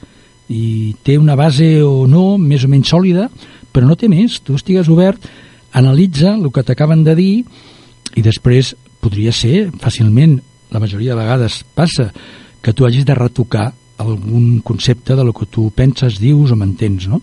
i 0.51 0.95
té 1.03 1.17
una 1.17 1.37
base 1.37 1.79
o 1.81 2.05
no 2.07 2.35
més 2.37 2.65
o 2.65 2.69
menys 2.69 2.91
sòlida, 2.93 3.29
però 3.73 3.87
no 3.87 3.97
té 3.97 4.09
més. 4.11 4.39
Tu 4.45 4.55
estigues 4.57 4.89
obert, 4.91 5.23
analitza 5.73 6.35
el 6.35 6.51
que 6.53 6.63
t'acaben 6.63 7.03
de 7.03 7.15
dir 7.17 7.31
i 8.15 8.23
després 8.25 8.75
podria 9.01 9.33
ser 9.35 9.69
fàcilment, 9.81 10.37
la 10.71 10.81
majoria 10.81 11.13
de 11.13 11.21
vegades 11.21 11.63
passa, 11.75 12.09
que 12.61 12.73
tu 12.73 12.85
hagis 12.85 13.05
de 13.05 13.15
retocar 13.17 13.71
algun 14.01 14.59
concepte 14.65 15.15
de 15.15 15.23
lo 15.23 15.33
que 15.33 15.45
tu 15.45 15.69
penses, 15.71 16.19
dius 16.19 16.51
o 16.51 16.57
m'entens, 16.59 17.07
no? 17.07 17.21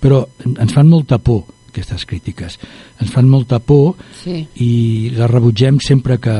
Però 0.00 0.24
ens 0.48 0.74
fan 0.74 0.88
molta 0.88 1.18
por 1.22 1.44
aquestes 1.78 2.04
crítiques. 2.06 2.58
Ens 3.00 3.10
fan 3.14 3.28
molta 3.30 3.58
por 3.58 3.94
Sí. 4.22 4.46
i 4.56 5.10
les 5.14 5.30
rebutgem 5.30 5.78
sempre 5.80 6.18
que, 6.18 6.34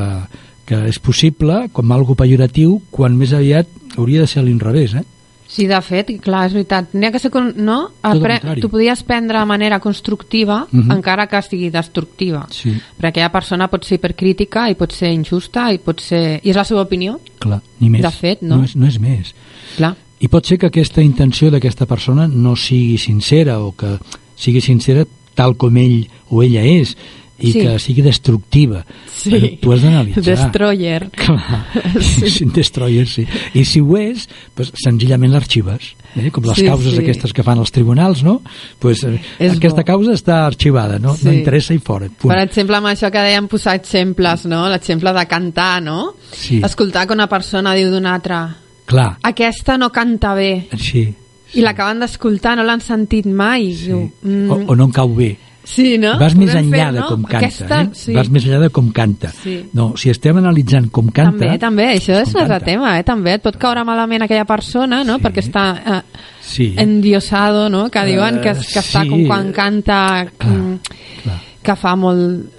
que 0.68 0.82
és 0.90 0.98
possible, 0.98 1.68
com 1.72 1.92
algo 1.92 2.14
pejoratiu, 2.18 2.80
quan 2.90 3.16
més 3.16 3.32
aviat 3.32 3.66
hauria 3.96 4.20
de 4.20 4.26
ser 4.26 4.42
a 4.42 4.44
l'inrevés, 4.46 4.94
eh? 4.94 5.04
Sí, 5.48 5.64
de 5.66 5.78
fet, 5.80 6.10
clar, 6.20 6.42
és 6.44 6.52
veritat. 6.52 6.90
N'hi 6.92 7.06
ha 7.08 7.10
que 7.10 7.18
ser... 7.18 7.30
No? 7.56 7.78
Apre... 8.04 8.34
Tu 8.60 8.68
podies 8.68 9.00
prendre 9.02 9.38
de 9.40 9.46
manera 9.48 9.78
constructiva, 9.80 10.66
Mhm. 10.70 10.90
encara 10.98 11.26
que 11.26 11.40
sigui 11.40 11.70
destructiva. 11.72 12.46
Sí. 12.52 12.74
Perquè 13.00 13.08
aquella 13.14 13.32
persona 13.32 13.66
pot 13.72 13.82
ser 13.88 13.96
hipercrítica 13.96 14.66
i 14.68 14.74
pot 14.76 14.92
ser 14.92 15.08
injusta 15.10 15.70
i 15.72 15.78
pot 15.78 16.00
ser... 16.04 16.40
I 16.44 16.50
és 16.50 16.56
la 16.56 16.64
seva 16.68 16.82
opinió, 16.84 17.16
Clar, 17.40 17.62
ni 17.80 17.88
més. 17.88 18.02
De 18.04 18.10
fet, 18.10 18.42
no. 18.42 18.58
No 18.58 18.64
és, 18.64 18.76
no 18.76 18.86
és 18.86 18.98
més. 19.00 19.32
clar. 19.78 19.94
I 20.20 20.28
pot 20.28 20.44
ser 20.44 20.58
que 20.58 20.66
aquesta 20.66 21.00
intenció 21.00 21.48
d'aquesta 21.50 21.86
persona 21.86 22.28
no 22.28 22.54
sigui 22.54 22.98
sincera 22.98 23.60
o 23.60 23.72
que 23.72 23.96
sigui 24.36 24.60
sincera 24.60 25.06
tal 25.38 25.54
com 25.60 25.76
ell 25.78 26.02
o 26.28 26.42
ella 26.42 26.64
és 26.66 26.96
i 27.38 27.52
Sí. 27.52 27.60
que 27.62 27.76
sigui 27.78 28.02
destructiva. 28.02 28.80
Sí. 29.14 29.30
Però 29.30 29.48
tu 29.62 29.70
has 29.72 29.82
d'analitzar. 29.84 30.24
Destroyer. 30.26 31.04
Clar, 31.14 31.68
sí. 32.02 32.30
sí, 32.34 32.44
destroyer, 32.56 33.06
sí. 33.06 33.22
I 33.54 33.62
si 33.64 33.78
ho 33.78 33.94
és, 33.96 34.24
doncs, 34.58 34.72
senzillament 34.82 35.30
l'arxives. 35.30 35.92
Eh? 36.18 36.32
Com 36.34 36.48
les 36.50 36.58
Sí, 36.58 36.66
causes 36.66 36.96
sí. 36.96 37.04
aquestes 37.04 37.32
que 37.36 37.44
fan 37.46 37.60
els 37.62 37.70
tribunals, 37.70 38.24
no? 38.26 38.40
Pues, 38.82 39.04
eh, 39.06 39.20
És 39.38 39.54
aquesta 39.54 39.84
bo. 39.84 39.86
causa 39.92 40.16
està 40.18 40.40
arxivada, 40.48 40.98
no, 40.98 41.14
Sí. 41.14 41.28
no 41.28 41.32
interessa 41.36 41.72
i 41.74 41.78
fora. 41.78 42.08
Punt. 42.10 42.34
Per 42.34 42.40
exemple, 42.42 42.74
amb 42.76 42.90
això 42.90 43.06
que 43.14 43.22
dèiem 43.22 43.46
posar 43.46 43.76
exemples, 43.78 44.44
no? 44.50 44.64
L'exemple 44.68 45.12
de 45.14 45.26
cantar, 45.30 45.80
no? 45.80 46.14
Sí. 46.32 46.58
Escoltar 46.64 47.06
que 47.06 47.14
una 47.14 47.28
persona 47.30 47.72
diu 47.78 47.90
d'una 47.94 48.14
altra 48.18 48.42
Clar, 48.88 49.18
aquesta 49.22 49.76
no 49.78 49.92
canta 49.92 50.34
bé 50.34 50.66
sí. 50.80 51.06
I 51.54 51.62
l'acaben 51.64 52.00
d'escoltar, 52.02 52.56
no 52.58 52.64
l'han 52.68 52.80
sentit 52.84 53.26
mai. 53.26 53.72
sí. 53.74 53.86
Diu, 53.92 54.10
mm, 54.22 54.50
O, 54.50 54.64
o 54.72 54.76
no 54.76 54.84
em 54.84 54.90
cau 54.92 55.08
bé. 55.14 55.36
Sí, 55.68 55.98
no? 56.00 56.14
Vas 56.18 56.32
més 56.34 56.48
Podem 56.48 56.64
enllà 56.70 56.84
fer, 56.86 56.92
de 56.94 57.00
no? 57.00 57.06
com 57.10 57.22
canta, 57.28 57.38
Aquesta, 57.44 57.80
eh? 57.82 57.88
sí. 57.92 58.12
Vas 58.16 58.28
més 58.32 58.44
enllà 58.46 58.58
de 58.62 58.68
com 58.72 58.86
canta. 58.90 59.28
Sí. 59.42 59.58
No, 59.76 59.90
si 60.00 60.08
estem 60.08 60.38
analitzant 60.40 60.86
com 60.90 61.10
canta... 61.12 61.34
També, 61.36 61.58
també, 61.60 61.86
això 61.98 62.16
és 62.22 62.32
un 62.32 62.40
altre 62.40 62.60
tema, 62.64 62.94
eh? 62.98 63.02
també 63.04 63.34
et 63.36 63.42
pot 63.44 63.56
caure 63.60 63.84
malament 63.84 64.24
aquella 64.24 64.46
persona, 64.48 65.02
no? 65.04 65.18
Sí. 65.18 65.24
perquè 65.26 65.44
està 65.44 65.66
eh, 65.76 66.00
Sí. 66.40 66.74
endiosado, 66.78 67.68
no? 67.68 67.90
que 67.90 68.04
diuen 68.08 68.40
que, 68.40 68.54
que 68.54 68.80
està 68.80 69.02
sí. 69.02 69.08
com 69.10 69.26
quan 69.28 69.52
canta 69.52 69.98
Clar, 70.38 70.54
mm, 70.54 70.78
clar. 71.22 71.38
que 71.62 71.76
fa 71.76 71.92
molt 72.00 72.57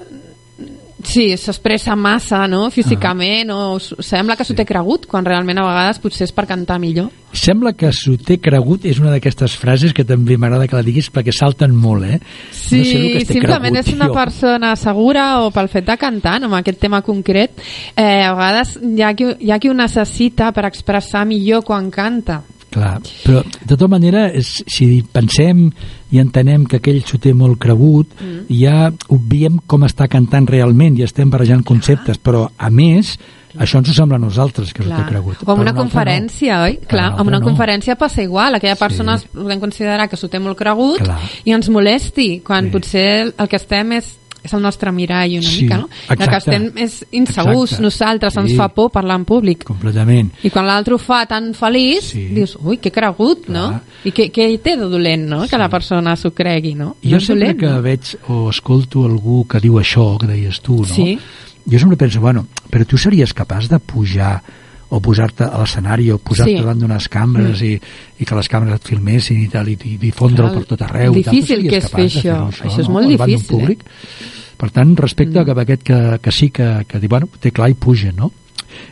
sí, 1.03 1.37
s'expressa 1.37 1.95
massa 1.95 2.47
no? 2.47 2.69
físicament 2.69 3.51
o 3.51 3.77
s- 3.79 3.95
sembla 4.03 4.35
que 4.35 4.43
s'ho 4.43 4.55
té 4.57 4.65
cregut 4.65 5.05
quan 5.07 5.25
realment 5.25 5.59
a 5.59 5.65
vegades 5.67 5.99
potser 6.03 6.27
és 6.27 6.33
per 6.35 6.45
cantar 6.49 6.79
millor. 6.79 7.09
Sembla 7.31 7.73
que 7.77 7.91
s'ho 7.93 8.15
té 8.17 8.39
cregut 8.41 8.85
és 8.89 8.99
una 8.99 9.11
d'aquestes 9.13 9.55
frases 9.55 9.93
que 9.93 10.03
també 10.03 10.37
m'agrada 10.37 10.67
que 10.67 10.75
la 10.75 10.83
diguis 10.83 11.11
perquè 11.13 11.31
salten 11.35 11.75
molt, 11.75 12.05
eh? 12.05 12.19
Sí, 12.51 12.79
no 12.79 12.85
sé 12.85 13.01
que 13.19 13.25
simplement 13.25 13.73
cregut, 13.75 13.87
és 13.87 13.93
una 13.95 14.11
persona 14.13 14.75
segura 14.75 15.25
o 15.45 15.51
pel 15.51 15.69
fet 15.69 15.85
de 15.85 15.97
cantar 15.97 16.39
amb 16.43 16.57
aquest 16.59 16.79
tema 16.79 17.01
concret 17.05 17.59
eh, 17.95 18.25
a 18.25 18.33
vegades 18.33 18.77
hi 18.81 19.01
ha, 19.03 19.13
qui, 19.13 19.29
hi 19.39 19.51
ha 19.51 19.59
qui 19.59 19.69
ho 19.69 19.73
necessita 19.77 20.51
per 20.51 20.65
expressar 20.65 21.25
millor 21.29 21.63
quan 21.63 21.91
canta 21.91 22.41
Clar, 22.69 22.99
però 23.25 23.41
de 23.43 23.73
tota 23.73 23.87
manera, 23.89 24.27
si 24.43 25.01
pensem 25.11 25.65
i 26.13 26.19
entenem 26.21 26.67
que 26.69 26.77
aquell 26.77 27.01
s'ho 27.01 27.17
té 27.21 27.33
molt 27.33 27.57
cregut, 27.61 28.11
mm. 28.21 28.45
ja 28.53 28.91
obviem 29.09 29.57
com 29.65 29.87
està 29.87 30.07
cantant 30.11 30.45
realment 30.49 30.97
i 30.99 31.03
estem 31.07 31.29
barrejant 31.33 31.63
conceptes, 31.65 32.19
però 32.21 32.45
a 32.57 32.69
més, 32.69 33.15
això 33.57 33.81
ens 33.81 33.89
ho 33.89 33.95
sembla 33.97 34.19
a 34.19 34.21
nosaltres 34.21 34.71
que 34.73 34.83
s'ho 34.85 34.89
té 34.93 35.05
cregut. 35.09 35.41
O 35.41 35.41
en 35.41 35.45
Per 35.47 35.53
una 35.55 35.61
un 35.61 35.67
altre 35.71 35.81
conferència, 35.81 36.57
no. 36.59 36.63
oi? 36.69 36.77
Clar, 36.85 37.07
en 37.07 37.17
altre 37.17 37.27
una 37.33 37.39
no. 37.41 37.47
conferència 37.47 37.97
passa 37.97 38.21
igual. 38.21 38.55
Aquella 38.55 38.75
Sí. 38.75 38.83
persona 38.85 39.15
es 39.15 39.25
podem 39.25 39.59
considerar 39.59 40.07
que 40.09 40.17
s'ho 40.17 40.29
té 40.29 40.39
molt 40.39 40.57
cregut 40.57 41.01
Clar. 41.01 41.19
i 41.43 41.51
ens 41.51 41.69
molesti, 41.69 42.41
quan 42.45 42.65
Sí. 42.65 42.71
potser 42.71 43.33
el 43.35 43.47
que 43.47 43.55
estem 43.57 43.93
és 43.93 44.17
és 44.43 44.53
el 44.53 44.61
nostre 44.61 44.91
mirall 44.91 45.33
una 45.39 45.41
Sí, 45.49 45.63
mica, 45.63 45.77
no? 45.77 45.89
El 46.09 46.17
que 46.17 46.23
exacte. 46.23 46.37
estem 46.55 46.77
és 46.77 47.05
insegurs 47.11 47.71
Exacte. 47.73 47.83
nosaltres, 47.83 48.37
ens 48.37 48.49
Sí. 48.51 48.55
fa 48.55 48.69
por 48.69 48.89
parlar 48.91 49.17
en 49.17 49.25
públic. 49.25 49.63
Completament. 49.63 50.31
I 50.43 50.49
quan 50.49 50.65
l'altre 50.65 50.93
ho 50.93 50.97
fa 50.97 51.25
tan 51.25 51.53
feliç, 51.53 52.01
Sí. 52.13 52.27
dius, 52.33 52.57
ui, 52.63 52.77
que 52.77 52.91
cregut, 52.91 53.47
no? 53.49 53.67
Clar. 53.69 53.83
I 54.05 54.11
què, 54.11 54.31
què 54.31 54.49
hi 54.49 54.57
té 54.59 54.77
de 54.77 54.85
dolent, 54.87 55.27
no? 55.27 55.47
Que 55.47 55.57
la 55.57 55.67
persona 55.69 56.15
s'ho 56.15 56.31
cregui, 56.31 56.73
no? 56.75 56.95
Jo 57.03 57.15
no 57.17 57.19
sempre 57.19 57.53
dolent, 57.53 57.59
que 57.59 57.65
no? 57.67 57.81
veig 57.81 58.17
o 58.29 58.49
escolto 58.49 59.05
algú 59.05 59.45
que 59.47 59.59
diu 59.59 59.73
això 59.75 60.17
que 60.17 60.27
deies 60.27 60.61
tu, 60.61 60.77
no? 60.77 60.85
Sí. 60.85 61.19
Jo 61.69 61.77
sempre 61.79 61.97
penso, 61.97 62.21
bueno, 62.21 62.47
però 62.71 62.85
tu 62.85 62.97
series 62.97 63.33
capaç 63.33 63.67
de 63.67 63.77
pujar 63.79 64.41
o 64.89 64.99
posar-te 64.99 65.43
a 65.45 65.59
l'escenari 65.61 66.09
o 66.11 66.17
posar-te 66.17 66.55
Sí. 66.55 66.59
davant 66.59 66.79
d'unes 66.81 67.07
càmeres 67.13 67.61
i, 67.61 67.75
i 68.19 68.25
que 68.25 68.35
les 68.35 68.49
càmeres 68.49 68.75
et 68.79 68.87
filmessin 68.89 69.43
i 69.43 69.47
tal, 69.47 69.67
i, 69.69 69.77
i 69.85 69.97
difondre'l 70.01 70.51
per 70.55 70.65
tot 70.65 70.81
arreu. 70.81 71.13
tal. 71.13 71.21
Difícil 71.21 71.57
series 71.61 71.69
que 71.69 71.77
és 71.77 71.89
fer 71.91 72.09
fer-ho, 72.09 72.47
això. 72.49 72.65
Això 72.65 72.79
és 72.81 72.87
no? 72.87 72.93
molt 72.97 73.09
Davant 73.11 73.29
d'un 73.29 73.37
difícil, 73.37 73.45
eh? 73.45 73.59
Públic. 73.59 73.83
Per 74.59 74.69
tant, 74.75 74.95
respecte 74.97 75.39
mm. 75.39 75.49
a 75.57 75.61
aquest 75.61 75.83
que, 75.83 75.99
que 76.21 76.31
sí 76.31 76.49
que, 76.49 76.85
que 76.87 76.99
diu, 76.99 77.09
bueno, 77.09 77.29
té 77.39 77.51
clar 77.51 77.69
i 77.69 77.75
puja, 77.79 78.11
no? 78.11 78.31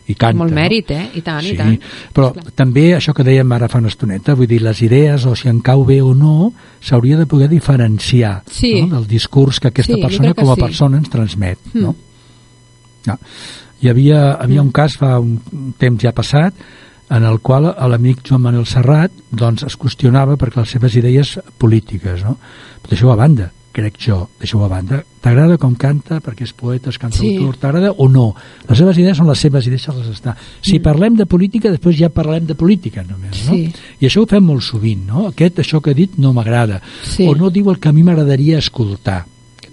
I 0.07 0.15
canta. 0.15 0.37
Molt 0.39 0.53
mèrit, 0.55 0.89
eh? 0.91 1.09
I 1.19 1.21
tant, 1.21 1.41
sí, 1.43 1.51
i 1.53 1.57
tant. 1.57 1.75
però 2.13 2.31
Clar. 2.33 2.51
també 2.55 2.95
això 2.95 3.13
que 3.13 3.23
dèiem 3.23 3.51
ara 3.53 3.67
fa 3.69 3.77
una 3.77 3.89
estoneta, 3.91 4.33
vull 4.35 4.47
dir, 4.49 4.61
les 4.61 4.79
idees 4.81 5.25
o 5.29 5.35
si 5.35 5.49
en 5.49 5.59
cau 5.61 5.83
bé 5.85 5.99
o 6.01 6.13
no, 6.17 6.51
s'hauria 6.81 7.17
de 7.17 7.25
poder 7.29 7.49
diferenciar 7.49 8.41
Sí. 8.49 8.81
no? 8.81 8.95
del 8.95 9.07
discurs 9.07 9.59
que 9.59 9.67
aquesta 9.69 9.93
Sí, 9.93 10.01
persona 10.01 10.33
que 10.33 10.41
com 10.41 10.51
a 10.51 10.55
sí. 10.55 10.61
persona 10.61 10.97
ens 10.97 11.09
transmet. 11.09 11.59
Mm. 11.73 11.81
No? 11.81 11.95
No. 13.07 13.19
Hi 13.81 13.89
havia, 13.91 14.21
havia 14.41 14.61
un 14.63 14.71
cas 14.73 14.95
fa 14.97 15.19
un 15.21 15.37
temps 15.77 16.01
ja 16.01 16.11
passat 16.15 16.53
en 17.13 17.23
el 17.23 17.37
qual 17.39 17.69
l'amic 17.91 18.23
Joan 18.25 18.41
Manuel 18.41 18.65
Serrat 18.67 19.13
doncs, 19.31 19.63
es 19.67 19.77
qüestionava 19.79 20.35
perquè 20.39 20.59
les 20.63 20.73
seves 20.73 20.95
idees 20.99 21.37
polítiques, 21.61 22.23
no? 22.25 22.33
Però 22.81 22.89
deixeu 22.91 23.11
a 23.13 23.15
banda, 23.15 23.51
crec 23.71 23.99
jo, 24.01 24.23
deixeu 24.41 24.63
a 24.65 24.67
banda. 24.71 25.03
T'agrada 25.21 25.59
com 25.61 25.75
canta, 25.77 26.17
perquè 26.25 26.47
és 26.47 26.51
poeta, 26.57 26.89
és 26.89 26.97
cantautor, 26.97 27.53
Sí. 27.53 27.61
t'agrada 27.61 27.93
o 27.93 28.09
no? 28.09 28.33
Les 28.67 28.77
seves 28.81 28.97
idees 28.97 29.17
són 29.21 29.27
les 29.29 29.39
seves 29.39 29.67
i 29.67 29.69
deixa-les 29.69 30.09
estar. 30.09 30.35
Si 30.61 30.79
parlem 30.79 31.15
de 31.15 31.25
política, 31.29 31.69
després 31.69 31.95
ja 31.99 32.09
parlem 32.09 32.45
de 32.49 32.55
política 32.55 33.03
només, 33.07 33.45
no? 33.47 33.53
Mm. 33.53 33.71
Sí. 33.71 33.73
I 34.01 34.09
això 34.09 34.23
ho 34.23 34.27
fem 34.27 34.43
molt 34.43 34.63
sovint, 34.65 35.05
no? 35.07 35.27
Aquest, 35.27 35.59
això 35.59 35.79
que 35.81 35.91
he 35.91 35.93
dit, 35.93 36.17
no 36.17 36.33
m'agrada. 36.33 36.81
Sí. 37.03 37.27
O 37.27 37.35
no 37.35 37.51
diu 37.51 37.69
el 37.69 37.79
que 37.79 37.89
a 37.89 37.93
mi 37.93 38.03
m'agradaria 38.03 38.57
escoltar. 38.57 39.25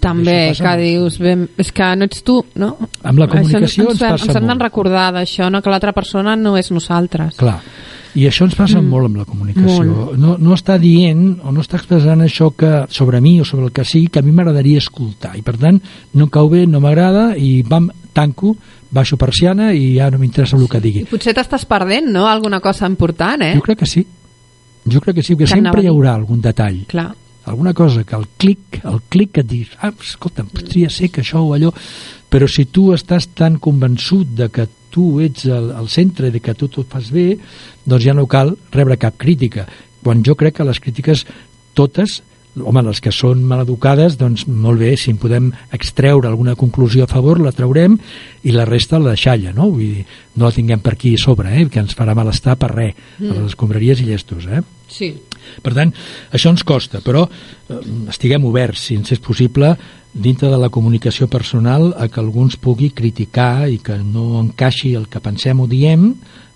També, 0.05 0.37
que 0.57 0.75
dius, 0.81 1.17
ben, 1.21 1.47
és 1.61 1.71
que 1.73 1.89
no 1.97 2.05
ets 2.05 2.21
tu, 2.25 2.37
no? 2.61 2.75
Amb 3.01 3.23
la 3.23 3.27
comunicació 3.31 3.89
ens 3.89 3.97
ens, 3.97 4.05
passa 4.05 4.29
ens 4.29 4.39
hem 4.39 4.47
de 4.51 4.57
recordar 4.61 5.09
d'això, 5.15 5.49
no? 5.49 5.63
que 5.65 5.73
l'altra 5.73 5.95
persona 5.97 6.35
no 6.37 6.55
és 6.59 6.69
nosaltres. 6.75 7.39
Clar. 7.41 7.59
I 8.15 8.29
això 8.29 8.45
ens 8.47 8.55
passa 8.55 8.79
mm. 8.79 8.87
molt 8.87 9.09
amb 9.09 9.17
la 9.19 9.25
comunicació. 9.27 9.83
Molt. 9.89 10.13
No, 10.21 10.37
no 10.39 10.55
està 10.55 10.77
dient 10.79 11.41
o 11.43 11.51
no 11.51 11.63
està 11.65 11.75
expressant 11.81 12.23
això 12.23 12.47
que 12.55 12.85
sobre 12.93 13.19
mi 13.19 13.33
o 13.43 13.47
sobre 13.47 13.67
el 13.67 13.73
que 13.75 13.83
sigui 13.83 14.07
que 14.07 14.21
a 14.21 14.25
mi 14.25 14.31
m'agradaria 14.31 14.79
escoltar. 14.79 15.33
I 15.35 15.43
per 15.43 15.57
tant, 15.59 15.81
no 16.15 16.29
cau 16.31 16.47
bé, 16.53 16.63
no 16.69 16.79
m'agrada 16.83 17.33
i 17.35 17.57
vam, 17.67 17.89
tanco, 18.15 18.53
baixo 18.95 19.19
persiana 19.19 19.73
i 19.75 19.97
ja 19.97 20.07
no 20.13 20.21
m'interessa 20.21 20.55
el 20.55 20.69
que 20.71 20.79
digui. 20.79 21.03
I 21.03 21.11
potser 21.11 21.35
t'estàs 21.35 21.67
perdent, 21.67 22.07
no?, 22.15 22.29
alguna 22.31 22.61
cosa 22.63 22.87
important, 22.87 23.43
eh? 23.43 23.51
Jo 23.59 23.67
crec 23.67 23.83
que 23.83 23.89
sí. 23.89 24.05
Jo 24.87 25.01
crec 25.03 25.19
que 25.19 25.25
sí, 25.25 25.35
que 25.35 25.43
Que 25.43 25.51
sempre 25.57 25.83
hi 25.83 25.91
haurà 25.91 26.15
algun 26.15 26.39
detall. 26.41 26.85
Clar. 26.87 27.09
Alguna 27.45 27.73
cosa 27.73 28.03
que 28.03 28.15
el 28.15 28.27
clic, 28.37 28.81
el 28.83 29.01
clic 29.09 29.31
que 29.37 29.43
et 29.45 29.49
dius, 29.49 29.73
ah, 29.79 29.93
escolta, 30.01 30.43
podria 30.43 30.89
ser 30.89 31.11
que 31.13 31.23
això 31.23 31.43
o 31.45 31.53
allò, 31.55 31.71
però 32.29 32.49
si 32.49 32.67
tu 32.73 32.89
estàs 32.95 33.29
tan 33.37 33.59
convençut 33.61 34.35
de 34.37 34.49
que 34.49 34.67
tu 34.91 35.19
ets 35.23 35.45
el, 35.45 35.71
el 35.77 35.89
centre, 35.91 36.31
de 36.31 36.41
que 36.41 36.55
tu 36.57 36.69
t'ho 36.71 36.85
fas 36.89 37.11
bé, 37.13 37.33
doncs 37.85 38.05
ja 38.05 38.15
no 38.15 38.27
cal 38.31 38.55
rebre 38.73 38.97
cap 38.97 39.17
crítica. 39.19 39.67
Quan 40.03 40.23
jo 40.23 40.37
crec 40.39 40.57
que 40.59 40.67
les 40.67 40.79
crítiques 40.79 41.25
totes 41.75 42.21
home, 42.63 42.81
les 42.85 43.01
que 43.03 43.11
són 43.11 43.41
maleducades, 43.47 44.15
doncs 44.19 44.45
molt 44.47 44.79
bé, 44.79 44.93
si 44.99 45.11
en 45.11 45.19
podem 45.19 45.49
extreure 45.75 46.29
alguna 46.29 46.55
conclusió 46.55 47.03
a 47.03 47.11
favor, 47.11 47.41
la 47.43 47.51
traurem 47.55 47.97
i 48.43 48.55
la 48.55 48.65
resta 48.69 48.99
la 48.99 49.15
deixalla, 49.15 49.51
no? 49.55 49.69
Vull 49.73 49.97
dir, 49.97 50.05
no 50.35 50.47
la 50.47 50.55
tinguem 50.55 50.83
per 50.83 50.95
aquí 50.95 51.15
a 51.15 51.21
sobre, 51.21 51.51
eh? 51.59 51.67
que 51.71 51.81
ens 51.83 51.95
farà 51.97 52.15
malestar 52.15 52.55
per 52.61 52.71
res, 52.71 52.95
mm. 53.19 53.31
a 53.31 53.39
les 53.39 53.51
escombraries 53.51 54.01
i 54.01 54.09
llestos, 54.09 54.47
eh? 54.47 54.63
Sí. 54.87 55.11
Per 55.61 55.73
tant, 55.73 55.93
això 56.31 56.53
ens 56.53 56.63
costa, 56.63 57.01
però 57.05 57.25
eh, 57.27 57.81
estiguem 58.09 58.45
oberts, 58.45 58.87
si 58.87 58.95
ens 58.99 59.11
és 59.11 59.19
possible, 59.19 59.75
dintre 60.15 60.49
de 60.49 60.57
la 60.57 60.71
comunicació 60.71 61.27
personal, 61.27 61.93
a 61.99 62.07
que 62.07 62.21
algú 62.21 62.45
ens 62.45 62.55
pugui 62.55 62.89
criticar 62.95 63.67
i 63.67 63.81
que 63.83 63.97
no 63.99 64.39
encaixi 64.39 64.95
el 64.95 65.09
que 65.11 65.19
pensem 65.19 65.59
o 65.59 65.67
diem 65.67 66.13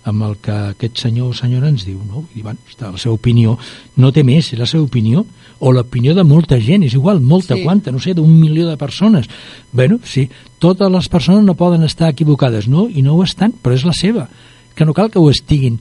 amb 0.08 0.22
el 0.24 0.38
que 0.40 0.54
aquest 0.72 0.96
senyor 0.96 1.28
o 1.28 1.36
senyora 1.36 1.68
ens 1.68 1.84
diu, 1.84 1.98
no? 2.08 2.24
I, 2.34 2.40
bueno, 2.40 2.58
està 2.70 2.88
la 2.88 2.96
seva 2.96 3.18
opinió, 3.18 3.58
no 4.00 4.08
té 4.16 4.24
més, 4.24 4.48
és 4.54 4.58
la 4.58 4.64
seva 4.64 4.86
opinió, 4.86 5.26
o 5.60 5.72
l'opinió 5.76 6.14
de 6.16 6.24
molta 6.24 6.56
gent, 6.56 6.86
és 6.86 6.94
igual, 6.96 7.20
molta, 7.20 7.54
Sí. 7.54 7.62
quanta, 7.62 7.92
no 7.92 8.00
sé, 8.00 8.14
d'un 8.14 8.32
milió 8.40 8.66
de 8.66 8.78
persones. 8.78 9.28
Bueno, 9.72 9.98
sí, 10.02 10.30
totes 10.58 10.90
les 10.90 11.08
persones 11.08 11.44
no 11.44 11.54
poden 11.54 11.84
estar 11.84 12.08
equivocades, 12.08 12.66
no? 12.66 12.88
I 12.88 13.02
no 13.02 13.14
ho 13.14 13.22
estan, 13.22 13.52
però 13.52 13.74
és 13.74 13.84
la 13.84 13.92
seva. 13.92 14.30
Que 14.74 14.86
no 14.86 14.94
cal 14.94 15.10
que 15.10 15.18
ho 15.18 15.28
estiguin 15.28 15.80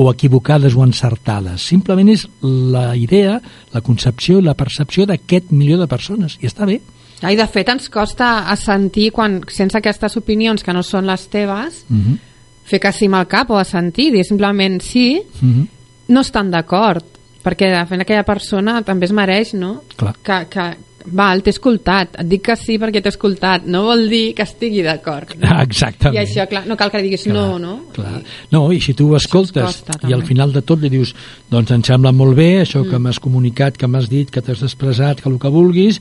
o 0.00 0.08
equivocades 0.10 0.72
o 0.74 0.80
encertades. 0.86 1.60
Simplement 1.68 2.08
és 2.08 2.24
la 2.40 2.94
idea, 2.96 3.36
la 3.74 3.82
concepció 3.84 4.38
i 4.40 4.46
la 4.46 4.56
percepció 4.56 5.04
d'aquest 5.04 5.50
milió 5.52 5.76
de 5.76 5.88
persones. 5.90 6.38
I 6.40 6.48
està 6.48 6.64
bé. 6.64 6.78
I 7.20 7.36
de 7.36 7.44
fet 7.52 7.68
ens 7.68 7.90
costa 7.92 8.46
assentir 8.48 9.10
quan 9.12 9.42
sents 9.52 9.76
aquestes 9.76 10.16
opinions 10.16 10.64
que 10.64 10.72
no 10.72 10.80
són 10.82 11.04
les 11.06 11.28
teves, 11.28 11.84
Mm 11.88 12.00
-hmm. 12.00 12.18
fer 12.64 12.80
que 12.80 12.92
sí 12.92 13.06
amb 13.06 13.16
el 13.16 13.26
cap 13.26 13.50
o 13.50 13.58
assentir, 13.58 14.12
dir 14.12 14.24
simplement 14.24 14.80
sí, 14.80 15.22
Mm 15.42 15.52
-hmm. 15.52 15.66
no 16.08 16.20
estan 16.20 16.50
d'acord, 16.50 17.04
perquè 17.44 17.68
de 17.78 17.86
fet 17.86 18.00
aquella 18.00 18.24
persona 18.24 18.82
també 18.82 19.04
es 19.04 19.12
mereix, 19.12 19.52
no? 19.54 19.82
Clar. 19.96 20.14
Que, 20.22 20.46
que 20.48 20.76
val, 21.06 21.42
t'he 21.44 21.52
escoltat, 21.54 22.18
et 22.20 22.28
dic 22.28 22.42
que 22.48 22.56
sí 22.58 22.76
perquè 22.80 23.02
t'he 23.02 23.12
escoltat, 23.12 23.66
no 23.70 23.84
vol 23.88 24.06
dir 24.10 24.34
que 24.36 24.44
estigui 24.46 24.82
d'acord. 24.84 25.32
No? 25.40 25.52
Exactament. 25.66 26.18
I 26.18 26.22
això, 26.24 26.46
clar, 26.50 26.64
no 26.68 26.76
cal 26.80 26.92
que 26.92 27.02
diguis 27.04 27.24
Clar, 27.24 27.36
no, 27.36 27.58
no? 27.60 27.74
Clar. 27.94 28.20
No, 28.52 28.62
i 28.72 28.80
si 28.82 28.94
tu 28.96 29.10
ho 29.10 29.18
escoltes 29.18 29.80
costa, 29.82 29.98
i 30.08 30.14
al 30.16 30.24
final 30.28 30.54
de 30.54 30.64
tot 30.66 30.82
li 30.82 30.90
dius 30.92 31.14
doncs 31.50 31.72
em 31.76 31.84
sembla 31.86 32.12
molt 32.16 32.36
bé 32.38 32.50
això 32.64 32.82
que 32.88 32.98
m'has 32.98 33.20
comunicat, 33.22 33.78
que 33.80 33.88
m'has 33.90 34.08
dit, 34.10 34.30
que 34.30 34.42
t'has 34.44 34.64
expressat, 34.66 35.22
que 35.22 35.28
el 35.30 35.38
que 35.40 35.52
vulguis, 35.52 36.00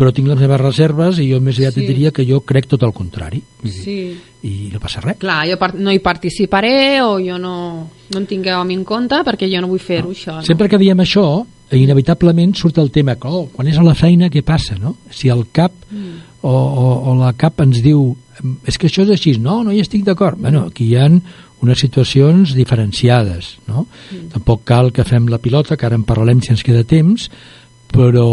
però 0.00 0.14
tinc 0.16 0.30
les 0.32 0.40
meves 0.40 0.60
reserves 0.62 1.18
i 1.20 1.28
jo 1.30 1.38
més 1.44 1.58
aviat 1.60 1.76
Sí. 1.76 1.82
et 1.84 1.90
diria 1.92 2.10
que 2.16 2.24
jo 2.24 2.40
crec 2.40 2.66
tot 2.72 2.82
el 2.88 2.92
contrari. 2.96 3.42
Vull 3.60 3.70
dir, 3.70 3.82
Sí. 3.84 3.98
I 4.42 4.70
no 4.72 4.80
passa 4.80 5.02
res. 5.04 5.18
Clar, 5.20 5.42
jo 5.50 5.56
no 5.76 5.92
hi 5.92 5.98
participaré 6.00 7.02
o 7.04 7.18
jo 7.20 7.36
no, 7.38 7.90
no 8.10 8.18
en 8.18 8.26
tingueu 8.26 8.60
a 8.60 8.64
mi 8.64 8.74
en 8.74 8.84
compte 8.88 9.20
perquè 9.26 9.46
jo 9.52 9.60
no 9.60 9.68
vull 9.68 9.78
fer-ho, 9.84 10.10
això. 10.14 10.38
No? 10.40 10.42
Sempre 10.48 10.68
que 10.72 10.78
diem 10.80 10.96
això, 11.04 11.44
inevitablement 11.70 12.54
surt 12.56 12.78
el 12.78 12.90
tema 12.90 13.14
que, 13.16 13.28
oh, 13.28 13.50
quan 13.52 13.68
és 13.68 13.76
a 13.78 13.82
la 13.84 13.94
feina, 13.94 14.30
què 14.32 14.42
passa, 14.42 14.78
no? 14.80 14.96
Si 15.10 15.28
el 15.28 15.46
cap 15.52 15.72
Mm. 15.90 16.16
o, 16.42 16.50
o, 16.50 17.10
o 17.10 17.14
la 17.20 17.32
cap 17.34 17.60
ens 17.60 17.82
diu 17.82 18.16
és 18.66 18.78
que 18.78 18.86
això 18.88 19.02
és 19.04 19.10
així, 19.10 19.34
no, 19.38 19.62
no 19.62 19.72
hi 19.72 19.80
estic 19.80 20.02
d'acord. 20.06 20.38
Mm. 20.38 20.42
Bueno, 20.42 20.64
aquí 20.70 20.86
hi 20.88 20.96
ha 20.96 21.06
unes 21.60 21.78
situacions 21.78 22.54
diferenciades, 22.56 23.58
no? 23.68 23.86
Mm. 24.10 24.30
Tampoc 24.32 24.62
cal 24.64 24.92
que 24.92 25.04
fem 25.04 25.26
la 25.28 25.36
pilota, 25.38 25.76
que 25.76 25.84
ara 25.86 25.96
en 25.98 26.04
parlarem 26.08 26.40
si 26.40 26.50
ens 26.54 26.62
queda 26.64 26.84
temps, 26.84 27.28
però 27.90 28.26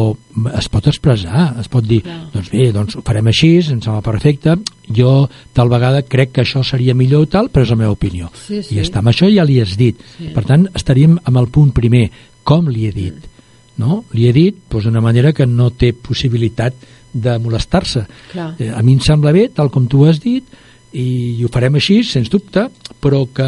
es 0.57 0.67
pot 0.69 0.87
expressar, 0.89 1.47
es 1.61 1.69
pot 1.71 1.85
dir, 1.85 2.01
Clar. 2.05 2.19
doncs 2.33 2.51
bé, 2.53 2.67
doncs 2.75 2.97
ho 2.97 3.03
farem 3.05 3.29
així, 3.31 3.55
em 3.59 3.81
sembla 3.81 4.03
perfecte, 4.05 4.57
jo 4.93 5.13
tal 5.57 5.71
vegada 5.73 6.03
crec 6.05 6.35
que 6.35 6.43
això 6.45 6.63
seria 6.65 6.95
millor 6.97 7.25
i 7.25 7.31
tal, 7.33 7.49
però 7.49 7.65
és 7.65 7.73
la 7.73 7.79
meva 7.79 7.95
opinió. 7.95 8.29
Sí, 8.45 8.61
sí. 8.61 8.77
I 8.77 8.83
està, 8.83 9.01
amb 9.01 9.11
això 9.13 9.29
ja 9.33 9.45
li 9.47 9.59
has 9.61 9.75
dit. 9.79 9.99
Sí. 10.17 10.29
Per 10.35 10.45
tant, 10.45 10.67
estaríem 10.77 11.17
amb 11.23 11.41
el 11.41 11.49
punt 11.53 11.73
primer, 11.75 12.07
com 12.47 12.69
li 12.71 12.87
he 12.87 12.93
dit. 12.95 13.33
no? 13.77 14.03
li 14.13 14.27
he 14.27 14.33
dit 14.33 14.55
doncs, 14.69 14.87
d'una 14.87 15.03
manera 15.05 15.33
que 15.37 15.45
no 15.45 15.69
té 15.69 15.91
possibilitat 15.93 16.73
de 17.13 17.37
molestar-se 17.39 18.05
eh, 18.33 18.71
a 18.73 18.81
mi 18.83 18.97
em 18.97 19.03
sembla 19.03 19.33
bé, 19.35 19.47
tal 19.53 19.69
com 19.73 19.87
tu 19.89 20.03
has 20.07 20.19
dit 20.23 20.45
i, 20.93 21.37
i 21.37 21.45
ho 21.45 21.49
farem 21.53 21.77
així, 21.77 22.01
sens 22.03 22.29
dubte 22.33 22.67
però 23.03 23.23
que 23.33 23.47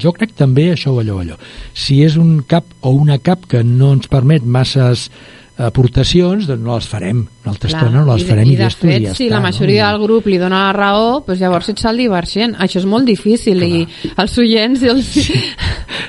jo 0.00 0.12
crec 0.16 0.34
també 0.38 0.70
això 0.72 0.94
o 0.94 1.00
allò 1.00 1.20
allò 1.22 1.38
si 1.72 2.02
és 2.04 2.18
un 2.20 2.42
cap 2.48 2.68
o 2.82 2.92
una 2.96 3.18
cap 3.18 3.46
que 3.48 3.62
no 3.64 3.92
ens 3.96 4.10
permet 4.12 4.44
masses 4.44 5.08
aportacions, 5.66 6.46
doncs 6.48 6.62
no 6.64 6.76
les 6.76 6.88
farem 6.88 7.22
una 7.22 7.52
altra 7.52 7.70
Clar, 7.70 7.82
estona 7.82 8.00
no 8.00 8.12
les 8.12 8.22
i 8.22 8.28
farem 8.28 8.48
i 8.48 8.52
i, 8.52 8.56
de 8.56 8.64
llesto, 8.64 8.86
fet, 8.86 9.00
i 9.00 9.06
ja 9.06 9.14
si 9.16 9.26
està, 9.26 9.36
la 9.36 9.42
majoria 9.44 9.84
no? 9.84 9.90
del 9.92 10.06
grup 10.06 10.28
li 10.30 10.38
dona 10.42 10.64
la 10.66 10.72
raó, 10.76 11.06
doncs 11.26 11.42
llavors 11.42 11.72
ets 11.72 11.88
el 11.90 12.02
divergent. 12.04 12.56
Això 12.62 12.80
és 12.82 12.88
molt 12.88 13.08
difícil 13.08 13.62
i 13.66 13.84
els 14.12 14.38
oients 14.42 14.82
i 14.82 14.92
els... 14.92 15.12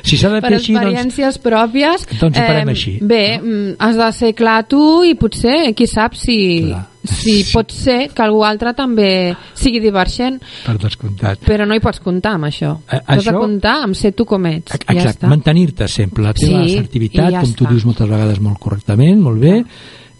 si 0.04 0.18
s'ha 0.20 0.30
de 0.30 0.41
per 0.41 0.49
fer 0.51 0.58
així, 0.60 0.74
doncs 0.74 0.86
experiències 0.86 1.38
pròpies 1.39 2.08
Doncs 2.20 2.38
ho 2.38 2.41
farem 2.45 2.70
així. 2.70 2.97
bé, 3.01 3.39
mm, 3.39 3.76
has 3.80 3.95
de 3.97 4.12
ser 4.12 4.34
clar 4.36 4.66
tu 4.68 5.04
i 5.08 5.16
potser, 5.16 5.74
qui 5.74 5.88
sap 5.88 6.14
si, 6.20 6.66
Clar. 6.68 6.82
si 7.04 7.43
Sí. 7.43 7.54
pot 7.54 7.72
ser 7.72 8.10
que 8.14 8.22
algú 8.22 8.43
altre 8.43 8.74
també 8.74 9.34
sigui 9.56 9.80
divergent 9.80 10.41
per 10.66 10.78
descomptat 10.78 11.39
però 11.47 11.66
no 11.66 11.74
hi 11.76 11.80
pots 11.80 11.99
comptar 12.04 12.34
amb 12.36 12.45
això 12.45 12.78
Eh, 12.91 12.99
has 13.08 13.24
de 13.24 13.32
això- 13.32 13.39
comptar 13.39 13.78
amb 13.84 13.95
ser 13.95 14.12
tu 14.14 14.26
com 14.26 14.45
ets 14.45 14.76
i 14.76 14.78
ja 14.78 14.93
Exacte, 14.93 15.26
està. 15.26 15.30
mantenir-te 15.30 15.88
sempre, 15.88 16.24
la 16.24 16.34
teva 16.34 16.64
Sí, 16.66 16.76
assertivitat, 16.76 17.32
ja 17.32 17.39
com 17.41 17.54
tu 17.54 17.64
està. 17.64 17.70
dius 17.70 17.86
moltes 17.86 18.08
vegades 18.10 18.39
molt 18.41 18.60
correctament, 18.60 19.20
molt 19.22 19.39
bé, 19.39 19.64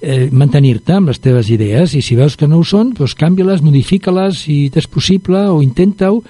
eh, 0.01 0.29
mantenir-te 0.31 0.91
amb 0.93 1.07
les 1.07 1.19
teves 1.19 1.49
idees 1.49 1.93
i 1.95 2.01
si 2.01 2.15
veus 2.15 2.36
que 2.36 2.47
no 2.47 2.57
ho 2.59 2.63
són, 2.63 2.93
doncs 2.93 3.15
canvia-les, 3.15 3.61
modifica-les 3.61 4.38
si 4.38 4.69
t'és 4.69 4.88
possible 4.88 5.38
o 5.47 5.61
intenta-ho, 5.61 6.23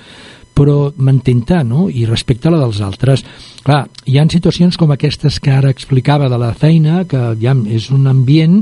però 0.53 0.91
mantén-te 0.97 1.63
no? 1.65 1.87
i 1.89 2.05
respecta 2.05 2.51
la 2.53 2.59
dels 2.61 2.79
altres. 2.85 3.23
Clar, 3.65 3.83
hi 4.05 4.19
ha 4.19 4.25
situacions 4.29 4.77
com 4.77 4.91
aquestes 4.93 5.39
que 5.41 5.51
ara 5.51 5.71
explicava 5.73 6.29
de 6.29 6.37
la 6.39 6.53
feina, 6.53 7.03
que 7.09 7.33
ja 7.41 7.55
és 7.73 7.89
un 7.93 8.07
ambient, 8.11 8.59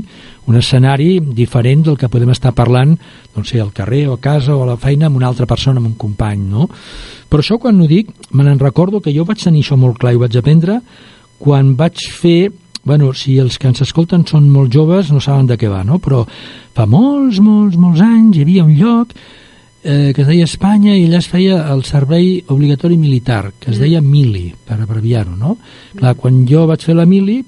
un 0.48 0.58
escenari 0.58 1.20
diferent 1.20 1.84
del 1.86 1.98
que 2.00 2.10
podem 2.10 2.32
estar 2.32 2.54
parlant 2.56 2.96
doncs, 3.34 3.54
al 3.54 3.72
carrer 3.76 4.06
o 4.08 4.16
a 4.16 4.20
casa 4.20 4.56
o 4.56 4.62
a 4.64 4.72
la 4.72 4.80
feina 4.80 5.06
amb 5.06 5.20
una 5.20 5.28
altra 5.28 5.46
persona, 5.46 5.80
amb 5.80 5.92
un 5.92 5.98
company, 6.00 6.40
no? 6.48 6.68
Però 7.28 7.44
això 7.44 7.58
quan 7.60 7.80
ho 7.80 7.88
dic, 7.88 8.10
me 8.32 8.44
n'en 8.44 8.60
recordo 8.60 9.00
que 9.00 9.14
jo 9.14 9.24
vaig 9.28 9.44
tenir 9.44 9.62
això 9.64 9.78
molt 9.80 10.00
clar 10.00 10.12
i 10.12 10.18
ho 10.18 10.24
vaig 10.24 10.36
aprendre 10.36 10.80
quan 11.42 11.74
vaig 11.76 11.98
fer 12.12 12.52
bueno, 12.84 13.12
si 13.14 13.36
els 13.38 13.58
que 13.62 13.68
ens 13.70 13.82
escolten 13.84 14.24
són 14.26 14.48
molt 14.50 14.72
joves 14.74 15.12
no 15.14 15.20
saben 15.22 15.46
de 15.46 15.56
què 15.58 15.68
va, 15.70 15.84
no? 15.86 16.00
però 16.02 16.24
fa 16.74 16.86
molts, 16.90 17.38
molts, 17.38 17.78
molts 17.78 18.02
anys 18.02 18.36
hi 18.36 18.42
havia 18.42 18.64
un 18.66 18.74
lloc 18.74 19.14
eh, 19.82 20.12
que 20.14 20.22
es 20.22 20.28
deia 20.28 20.46
Espanya 20.48 20.94
i 20.96 21.06
allà 21.06 21.18
es 21.22 21.28
feia 21.30 21.62
el 21.72 21.84
servei 21.84 22.42
obligatori 22.52 22.96
militar, 22.96 23.52
que 23.58 23.72
es 23.72 23.80
deia 23.82 24.00
mili, 24.00 24.52
per 24.66 24.80
abreviar-ho, 24.80 25.34
no? 25.36 25.56
Clar, 25.98 26.14
quan 26.20 26.44
jo 26.48 26.66
vaig 26.70 26.84
fer 26.86 26.96
la 26.98 27.06
mili, 27.08 27.42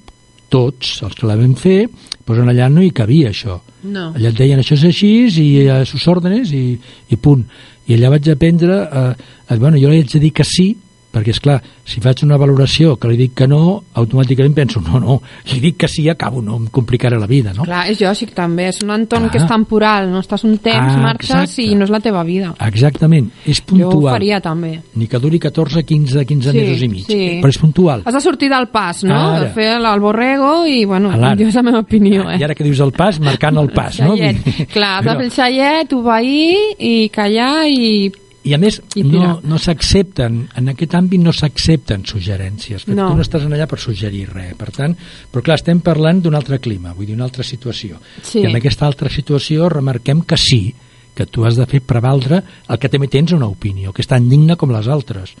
tots 0.51 0.99
els 1.03 1.15
que 1.17 1.27
la 1.27 1.37
vam 1.39 1.55
fer, 1.59 1.85
doncs 2.25 2.51
allà 2.51 2.69
no 2.71 2.83
hi 2.83 2.91
cabia 2.95 3.31
això. 3.31 3.59
no. 3.83 4.11
Allà 4.15 4.31
et 4.31 4.37
deien 4.37 4.59
això 4.59 4.75
és 4.75 4.85
així 4.89 5.11
i 5.41 5.67
a 5.69 5.83
sus 5.85 6.07
òrdenes 6.07 6.51
i, 6.53 6.77
i 7.09 7.17
punt. 7.17 7.45
I 7.87 7.95
allà 7.95 8.09
vaig 8.15 8.29
aprendre, 8.31 8.81
eh, 8.83 9.13
eh, 9.49 9.57
bueno, 9.57 9.77
jo 9.77 9.89
li 9.89 10.01
haig 10.01 10.11
de 10.11 10.19
dir 10.19 10.31
que 10.33 10.43
sí, 10.43 10.75
perquè 11.15 11.31
és 11.31 11.39
clar, 11.39 11.61
si 11.87 12.01
faig 12.03 12.25
una 12.27 12.35
valoració 12.35 12.97
que 12.99 13.07
li 13.07 13.15
dic 13.15 13.33
que 13.39 13.47
no, 13.47 13.85
automàticament 13.95 14.53
penso, 14.57 14.81
no, 14.83 14.99
no, 14.99 15.21
li 15.53 15.61
dic 15.63 15.77
que 15.85 15.87
sí 15.87 16.09
acabo, 16.11 16.41
no 16.43 16.57
em 16.59 16.65
complicaré 16.67 17.15
la 17.17 17.27
vida, 17.29 17.53
no? 17.55 17.63
Clar, 17.63 17.85
és 17.93 18.01
lògic 18.03 18.33
també, 18.35 18.67
és 18.73 18.81
un 18.83 18.91
entorn 18.91 19.29
Ah. 19.29 19.31
que 19.31 19.37
és 19.39 19.47
temporal, 19.47 20.09
no 20.11 20.19
estàs 20.19 20.43
un 20.43 20.57
temps, 20.57 20.91
Ah, 20.97 20.97
marxes 20.99 21.31
exacte. 21.31 21.63
i 21.63 21.75
no 21.75 21.85
és 21.87 21.89
la 21.93 22.01
teva 22.03 22.23
vida. 22.27 22.53
Exactament, 22.67 23.31
és 23.45 23.61
Jo 23.63 23.87
ho 23.87 23.91
puntual. 23.91 24.13
faria 24.17 24.41
també. 24.41 24.81
Ni 24.95 25.07
que 25.07 25.17
duri 25.19 25.39
14, 25.39 25.83
15, 25.85 26.25
15 26.25 26.51
Sí, 26.51 26.57
mesos 26.57 26.81
i 26.81 26.89
mig, 26.89 27.05
sí. 27.05 27.39
però 27.41 27.49
és 27.49 27.57
puntual. 27.57 28.01
Has 28.05 28.13
de 28.13 28.21
sortir 28.21 28.49
del 28.49 28.67
pas, 28.67 29.03
no? 29.05 29.15
Ara. 29.15 29.39
De 29.45 29.49
fer 29.55 29.69
el 29.77 29.99
borrego 30.01 30.65
i, 30.67 30.83
bueno, 30.85 31.11
jo 31.11 31.47
és 31.47 31.55
la 31.55 31.63
meva 31.63 31.79
opinió, 31.79 32.29
eh? 32.29 32.37
I 32.39 32.43
ara 32.43 32.53
que 32.55 32.63
dius 32.65 32.79
el 32.81 32.91
pas, 32.91 33.19
marcant 33.21 33.57
el 33.57 33.69
pas, 33.69 33.99
no? 34.01 34.17
Xaiet. 34.17 34.67
Clar, 34.73 34.99
has 34.99 35.05
de 35.05 35.15
fer 35.15 35.23
el 35.25 35.31
xaiet, 35.31 35.93
obeir 35.93 36.57
i 36.79 37.09
callar 37.09 37.67
i... 37.69 38.11
I 38.45 38.53
a 38.53 38.59
més, 38.61 38.77
I 38.95 39.01
no, 39.03 39.39
no 39.43 39.57
s'accepten, 39.57 40.35
en 40.55 40.69
aquest 40.69 40.93
àmbit 40.93 41.21
no 41.23 41.31
s'accepten 41.33 42.03
suggerències, 42.05 42.83
perquè 42.85 42.95
No. 42.99 43.09
tu 43.09 43.15
no 43.17 43.23
estàs 43.25 43.43
allà 43.47 43.65
per 43.67 43.79
suggerir 43.81 44.27
res, 44.29 44.53
per 44.59 44.69
tant, 44.71 44.93
però 45.31 45.41
clar, 45.41 45.55
estem 45.57 45.79
parlant 45.81 46.21
d'un 46.21 46.35
altre 46.37 46.59
clima, 46.61 46.93
vull 46.93 47.07
dir, 47.09 47.15
una 47.17 47.25
altra 47.25 47.43
situació. 47.43 47.97
Sí. 48.21 48.39
I 48.43 48.45
en 48.51 48.55
aquesta 48.59 48.85
altra 48.85 49.09
situació 49.09 49.67
remarquem 49.69 50.21
que 50.21 50.37
sí, 50.37 50.73
que 51.15 51.25
tu 51.25 51.45
has 51.47 51.55
de 51.57 51.65
fer 51.65 51.81
prevaldre 51.81 52.43
el 52.69 52.77
que 52.77 52.89
també 52.89 53.07
tens 53.07 53.31
una 53.33 53.47
opinió, 53.47 53.91
que 53.93 54.01
és 54.03 54.07
tan 54.07 54.29
digna 54.29 54.55
com 54.55 54.69
les 54.75 54.87
altres. 54.87 55.33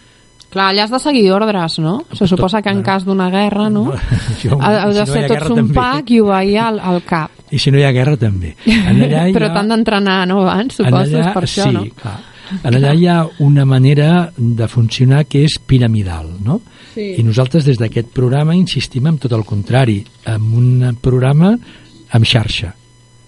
Clar, 0.49 0.69
allà 0.71 0.85
has 0.85 0.91
de 0.93 0.99
seguir 1.03 1.25
ordres, 1.35 1.79
no? 1.83 2.05
Se 2.15 2.25
suposa 2.27 2.61
que 2.63 2.69
en 2.71 2.81
cas 2.81 3.03
d'una 3.03 3.29
guerra, 3.29 3.69
no? 3.69 3.89
Jo, 4.41 4.55
Heu 4.55 4.93
si 4.93 4.99
de 4.99 5.03
no 5.03 5.03
hi 5.03 5.11
ser 5.11 5.25
ha 5.25 5.27
tots 5.33 5.51
un 5.51 5.73
pack 5.75 6.11
i 6.15 6.21
obeir 6.21 6.57
al, 6.63 6.79
al 6.79 7.01
cap. 7.03 7.29
I 7.51 7.59
si 7.59 7.69
no 7.71 7.77
hi 7.77 7.83
ha 7.83 7.91
guerra, 7.91 8.15
també. 8.17 8.55
En 8.65 9.01
allà 9.03 9.25
hi 9.29 9.33
Però 9.35 9.49
ha- 9.49 9.53
t'han 9.53 9.67
d'entrenar, 9.73 10.21
no, 10.31 10.39
abans, 10.47 10.77
suposo, 10.79 10.95
allà, 11.03 11.27
és 11.27 11.33
per 11.35 11.43
això, 11.43 11.67
sí, 11.67 11.73
no? 11.75 11.83
clar. 11.99 12.15
En 12.63 12.75
allà 12.77 12.93
hi 12.93 13.07
ha 13.07 13.19
una 13.39 13.65
manera 13.65 14.31
de 14.37 14.67
funcionar 14.67 15.25
que 15.25 15.43
és 15.45 15.57
piramidal, 15.65 16.29
no? 16.43 16.61
Sí. 16.93 17.15
I 17.19 17.23
nosaltres 17.27 17.65
des 17.65 17.77
d'aquest 17.81 18.07
programa 18.15 18.55
insistim 18.55 19.07
en 19.07 19.17
tot 19.21 19.31
el 19.35 19.43
contrari, 19.45 19.99
en 20.25 20.41
un 20.55 20.97
programa 21.01 21.53
amb 22.11 22.25
xarxa. 22.25 22.73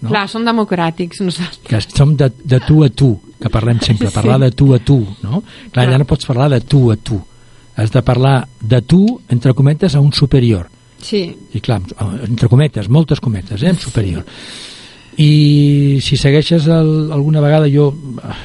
No? 0.00 0.12
Clar, 0.12 0.28
són 0.30 0.44
democràtics, 0.46 1.20
nosaltres. 1.26 1.58
que 1.66 1.80
som 1.96 2.14
de, 2.16 2.30
de 2.44 2.60
tu 2.62 2.84
a 2.84 2.88
tu, 2.88 3.10
que 3.40 3.50
parlem 3.50 3.80
sempre, 3.82 4.08
Sí. 4.10 4.14
parlar 4.14 4.38
de 4.40 4.52
tu 4.52 4.72
a 4.74 4.78
tu, 4.78 5.00
no? 5.22 5.42
Clar, 5.72 5.84
allà 5.84 5.96
Clar. 5.96 5.98
no 6.04 6.06
pots 6.06 6.26
parlar 6.26 6.48
de 6.54 6.60
tu 6.60 6.84
a 6.92 6.96
tu. 6.96 7.18
Has 7.76 7.90
de 7.94 8.02
parlar 8.02 8.46
de 8.60 8.80
tu, 8.82 9.20
entre 9.28 9.52
cometes, 9.54 9.94
a 9.94 10.00
un 10.00 10.12
superior. 10.12 10.68
Sí. 11.02 11.36
I 11.54 11.60
clar, 11.60 11.80
entre 12.26 12.48
cometes, 12.48 12.88
moltes 12.88 13.20
cometes, 13.20 13.62
eh, 13.62 13.74
superior. 13.74 14.24
I 15.18 15.98
si 16.00 16.14
segueixes 16.16 16.68
el, 16.70 17.10
alguna 17.10 17.40
vegada, 17.42 17.66
jo, 17.66 17.88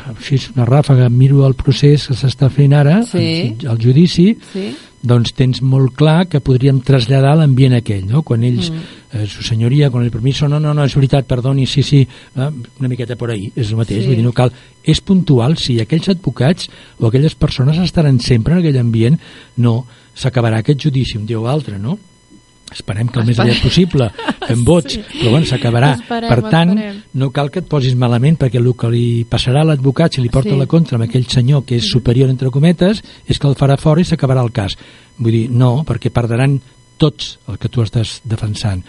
així 0.09 0.39
és 0.39 0.47
una 0.55 0.65
ràfaga, 0.65 1.05
miro 1.13 1.43
el 1.45 1.53
procés 1.53 2.07
que 2.09 2.15
s'està 2.17 2.49
fent 2.49 2.73
ara, 2.73 3.03
Sí. 3.05 3.53
el, 3.61 3.67
el 3.69 3.77
judici, 3.77 4.31
Sí. 4.53 4.71
doncs 5.03 5.33
tens 5.37 5.61
molt 5.61 5.93
clar 5.93 6.27
que 6.31 6.39
podríem 6.41 6.79
traslladar 6.81 7.35
l'ambient 7.37 7.75
aquell, 7.75 8.07
no? 8.07 8.23
Quan 8.23 8.43
ells, 8.43 8.71
mm. 8.71 9.19
eh, 9.19 9.27
su 9.27 9.43
senyoria, 9.43 9.91
con 9.91 10.01
el 10.03 10.09
permiso, 10.09 10.47
no, 10.47 10.59
no, 10.59 10.73
no, 10.73 10.83
és 10.83 10.95
veritat, 10.95 11.27
perdoni, 11.27 11.67
sí, 11.67 11.83
sí, 11.83 12.07
eh, 12.35 12.49
una 12.79 12.89
miqueta 12.89 13.15
por 13.15 13.29
ahí, 13.29 13.51
és 13.55 13.69
el 13.69 13.77
mateix, 13.77 14.01
Sí. 14.01 14.07
vull 14.07 14.15
dir, 14.15 14.23
no 14.25 14.31
cal. 14.31 14.51
És 14.83 15.01
puntual, 15.01 15.57
si 15.57 15.79
aquells 15.79 16.09
advocats 16.09 16.69
o 16.99 17.05
aquelles 17.07 17.35
persones 17.35 17.77
estaran 17.77 18.19
sempre 18.19 18.53
en 18.55 18.59
aquell 18.61 18.79
ambient, 18.79 19.19
no, 19.57 19.85
s'acabarà 20.15 20.59
aquest 20.63 20.79
judici 20.87 21.17
un 21.17 21.25
dia 21.27 21.39
o 21.39 21.47
altre, 21.47 21.77
no? 21.77 21.99
Esperem 22.71 23.07
que 23.07 23.19
el 23.19 23.25
més 23.27 23.37
aviat 23.39 23.59
possible, 23.61 24.07
fem 24.47 24.63
vots, 24.65 24.93
Sí. 24.95 25.01
però 25.19 25.31
bueno, 25.31 25.45
s'acabarà. 25.45 25.91
Esperem, 25.99 26.29
Per 26.29 26.49
tant, 26.49 26.69
esperem. 26.77 27.01
no 27.13 27.29
cal 27.31 27.51
que 27.51 27.59
et 27.59 27.67
posis 27.69 27.95
malament, 27.95 28.37
perquè 28.39 28.57
el 28.57 28.73
que 28.75 28.89
li 28.89 29.25
passarà 29.29 29.61
a 29.61 29.63
l'advocat 29.65 30.13
si 30.15 30.21
li 30.21 30.29
porta 30.29 30.49
Sí. 30.49 30.57
la 30.57 30.65
contra 30.65 30.97
amb 30.97 31.03
aquell 31.07 31.27
senyor 31.27 31.65
que 31.65 31.75
és 31.75 31.85
superior, 31.91 32.29
entre 32.29 32.49
cometes, 32.49 33.03
és 33.27 33.37
que 33.37 33.47
el 33.47 33.55
farà 33.55 33.77
fora 33.77 34.01
i 34.01 34.05
s'acabarà 34.05 34.41
el 34.43 34.51
cas. 34.51 34.75
Vull 35.17 35.31
dir, 35.31 35.49
no, 35.51 35.83
perquè 35.85 36.09
perdran 36.09 36.59
tots 36.97 37.37
el 37.47 37.57
que 37.59 37.69
tu 37.69 37.81
estàs 37.81 38.21
defensant. 38.23 38.83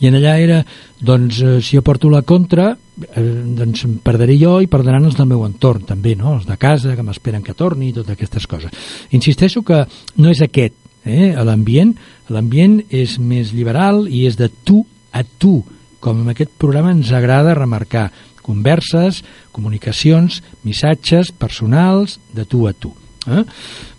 I 0.00 0.06
en 0.08 0.14
allà 0.14 0.38
era, 0.40 0.64
doncs, 0.98 1.42
eh, 1.42 1.60
si 1.60 1.76
jo 1.76 1.82
porto 1.82 2.08
la 2.08 2.22
contra, 2.22 2.76
eh, 3.14 3.20
doncs 3.20 3.84
em 3.84 3.98
perdré 3.98 4.38
jo 4.40 4.60
i 4.62 4.66
perdran 4.66 5.04
els 5.04 5.14
del 5.14 5.26
meu 5.26 5.44
entorn, 5.44 5.84
també, 5.84 6.16
no?, 6.16 6.34
els 6.36 6.46
de 6.46 6.56
casa, 6.56 6.96
que 6.96 7.02
m'esperen 7.02 7.42
que 7.42 7.52
torni 7.54 7.90
i 7.90 7.92
totes 7.92 8.10
aquestes 8.14 8.46
coses. 8.46 8.70
Insisteixo 9.10 9.62
que 9.62 9.86
no 10.16 10.30
és 10.30 10.40
aquest, 10.40 10.72
eh, 11.04 11.34
l'ambient, 11.44 11.94
l'ambient 12.30 12.78
és 12.88 13.18
més 13.18 13.52
liberal 13.56 14.06
i 14.08 14.24
és 14.28 14.38
de 14.38 14.48
tu 14.64 14.84
a 15.12 15.24
tu, 15.42 15.60
com 16.00 16.22
en 16.22 16.32
aquest 16.32 16.52
programa 16.58 16.94
ens 16.94 17.10
agrada 17.12 17.56
remarcar, 17.58 18.08
converses, 18.40 19.20
comunicacions, 19.52 20.40
missatges 20.64 21.30
personals 21.36 22.18
de 22.32 22.46
tu 22.48 22.64
a 22.66 22.72
tu. 22.72 22.94
Eh? 23.28 23.44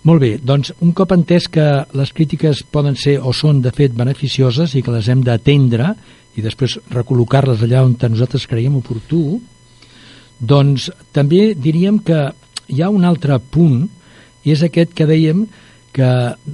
Molt 0.07 0.23
bé, 0.23 0.31
doncs 0.41 0.73
un 0.81 0.95
cop 0.97 1.13
entès 1.13 1.45
que 1.51 1.67
les 1.93 2.11
crítiques 2.15 2.63
poden 2.73 2.97
ser 2.97 3.19
o 3.21 3.33
són 3.37 3.61
de 3.61 3.73
fet 3.75 3.93
beneficioses 3.93 4.73
i 4.73 4.81
que 4.81 4.93
les 4.95 5.11
hem 5.11 5.21
d'atendre 5.25 5.93
i 6.35 6.41
després 6.41 6.79
recol·locar-les 6.89 7.61
allà 7.65 7.83
on 7.85 7.97
nosaltres 7.99 8.47
creiem 8.47 8.79
oportú, 8.79 9.41
doncs 10.39 10.89
també 11.13 11.51
diríem 11.53 11.99
que 11.99 12.31
hi 12.71 12.81
ha 12.81 12.89
un 12.89 13.05
altre 13.05 13.37
punt 13.39 13.83
i 14.43 14.55
és 14.55 14.63
aquest 14.65 14.95
que 14.97 15.05
dèiem 15.05 15.45
que, 15.91 16.09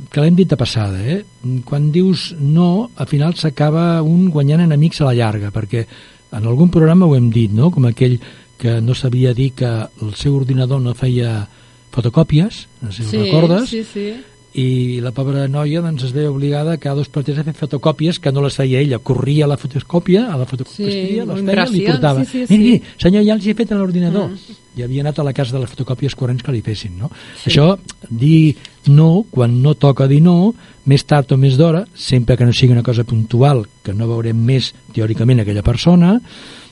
que 0.09 0.21
l'hem 0.23 0.35
dit 0.35 0.49
de 0.49 0.57
passada 0.57 0.99
eh? 1.01 1.21
quan 1.65 1.91
dius 1.93 2.31
no 2.39 2.89
al 2.95 3.07
final 3.07 3.35
s'acaba 3.37 4.01
un 4.01 4.29
guanyant 4.33 4.63
enemics 4.65 5.01
a 5.01 5.09
la 5.09 5.15
llarga 5.17 5.51
perquè 5.53 5.85
en 6.31 6.45
algun 6.45 6.71
programa 6.73 7.05
ho 7.07 7.15
hem 7.15 7.29
dit 7.31 7.53
no? 7.53 7.71
com 7.71 7.85
aquell 7.85 8.17
que 8.57 8.79
no 8.81 8.95
sabia 8.97 9.33
dir 9.37 9.51
que 9.53 9.69
el 10.01 10.15
seu 10.17 10.35
ordinador 10.35 10.81
no 10.81 10.95
feia 10.97 11.47
fotocòpies 11.93 12.65
no 12.81 12.91
sé 12.91 13.05
si 13.05 13.17
ho 13.17 13.23
recordes 13.23 13.69
Sí, 13.69 13.83
sí. 13.85 14.09
I 14.57 14.99
la 15.05 15.11
pobra 15.13 15.43
noia 15.51 15.83
doncs, 15.85 16.07
es 16.07 16.13
veia 16.15 16.31
obligada 16.31 16.79
cada 16.81 16.95
dos 16.97 17.11
per 17.13 17.21
tres 17.27 17.37
a 17.37 17.43
fer 17.45 17.53
fotocòpies 17.53 18.17
que 18.19 18.31
no 18.33 18.41
les 18.41 18.55
feia 18.57 18.79
ella, 18.81 18.97
corria 18.97 19.45
a 19.45 19.51
la 19.51 19.57
fotocòpia 19.61 20.23
a 20.33 20.37
la 20.39 20.47
fotocòpia, 20.49 20.75
Sí, 20.75 20.87
les 20.87 20.95
feia, 20.95 21.25
li 21.27 21.41
impressions, 21.43 21.91
portava. 21.91 22.23
sí, 22.23 22.31
sí, 22.31 22.45
sí. 22.47 22.57
miri, 22.57 22.71
miri, 22.71 22.95
senyor, 22.97 23.25
ja 23.27 23.35
els 23.37 23.45
he 23.45 23.53
fet 23.53 23.71
a 23.71 23.77
l'ordinador. 23.77 24.31
I 24.77 24.83
havia 24.85 25.01
anat 25.05 25.19
a 25.19 25.25
la 25.25 25.33
casa 25.33 25.53
de 25.55 25.61
les 25.61 25.69
fotocòpies 25.69 26.15
corrents 26.17 26.41
que 26.45 26.51
li 26.53 26.61
fessin 26.65 26.97
no? 26.97 27.11
això, 27.45 27.77
dir 28.09 28.55
no 28.87 29.25
quan 29.29 29.61
no 29.61 29.75
toca 29.75 30.07
dir 30.07 30.21
no 30.21 30.53
més 30.85 31.03
tard 31.05 31.31
o 31.33 31.37
més 31.37 31.57
d'hora, 31.57 31.85
sempre 31.93 32.37
que 32.37 32.45
no 32.45 32.53
sigui 32.53 32.73
una 32.73 32.83
cosa 32.83 33.03
puntual, 33.03 33.65
que 33.83 33.93
no 33.93 34.07
veurem 34.07 34.37
més 34.37 34.73
teòricament 34.95 35.41
aquella 35.41 35.63
persona 35.65 36.17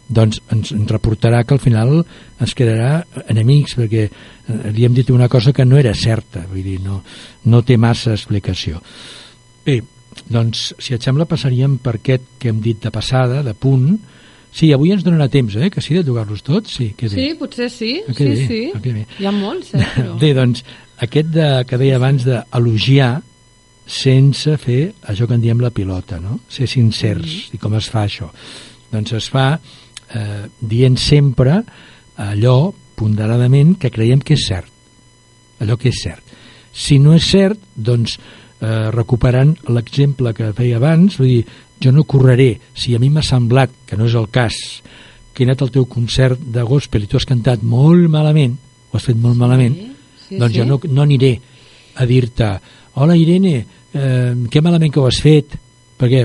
doncs 0.08 0.42
ens, 0.54 0.72
ens 0.76 0.92
reportarà 0.92 1.44
que 1.44 1.56
al 1.56 1.64
final 1.64 1.98
ens 2.40 2.54
quedarà 2.58 3.00
enemics 3.32 3.78
perquè 3.80 4.06
eh, 4.06 4.72
li 4.76 4.86
hem 4.86 4.94
dit 4.94 5.10
una 5.10 5.30
cosa 5.32 5.54
que 5.54 5.66
no 5.66 5.80
era 5.82 5.96
certa 5.98 6.46
vull 6.50 6.64
dir, 6.64 6.80
no, 6.84 7.02
no 7.50 7.64
té 7.66 7.78
massa 7.78 8.14
explicació 8.14 8.82
bé, 9.66 9.80
doncs 10.30 10.74
si 10.80 10.94
et 10.96 11.04
sembla 11.04 11.28
passaríem 11.30 11.80
per 11.82 11.98
aquest 12.00 12.36
que 12.40 12.52
hem 12.52 12.62
dit 12.62 12.84
de 12.84 12.92
passada, 12.94 13.42
de 13.44 13.56
punt 13.58 13.96
sí, 14.56 14.72
avui 14.72 14.94
ens 14.96 15.04
donarà 15.04 15.28
temps, 15.32 15.58
eh, 15.60 15.70
que 15.74 15.84
sí, 15.84 15.98
de 15.98 16.06
tocar-los 16.08 16.44
tots 16.46 16.78
sí, 16.78 16.94
que 16.96 17.10
bé. 17.10 17.16
Sí, 17.16 17.28
potser 17.40 17.70
sí. 17.70 17.92
Ah, 18.06 18.14
que 18.14 18.24
sí, 18.24 18.30
bé, 18.30 18.48
sí. 18.48 18.62
ah, 18.74 18.82
que 18.82 18.94
bé. 18.96 19.06
Hi 19.20 19.28
ha 19.28 19.34
molts, 19.36 19.74
eh? 19.76 19.88
Però... 19.98 20.16
Bé, 20.22 20.32
doncs, 20.38 20.64
aquest 21.04 21.32
de, 21.36 21.48
que 21.68 21.80
deia 21.82 21.98
abans 22.00 22.24
d'elogiar 22.24 23.10
sense 23.86 24.56
fer 24.58 24.80
això 25.12 25.28
que 25.28 25.36
en 25.36 25.44
diem 25.44 25.60
la 25.62 25.74
pilota, 25.76 26.22
no? 26.24 26.40
Ser 26.50 26.70
sincers. 26.72 27.52
I 27.54 27.60
com 27.62 27.76
es 27.78 27.90
fa 27.92 28.06
això? 28.08 28.32
Doncs 28.94 29.18
es 29.20 29.28
fa 29.34 29.50
eh, 30.14 30.46
dient 30.60 30.98
sempre 31.00 31.62
allò 32.22 32.74
ponderadament 32.96 33.76
que 33.80 33.92
creiem 33.92 34.22
que 34.24 34.36
és 34.36 34.48
cert. 34.48 34.72
Allò 35.64 35.78
que 35.80 35.90
és 35.92 36.02
cert. 36.04 36.36
Si 36.76 37.00
no 37.00 37.16
és 37.16 37.28
cert, 37.28 37.60
doncs 37.76 38.18
eh, 38.18 38.92
recuperant 38.92 39.56
l'exemple 39.72 40.34
que 40.36 40.52
feia 40.56 40.80
abans, 40.80 41.18
vull 41.20 41.32
dir, 41.32 41.44
jo 41.82 41.92
no 41.92 42.06
correré 42.08 42.56
si 42.74 42.96
a 42.96 43.00
mi 43.00 43.10
m'ha 43.12 43.24
semblat, 43.24 43.72
que 43.88 43.98
no 44.00 44.08
és 44.10 44.16
el 44.16 44.30
cas, 44.32 44.56
que 45.36 45.44
he 45.44 45.48
anat 45.48 45.66
al 45.66 45.74
teu 45.76 45.88
concert 45.92 46.40
de 46.40 46.64
gospel 46.64 47.04
i 47.04 47.10
tu 47.12 47.20
has 47.20 47.28
cantat 47.28 47.64
molt 47.64 48.08
malament, 48.12 48.56
ho 48.92 48.98
has 48.98 49.08
fet 49.08 49.20
molt 49.20 49.36
malament, 49.40 49.76
sí, 50.28 50.40
doncs 50.40 50.54
sí. 50.54 50.62
jo 50.62 50.68
no, 50.70 50.80
no 50.88 51.04
aniré 51.04 51.34
a 51.96 52.08
dir-te 52.08 52.50
hola 52.96 53.18
Irene, 53.20 53.58
eh, 53.94 54.32
que 54.52 54.64
malament 54.64 54.94
que 54.94 55.02
ho 55.04 55.08
has 55.10 55.20
fet 55.24 55.58
perquè, 56.00 56.24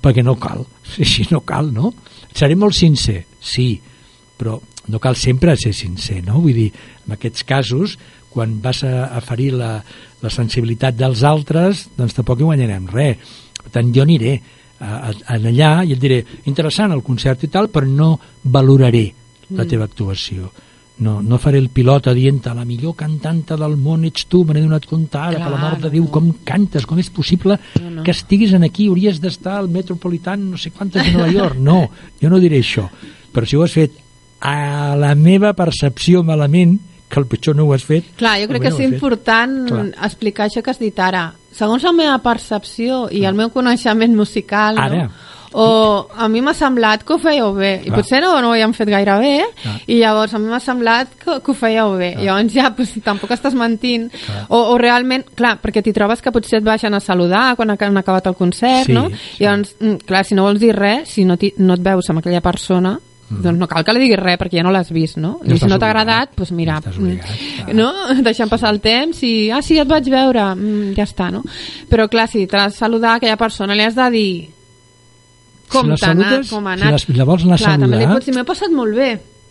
perquè 0.00 0.24
no 0.24 0.36
cal 0.40 0.66
si 1.12 1.26
no 1.30 1.40
cal, 1.48 1.72
no? 1.72 1.94
Seré 2.36 2.56
molt 2.58 2.76
sincer, 2.76 3.24
sí 3.40 3.72
però 4.40 4.56
no 4.88 4.98
cal 4.98 5.16
sempre 5.16 5.56
ser 5.60 5.74
sincer 5.76 6.22
no? 6.24 6.40
vull 6.40 6.56
dir, 6.56 6.70
en 7.06 7.16
aquests 7.16 7.44
casos 7.44 7.98
quan 8.30 8.60
vas 8.62 8.82
a, 8.86 9.20
ferir 9.26 9.52
la, 9.58 9.74
la 10.22 10.32
sensibilitat 10.32 10.96
dels 10.96 11.24
altres 11.26 11.88
doncs 11.98 12.16
tampoc 12.16 12.40
hi 12.40 12.48
guanyarem 12.48 12.88
res 12.92 13.36
per 13.60 13.74
tant 13.74 13.92
jo 13.92 14.06
aniré 14.06 14.38
a, 14.80 15.10
a, 15.10 15.14
allà 15.36 15.72
i 15.84 15.92
et 15.92 16.00
diré 16.00 16.22
interessant 16.48 16.94
el 16.94 17.04
concert 17.04 17.44
i 17.44 17.52
tal 17.52 17.68
però 17.72 17.88
no 17.88 18.14
valoraré 18.44 19.10
la 19.58 19.66
teva 19.68 19.88
actuació 19.90 20.48
no, 21.00 21.20
no 21.22 21.38
faré 21.40 21.58
el 21.58 21.68
pilota 21.72 22.12
dient 22.14 22.42
la 22.54 22.64
millor 22.64 22.94
cantanta 22.96 23.56
del 23.56 23.76
món 23.80 24.04
ets 24.04 24.26
tu, 24.28 24.42
me 24.44 24.54
n'he 24.54 24.62
donat 24.62 24.84
compte 24.86 25.16
ara, 25.18 25.38
per 25.40 25.50
la 25.50 25.56
mort 25.60 25.78
de 25.80 25.88
Clar, 25.88 25.92
Déu, 25.94 26.04
no. 26.04 26.10
com 26.12 26.28
cantes, 26.44 26.86
com 26.86 26.98
és 27.00 27.08
possible 27.10 27.56
No, 27.80 27.90
no. 27.90 28.02
que 28.04 28.10
estiguis 28.12 28.52
en 28.52 28.64
aquí, 28.64 28.88
hauries 28.88 29.20
d'estar 29.20 29.56
al 29.58 29.68
Metropolitan 29.72 30.50
no 30.50 30.58
sé 30.60 30.70
quantes 30.70 31.04
de 31.04 31.12
Nova 31.16 31.30
York, 31.32 31.56
no 31.58 31.88
jo 32.20 32.30
no 32.30 32.38
diré 32.38 32.60
això, 32.60 32.86
però 33.32 33.46
si 33.46 33.56
ho 33.56 33.64
has 33.64 33.72
fet 33.72 33.96
a 34.40 34.94
la 34.96 35.14
meva 35.14 35.52
percepció 35.52 36.22
malament 36.24 36.78
que 37.10 37.18
el 37.18 37.26
pitjor 37.26 37.56
no 37.56 37.64
ho 37.66 37.72
has 37.74 37.82
fet 37.84 38.12
Clar, 38.16 38.36
jo 38.40 38.48
crec 38.52 38.62
que 38.62 38.68
és 38.70 38.80
important 38.86 39.66
Clar. 39.68 39.86
explicar 40.06 40.46
això 40.46 40.62
que 40.62 40.70
has 40.70 40.78
dit 40.78 40.98
ara. 41.02 41.32
Segons 41.50 41.82
la 41.82 41.90
meva 41.92 42.18
percepció 42.22 43.08
i 43.10 43.24
el 43.26 43.34
meu 43.34 43.50
coneixement 43.50 44.14
musical, 44.14 44.78
Ara. 44.78 45.04
no? 45.08 45.10
O 45.52 46.06
a 46.16 46.28
mi 46.30 46.40
m'ha 46.40 46.54
semblat 46.54 47.02
que 47.02 47.12
ho 47.14 47.18
fèieu 47.18 47.52
bé 47.56 47.72
i 47.82 47.88
Clar. 47.88 47.96
potser 47.98 48.20
no, 48.22 48.36
no 48.40 48.48
ho 48.50 48.52
havíem 48.54 48.72
fet 48.76 48.88
gaire 48.92 49.16
bé 49.18 49.32
Clar. 49.62 49.74
i 49.90 49.96
llavors 49.98 50.34
a 50.34 50.38
mi 50.38 50.46
m'ha 50.52 50.60
semblat 50.62 51.16
que, 51.18 51.40
que 51.42 51.50
ho 51.50 51.54
fèieu 51.58 51.96
bé 51.98 52.12
llavors 52.20 52.52
ja 52.54 52.70
pues, 52.76 52.92
tampoc 53.02 53.30
estàs 53.34 53.54
mentint 53.58 54.08
Clar. 54.12 54.44
o, 54.48 54.60
o 54.74 54.78
realment, 54.78 55.24
clar, 55.34 55.56
perquè 55.62 55.82
t'hi 55.82 55.92
trobes 55.96 56.22
que 56.22 56.30
potser 56.32 56.60
et 56.60 56.64
baixen 56.64 56.94
a 56.94 57.00
saludar 57.00 57.56
quan 57.56 57.70
ha- 57.70 57.78
han 57.80 57.96
acabat 57.98 58.26
el 58.30 58.34
concert 58.38 58.86
Sí, 58.86 58.92
no? 58.94 59.08
sí. 59.10 59.42
llavors, 59.44 59.74
mm, 59.80 59.96
clar, 60.06 60.24
si 60.24 60.34
no 60.38 60.44
vols 60.46 60.60
dir 60.60 60.74
res 60.76 61.08
si 61.08 61.24
no, 61.24 61.36
no 61.58 61.74
et 61.74 61.82
veus 61.82 62.10
amb 62.10 62.20
aquella 62.22 62.40
persona 62.40 62.98
doncs 63.30 63.58
no 63.60 63.66
cal 63.70 63.84
que 63.86 63.92
li 63.94 64.00
diguis 64.02 64.18
res 64.18 64.38
perquè 64.40 64.56
ja 64.58 64.62
no 64.66 64.72
l'has 64.74 64.88
vist 64.90 65.16
no? 65.18 65.36
Mm. 65.42 65.50
Ja 65.50 65.54
i 65.54 65.58
si 65.58 65.66
no 65.70 65.76
t'ha 65.78 65.90
obligat. 65.90 66.00
agradat, 66.02 66.32
doncs 66.36 66.50
mira 66.50 66.80
Ja 66.82 66.90
mm, 66.90 66.98
obligat, 66.98 67.26
clar. 67.66 67.74
no? 67.78 67.90
deixant 68.26 68.50
passar 68.50 68.70
el 68.74 68.80
temps 68.80 69.20
i, 69.22 69.50
ah, 69.54 69.60
sí, 69.62 69.76
ja 69.78 69.82
et 69.82 69.88
vaig 69.88 70.08
veure, 70.10 70.48
mm, 70.56 70.94
ja 70.98 71.04
està, 71.06 71.28
no? 71.30 71.44
Però 71.88 72.08
clar, 72.10 72.26
si 72.30 72.46
t'has 72.50 72.72
de 72.72 72.78
saludar 72.78 73.12
a 73.12 73.20
aquella 73.20 73.36
persona, 73.38 73.74
li 73.78 73.82
has 73.86 73.94
de 73.94 74.08
dir 74.10 74.32
com 75.70 75.88
la 75.88 75.96
t'ha 75.96 76.10
anat, 76.10 76.28
saludes, 76.30 76.50
com 76.50 76.66
ha 76.66 76.76
si 76.76 76.82
anat. 76.82 76.92
les- 76.92 77.16
la 77.16 77.24
vols 77.24 77.44
anar 77.44 77.58
clar, 77.58 77.78
també 77.78 77.96
li 77.98 78.06
pots 78.12 78.26
dir, 78.26 78.34
m'he 78.36 78.44
passat 78.44 78.70
molt 78.70 78.94
bé. 78.94 79.10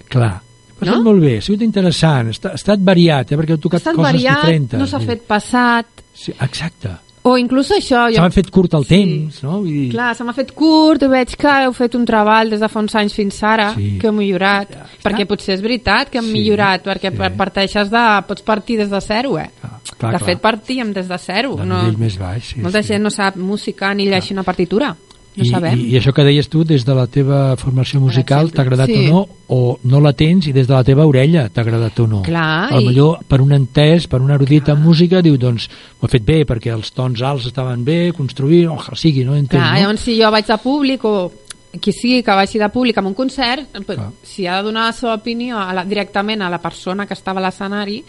clar, 0.09 0.32
ha 0.36 0.80
passat 0.80 0.95
No? 0.95 1.03
molt 1.03 1.22
bé, 1.22 1.38
ha 1.38 1.41
sigut 1.41 1.61
interessant 1.61 2.28
ha 2.28 2.32
estat, 2.53 2.80
variat, 2.80 3.32
eh, 3.32 3.38
perquè 3.38 3.49
heu 3.51 3.57
Ha 3.59 3.61
tocat 3.67 3.84
coses 3.84 3.97
variat, 4.03 4.41
diferents 4.41 4.74
no 4.80 4.88
s'ha 4.88 4.99
fet 4.99 5.22
passat, 5.28 5.86
sí, 6.13 6.32
exacte, 6.39 6.89
o 7.22 7.38
inclús 7.38 7.70
això... 7.72 8.05
se 8.13 8.22
m'ha 8.22 8.32
fet 8.32 8.49
curt 8.49 8.74
el 8.74 8.86
Sí. 8.86 8.89
temps 8.95 9.43
no? 9.43 9.57
Vull 9.59 9.67
dir, 9.67 9.89
Clar, 9.91 10.15
se 10.15 10.24
m'ha 10.24 10.34
fet 10.34 10.53
curt, 10.55 11.03
veig 11.03 11.36
que 11.36 11.51
heu 11.65 11.74
fet 11.74 11.93
un 11.95 12.05
treball 12.05 12.49
des 12.49 12.59
de 12.61 12.70
fa 12.70 12.80
uns 12.80 12.95
anys 12.95 13.13
fins 13.13 13.43
ara, 13.43 13.74
Sí. 13.76 13.97
que 13.99 14.07
heu 14.07 14.13
millorat, 14.13 14.72
Ja, 14.72 14.86
perquè 15.03 15.26
potser 15.28 15.53
és 15.55 15.61
veritat 15.61 16.09
que 16.09 16.17
hem 16.20 16.26
Sí, 16.26 16.32
millorat, 16.32 16.82
perquè 16.84 17.11
sí. 17.11 17.36
parteixes 17.38 17.89
de... 17.91 18.24
pots 18.26 18.41
partir 18.41 18.78
des 18.78 18.89
de 18.89 19.01
zero, 19.01 19.38
eh? 19.38 19.49
Clar, 19.59 19.82
clar, 19.97 20.11
de 20.13 20.17
clar. 20.17 20.26
fet, 20.30 20.39
partíem 20.39 20.93
des 20.93 21.07
de 21.09 21.17
zero. 21.17 21.55
del 21.57 21.67
no, 21.67 21.91
més 21.97 22.17
baix 22.17 22.43
sí, 22.53 22.61
molta 22.61 22.82
sí. 22.82 22.88
gent 22.93 23.03
no 23.03 23.09
sap 23.11 23.36
música 23.36 23.93
ni 23.93 24.05
llegir 24.07 24.32
una 24.34 24.43
partitura. 24.43 24.95
No 25.39 25.45
I, 25.45 25.49
sabem. 25.49 25.79
I, 25.79 25.87
I 25.93 25.97
això 25.99 26.11
que 26.13 26.23
deies 26.27 26.49
tu, 26.51 26.63
des 26.67 26.83
de 26.85 26.93
la 26.95 27.07
teva 27.07 27.55
formació 27.57 27.99
musical, 28.03 28.51
t'ha 28.51 28.61
agradat 28.65 28.89
Sí. 28.91 29.07
o 29.07 29.09
no, 29.09 29.21
o 29.49 29.79
no 29.83 29.99
la 30.03 30.13
tens 30.13 30.47
i 30.47 30.53
des 30.53 30.67
de 30.67 30.73
la 30.75 30.83
teva 30.83 31.05
orella 31.07 31.47
t'ha 31.49 31.61
agradat 31.65 31.99
o 31.99 32.07
no. 32.07 32.21
Clar, 32.23 32.73
A 32.73 32.79
i- 32.81 32.85
millor 32.87 33.19
per 33.27 33.41
un 33.41 33.51
entès, 33.55 34.07
per 34.07 34.21
un 34.21 34.29
erudit 34.31 34.67
en 34.69 34.81
música, 34.83 35.21
diu, 35.21 35.37
doncs, 35.37 35.69
ho 35.99 36.05
he 36.05 36.09
fet 36.09 36.23
bé, 36.25 36.45
perquè 36.45 36.73
els 36.75 36.91
tons 36.91 37.21
alts 37.21 37.45
estaven 37.47 37.83
bé, 37.85 38.11
construir, 38.13 38.67
o 38.67 38.77
que 38.77 38.95
sigui, 38.95 39.23
no? 39.23 39.35
Entens, 39.35 39.61
Clar, 39.63 39.73
no? 39.73 39.79
llavors 39.79 40.01
si 40.01 40.19
jo 40.21 40.29
vaig 40.31 40.45
de 40.45 40.57
públic 40.57 41.05
o 41.05 41.31
qui 41.79 41.91
sigui 41.93 42.23
que 42.25 42.31
vagi 42.33 42.57
de 42.57 42.67
públic 42.73 42.97
en 42.97 43.05
un 43.05 43.13
concert, 43.13 43.67
p- 43.85 43.95
Clar. 43.95 44.09
si 44.23 44.47
ha 44.47 44.57
de 44.57 44.63
donar 44.63 44.87
la 44.87 44.91
seva 44.91 45.13
opinió 45.13 45.59
a 45.59 45.71
la, 45.71 45.83
directament 45.85 46.41
a 46.41 46.49
la 46.49 46.57
persona 46.59 47.05
que 47.05 47.13
estava 47.13 47.39
a 47.39 47.43
l'escenari, 47.43 48.03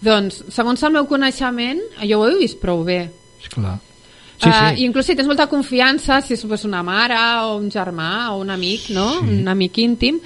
doncs, 0.00 0.44
segons 0.48 0.82
el 0.82 0.92
meu 0.92 1.06
coneixement, 1.06 1.78
jo 2.08 2.20
ho 2.22 2.28
he 2.28 2.38
vist 2.38 2.58
prou 2.58 2.82
bé. 2.84 3.10
Esclar. 3.42 3.78
Sí, 4.42 4.48
Uh, 4.50 4.74
sí. 4.74 4.84
inclús 4.88 5.06
si 5.06 5.14
tens 5.14 5.28
molta 5.30 5.46
confiança, 5.46 6.16
si 6.20 6.34
és 6.34 6.64
una 6.66 6.80
mare 6.82 7.14
o 7.46 7.56
un 7.60 7.68
germà 7.70 8.32
o 8.32 8.40
un 8.40 8.50
amic, 8.50 8.88
no? 8.90 9.20
Sí. 9.20 9.36
un 9.38 9.46
amic 9.48 9.78
íntim, 9.78 10.16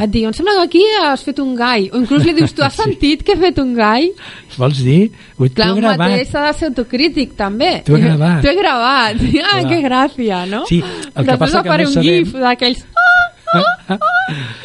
et 0.00 0.10
diu, 0.10 0.26
em 0.30 0.32
sembla 0.32 0.54
que 0.56 0.62
aquí 0.64 0.84
has 1.02 1.22
fet 1.22 1.38
un 1.44 1.54
gai. 1.54 1.90
O 1.92 1.98
inclús 2.00 2.24
li 2.24 2.32
dius, 2.32 2.54
tu 2.56 2.62
has 2.64 2.72
sentit 2.82 3.22
que 3.22 3.32
he 3.34 3.36
fet 3.36 3.58
un 3.60 3.74
gai? 3.76 4.08
Vols 4.56 4.80
dir? 4.82 5.10
Ui, 5.36 5.50
Clar, 5.50 5.72
un 5.74 5.80
gravat. 5.82 5.98
mateix 5.98 6.30
s'ha 6.32 6.46
de 6.46 6.54
ser 6.56 6.70
autocrític, 6.72 7.34
també. 7.36 7.82
T'ho 7.84 7.98
he 7.98 8.00
gravat. 8.00 8.40
T'ho 8.42 8.48
he 8.50 8.56
gravat. 8.62 9.20
Ah, 9.46 9.60
Clar. 9.60 9.68
que 9.68 9.82
gràcia, 9.84 10.38
no? 10.48 10.62
Sí, 10.66 10.80
el 10.80 11.12
que 11.12 11.22
Després 11.22 11.38
passa 11.38 11.62
que 11.62 11.68
faré 11.68 11.84
no 11.84 11.90
un 11.90 11.94
sabem- 11.98 12.24
gif 12.24 12.32
d'aquells... 12.32 12.86
Ah, 12.96 13.60
ah, 13.60 13.94
ah, 13.94 13.98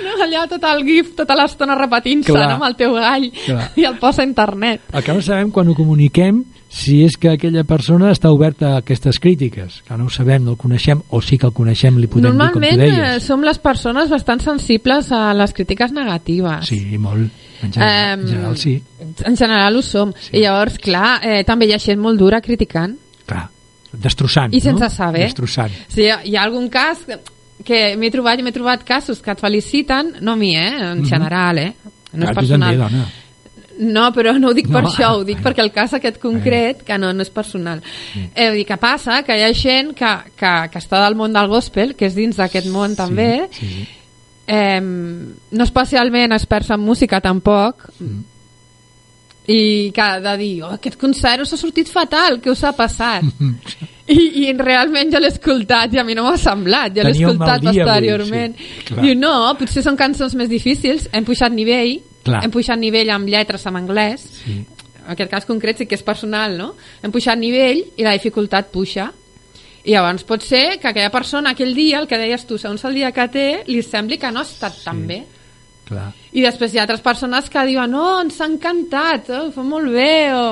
no, 0.04 0.16
allà 0.24 0.48
tot 0.50 0.64
el 0.72 0.82
gif, 0.88 1.12
tota 1.20 1.36
l'estona 1.38 1.76
repetint-se 1.78 2.34
no, 2.34 2.48
amb 2.56 2.64
el 2.66 2.76
teu 2.80 2.96
gall 2.96 3.28
Clar. 3.44 3.68
i 3.78 3.86
el 3.86 4.00
posa 4.02 4.24
a 4.24 4.26
internet. 4.26 4.88
El 4.94 5.04
que 5.04 5.14
no 5.14 5.22
sabem 5.22 5.52
quan 5.52 5.68
ho 5.70 5.76
comuniquem 5.78 6.42
si 6.72 7.02
és 7.04 7.18
que 7.20 7.34
aquella 7.34 7.66
persona 7.68 8.14
està 8.16 8.30
oberta 8.32 8.70
a 8.70 8.78
aquestes 8.80 9.18
crítiques, 9.20 9.82
que 9.84 9.98
no 10.00 10.06
ho 10.08 10.10
sabem, 10.14 10.46
no 10.46 10.54
el 10.56 10.58
coneixem, 10.58 11.02
o 11.12 11.20
sí 11.22 11.36
que 11.38 11.50
el 11.50 11.52
coneixem, 11.54 11.98
li 12.00 12.08
podem 12.08 12.30
dir 12.32 12.32
com 12.32 12.38
tu 12.38 12.62
Normalment 12.62 12.80
eh, 12.80 12.92
deies. 12.96 13.26
som 13.28 13.44
les 13.44 13.60
persones 13.60 14.10
bastant 14.10 14.40
sensibles 14.40 15.12
a 15.12 15.34
les 15.36 15.52
crítiques 15.54 15.92
negatives. 15.92 16.70
Sí, 16.72 16.98
molt. 16.98 17.28
En 17.62 17.74
general, 17.74 18.14
Em, 18.14 18.22
en 18.22 18.28
general 18.28 18.58
sí. 18.58 18.82
En 19.26 19.36
general 19.38 19.76
ho 19.78 19.82
som. 19.84 20.14
Sí. 20.18 20.38
I 20.38 20.46
llavors, 20.48 20.80
clar, 20.80 21.20
eh, 21.22 21.44
també 21.44 21.68
hi 21.68 21.74
ha 21.76 21.80
gent 21.80 22.00
molt 22.00 22.18
dura 22.18 22.40
criticant. 22.42 22.96
Clar, 23.28 23.50
destrossant, 23.92 24.56
I 24.56 24.62
sense 24.64 24.82
no? 24.88 24.90
saber. 24.90 25.28
Destrossant. 25.28 25.76
Sí, 25.92 26.06
hi 26.08 26.10
ha, 26.10 26.22
hi 26.24 26.38
ha 26.38 26.44
algun 26.48 26.70
cas 26.72 27.04
que, 27.64 27.96
m'he 28.00 28.10
trobat, 28.10 28.40
m'he 28.42 28.56
trobat 28.56 28.84
casos 28.88 29.20
que 29.22 29.36
et 29.36 29.40
feliciten, 29.44 30.16
no 30.22 30.32
a 30.34 30.40
mi, 30.40 30.56
eh, 30.56 30.72
en 30.94 31.04
general, 31.06 31.60
eh? 31.60 31.74
No 32.14 32.26
és 32.28 32.36
personal. 32.36 32.78
també, 32.80 32.96
dona. 32.96 33.06
No, 33.82 34.12
però 34.14 34.36
no 34.38 34.50
ho 34.52 34.54
dic 34.54 34.68
per 34.70 34.84
No. 34.84 34.90
això, 34.92 35.08
ho 35.18 35.24
dic 35.26 35.40
perquè 35.42 35.64
el 35.64 35.72
cas 35.74 35.94
aquest 35.98 36.20
concret, 36.22 36.84
que 36.86 36.98
no, 37.02 37.12
no 37.14 37.24
és 37.26 37.32
personal. 37.34 37.82
Eh, 38.36 38.50
vull 38.52 38.60
dir, 38.60 38.66
que 38.70 38.78
passa 38.78 39.24
que 39.26 39.34
hi 39.40 39.42
ha 39.48 39.54
gent 39.58 39.96
que, 39.98 40.12
que, 40.38 40.52
que 40.72 40.78
està 40.84 41.00
del 41.04 41.16
món 41.18 41.34
del 41.34 41.48
gospel, 41.50 41.96
que 41.98 42.06
és 42.06 42.14
dins 42.16 42.38
d'aquest 42.38 42.68
món 42.70 42.94
també, 42.96 43.48
Sí, 43.52 43.66
sí. 43.72 43.88
eh, 44.46 44.82
no 44.82 45.64
especialment 45.64 46.32
experts 46.38 46.70
en 46.76 46.80
música 46.86 47.20
tampoc, 47.22 47.90
Mm. 48.00 48.20
i 49.48 49.92
que 49.92 50.02
ha 50.02 50.20
de 50.22 50.36
dir, 50.38 50.62
oh, 50.64 50.70
aquest 50.78 51.00
concert 51.02 51.42
us 51.42 51.52
ha 51.54 51.58
sortit 51.58 51.90
fatal, 51.90 52.38
què 52.40 52.52
us 52.54 52.62
ha 52.64 52.72
passat? 52.78 53.26
I, 54.12 54.46
I 54.46 54.54
realment 54.60 55.10
jo 55.12 55.20
l'he 55.20 55.32
escoltat 55.32 55.94
i 55.96 56.00
a 56.00 56.04
mi 56.06 56.14
no 56.16 56.24
m'ha 56.28 56.38
semblat, 56.38 56.94
jo 56.96 57.04
l'he 57.04 57.16
escoltat 57.16 57.62
dia 57.64 57.72
avui, 57.72 57.82
posteriorment. 57.82 58.56
sí, 58.58 58.86
clar. 58.92 59.02
Diu, 59.06 59.16
no, 59.18 59.34
potser 59.58 59.82
són 59.84 59.98
cançons 59.98 60.36
més 60.38 60.50
difícils, 60.52 61.08
hem 61.12 61.26
pujat 61.26 61.52
nivell, 61.56 61.98
Clar. 62.24 62.44
hem 62.44 62.52
pujat 62.52 62.78
nivell 62.78 63.10
amb 63.10 63.28
lletres 63.28 63.66
en 63.66 63.76
anglès, 63.76 64.22
Sí. 64.46 64.60
en 65.06 65.12
aquest 65.16 65.32
cas 65.32 65.46
concret 65.46 65.78
sí 65.78 65.86
que 65.88 65.96
és 65.96 66.04
personal, 66.04 66.58
no? 66.58 66.76
Hem 67.02 67.12
pujat 67.12 67.38
nivell 67.38 67.84
i 67.98 68.04
la 68.04 68.14
dificultat 68.14 68.70
puja. 68.72 69.12
I 69.84 69.92
llavors 69.96 70.24
pot 70.24 70.44
ser 70.46 70.80
que 70.80 70.88
aquella 70.90 71.10
persona 71.10 71.52
aquell 71.56 71.74
dia, 71.74 71.98
el 72.00 72.08
que 72.08 72.18
deies 72.18 72.46
tu, 72.46 72.58
segons 72.60 72.84
el 72.86 72.94
dia 72.94 73.12
que 73.12 73.28
té, 73.34 73.64
li 73.66 73.82
sembli 73.82 74.20
que 74.20 74.30
no 74.32 74.40
ha 74.40 74.44
estat 74.44 74.74
sí. 74.76 74.84
tan 74.86 75.08
bé. 75.08 75.24
Clar. 75.86 76.12
I 76.34 76.42
després 76.46 76.74
hi 76.74 76.78
ha 76.78 76.84
altres 76.84 77.02
persones 77.02 77.50
que 77.50 77.66
diuen 77.66 77.94
oh, 77.96 78.22
ens 78.22 78.38
ha 78.40 78.46
encantat, 78.46 79.30
oh, 79.32 79.48
ho 79.48 79.52
fa 79.52 79.64
molt 79.64 79.90
bé, 79.92 80.32
o 80.38 80.52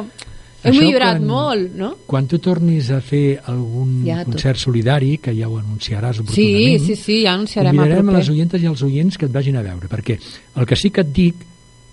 hem 0.64 0.74
Això 0.74 0.82
millorat 0.82 1.20
quan- 1.22 1.28
molt, 1.28 1.76
no? 1.78 1.92
Quan 2.08 2.28
tu 2.28 2.40
tornis 2.40 2.90
a 2.92 3.00
fer 3.00 3.40
algun 3.46 4.02
Ja, 4.06 4.24
tot. 4.26 4.34
concert 4.34 4.58
solidari, 4.58 5.20
que 5.20 5.32
ja 5.38 5.48
ho 5.48 5.60
anunciaràs 5.60 6.16
Sí, 6.18 6.22
oportunament, 6.26 6.82
sí, 6.88 6.96
sí, 6.96 7.22
ja 7.24 7.34
anunciarem 7.36 7.70
a 7.70 7.78
convidarem 7.78 8.00
a 8.10 8.12
proper. 8.12 8.20
les 8.20 8.30
oientes 8.30 8.64
i 8.64 8.66
als 8.66 8.82
oients 8.82 9.18
que 9.18 9.26
et 9.28 9.32
vagin 9.32 9.56
a 9.56 9.62
veure, 9.62 9.88
perquè 9.88 10.20
el 10.56 10.66
que 10.66 10.76
sí 10.76 10.90
que 10.90 11.02
et 11.02 11.14
dic, 11.14 11.36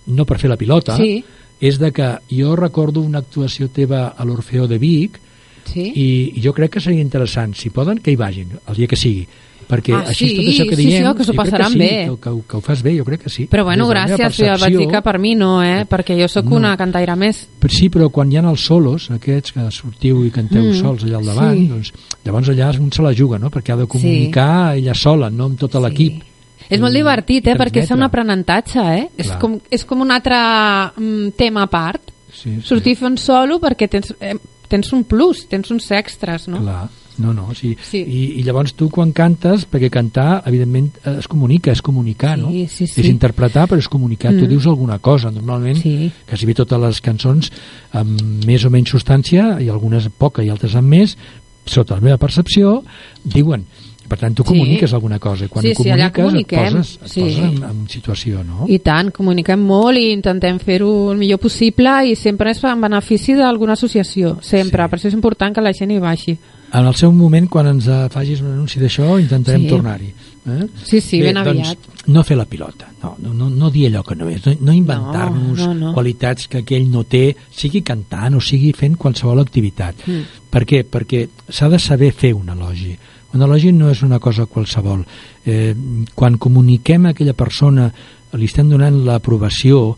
no 0.07 0.25
per 0.25 0.39
fer 0.39 0.51
la 0.51 0.57
pilota, 0.57 0.97
Sí. 0.97 1.25
és 1.61 1.79
de 1.79 1.91
que 1.93 2.19
jo 2.31 2.55
recordo 2.57 3.01
una 3.01 3.19
actuació 3.19 3.69
teva 3.69 4.09
a 4.17 4.25
l'Orfeó 4.25 4.67
de 4.69 4.79
Vic 4.79 5.21
Sí? 5.67 5.93
i, 5.97 6.33
i 6.37 6.43
jo 6.45 6.53
crec 6.55 6.73
que 6.77 6.81
seria 6.81 7.01
interessant, 7.03 7.55
si 7.57 7.71
poden, 7.71 7.99
que 7.99 8.13
hi 8.13 8.17
vagin, 8.17 8.49
el 8.69 8.75
dia 8.77 8.87
que 8.87 8.95
sigui. 8.97 9.27
Perquè 9.67 9.91
Ah, 9.97 10.05
així 10.13 10.29
sí, 10.29 10.37
tot 10.37 10.45
això 10.47 10.65
que 10.69 10.77
sí, 10.77 10.83
sí, 10.85 10.89
diem... 10.93 11.15
que 11.17 11.25
s'ho 11.25 11.35
passaran 11.35 11.73
sí, 11.73 11.79
bé. 11.81 11.89
Que, 12.07 12.17
que, 12.23 12.35
que 12.47 12.57
ho 12.57 12.61
fas 12.61 12.83
bé, 12.85 12.93
jo 13.01 13.05
crec 13.05 13.25
que 13.25 13.31
sí. 13.31 13.49
Però 13.51 13.65
bueno, 13.65 13.89
gràcies, 13.89 14.37
ja 14.39 14.55
vaig 14.61 14.77
dir 14.79 14.87
que 14.87 15.01
per 15.03 15.19
mi 15.19 15.35
no, 15.35 15.57
eh? 15.65 15.85
Perquè 15.91 16.15
jo 16.21 16.29
sóc 16.31 16.45
No. 16.45 16.55
una 16.61 16.77
cantaire 16.77 17.17
més. 17.17 17.49
Però 17.59 17.73
sí, 17.75 17.89
però 17.91 18.09
quan 18.15 18.31
hi 18.31 18.37
ha 18.39 18.45
els 18.49 18.61
solos, 18.63 19.11
aquests 19.11 19.57
que 19.57 19.67
sortiu 19.73 20.23
i 20.25 20.31
canteu 20.31 20.63
Mm, 20.69 20.79
sols 20.79 21.03
allà 21.03 21.19
al 21.19 21.25
davant, 21.25 21.59
sí. 21.59 21.67
doncs, 21.67 21.93
llavors 22.25 22.49
allà 22.49 22.71
un 22.79 22.93
se 22.93 23.03
la 23.03 23.13
juga, 23.13 23.39
no? 23.41 23.51
perquè 23.51 23.73
ha 23.73 23.77
de 23.77 23.87
comunicar 23.89 24.77
ella 24.77 24.95
sola, 24.95 25.31
no 25.31 25.47
amb 25.47 25.59
tot 25.59 25.75
l'equip. 25.83 26.23
És 26.71 26.81
molt 26.81 26.95
divertit, 26.95 27.47
eh? 27.47 27.55
Perquè 27.57 27.83
és 27.85 27.91
un 27.95 28.03
aprenentatge, 28.03 28.81
eh? 28.99 29.09
És 29.17 29.27
Clar. 29.29 29.39
com, 29.39 29.59
és 29.71 29.85
com 29.85 30.01
un 30.01 30.11
altre 30.11 30.37
mm, 30.37 31.31
tema 31.37 31.63
a 31.63 31.71
part. 31.71 32.13
Sí, 32.33 32.57
sí. 32.61 32.67
Sortir 32.67 32.97
un 33.07 33.17
solo 33.19 33.59
perquè 33.63 33.89
tens, 33.89 34.15
eh, 34.21 34.35
tens 34.69 34.93
un 34.93 35.05
plus, 35.05 35.47
tens 35.49 35.71
uns 35.71 35.91
extras, 35.91 36.49
no? 36.49 36.59
Clar. 36.61 36.89
No, 37.19 37.33
no, 37.33 37.55
sí. 37.55 37.71
Sí. 37.81 38.03
I, 38.05 38.23
I 38.41 38.43
llavors 38.45 38.75
tu 38.77 38.91
quan 38.93 39.11
cantes, 39.17 39.63
perquè 39.71 39.89
cantar, 39.89 40.43
evidentment, 40.45 40.91
eh, 41.03 41.15
es 41.23 41.29
comunica, 41.33 41.73
és 41.73 41.81
comunicar, 41.81 42.35
Sí, 42.37 42.43
no? 42.43 42.51
sí, 42.69 42.87
sí. 42.87 43.01
És 43.01 43.07
interpretar, 43.09 43.65
però 43.71 43.79
és 43.81 43.89
comunicar. 43.89 44.35
Tu 44.37 44.45
Mm. 44.45 44.49
dius 44.51 44.67
alguna 44.67 44.99
cosa, 44.99 45.31
normalment, 45.31 45.79
Sí. 45.81 46.11
quasi 46.29 46.45
bé 46.45 46.53
totes 46.53 46.79
les 46.79 47.01
cançons 47.01 47.51
amb 47.93 48.21
més 48.45 48.67
o 48.67 48.71
menys 48.71 48.91
substància, 48.93 49.63
i 49.63 49.71
algunes 49.71 50.11
poca 50.19 50.45
i 50.45 50.51
altres 50.51 50.75
amb 50.77 50.89
més, 50.89 51.17
sota 51.65 51.95
la 51.95 52.01
meva 52.03 52.19
percepció, 52.19 52.85
diuen. 53.25 53.65
Per 54.09 54.19
tant, 54.19 54.35
tu 54.35 54.43
Sí. 54.45 54.49
comuniques 54.49 54.93
alguna 54.95 55.19
cosa, 55.19 55.49
quan 55.49 55.63
Sí, 55.65 55.75
sí, 55.75 55.89
allà 55.91 56.13
comuniques 56.13 56.59
et 56.59 56.65
comuniquem, 56.65 56.79
poses, 56.81 56.99
et 57.03 57.09
sí. 57.09 57.21
poses 57.21 57.39
en, 57.39 57.63
en 57.65 57.89
situació, 57.89 58.45
no? 58.45 58.67
I 58.69 58.79
tant, 58.79 59.11
comuniquem 59.11 59.61
molt 59.61 59.99
i 59.99 60.13
intentem 60.13 60.59
fer-ho 60.59 61.13
el 61.13 61.19
millor 61.19 61.39
possible 61.39 61.91
i 62.07 62.15
sempre 62.15 62.51
és 62.51 62.63
en 62.65 62.81
benefici 62.81 63.35
d'alguna 63.35 63.73
associació, 63.73 64.39
sempre. 64.43 64.85
Sí. 64.85 64.91
Per 64.91 64.99
això 64.99 65.09
és 65.09 65.15
important 65.15 65.55
que 65.55 65.61
la 65.61 65.73
gent 65.73 65.91
hi 65.91 65.99
vagi. 65.99 66.37
En 66.73 66.85
el 66.87 66.95
seu 66.95 67.13
moment, 67.13 67.49
quan 67.49 67.67
ens 67.69 67.87
facis 68.11 68.41
un 68.43 68.53
anunci 68.53 68.79
d'això, 68.81 69.19
intentarem 69.21 69.63
Sí. 69.63 69.69
tornar-hi. 69.69 70.13
Eh? 70.49 70.67
Sí, 70.85 71.01
sí, 71.01 71.21
ben 71.21 71.35
doncs, 71.35 71.49
aviat. 71.71 71.79
no 72.07 72.23
fer 72.23 72.37
la 72.37 72.45
pilota, 72.45 72.87
no, 73.03 73.17
no, 73.19 73.33
no, 73.35 73.49
no 73.51 73.69
dir 73.69 73.89
allò 73.89 74.05
que 74.05 74.15
no 74.15 74.29
és, 74.29 74.45
no, 74.47 74.53
no 74.61 74.73
inventar-nos 74.73 75.59
No, 75.59 75.75
no, 75.75 75.87
no. 75.89 75.93
qualitats 75.93 76.47
que 76.47 76.59
aquell 76.59 76.89
no 76.89 77.03
té, 77.03 77.35
sigui 77.51 77.83
cantant 77.83 78.35
o 78.37 78.41
sigui 78.41 78.73
fent 78.73 78.97
qualsevol 78.97 79.41
activitat. 79.41 79.97
Mm. 80.07 80.21
Per 80.49 80.65
què? 80.65 80.85
Perquè 80.89 81.29
s'ha 81.49 81.69
de 81.69 81.79
saber 81.81 82.13
fer 82.13 82.33
un 82.35 82.49
elogi. 82.49 82.97
Un 83.35 83.43
elogi 83.43 83.73
no 83.73 83.91
és 83.91 84.03
una 84.07 84.19
cosa 84.23 84.47
qualsevol. 84.47 85.03
Eh, 85.45 85.75
quan 86.15 86.39
comuniquem 86.39 87.07
a 87.07 87.15
aquella 87.15 87.35
persona, 87.37 87.91
li 88.37 88.47
estem 88.47 88.69
donant 88.71 89.03
l'aprovació, 89.07 89.97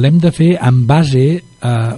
l'hem 0.00 0.18
de 0.22 0.32
fer 0.32 0.54
en 0.56 0.86
base 0.88 1.26
a 1.60 1.96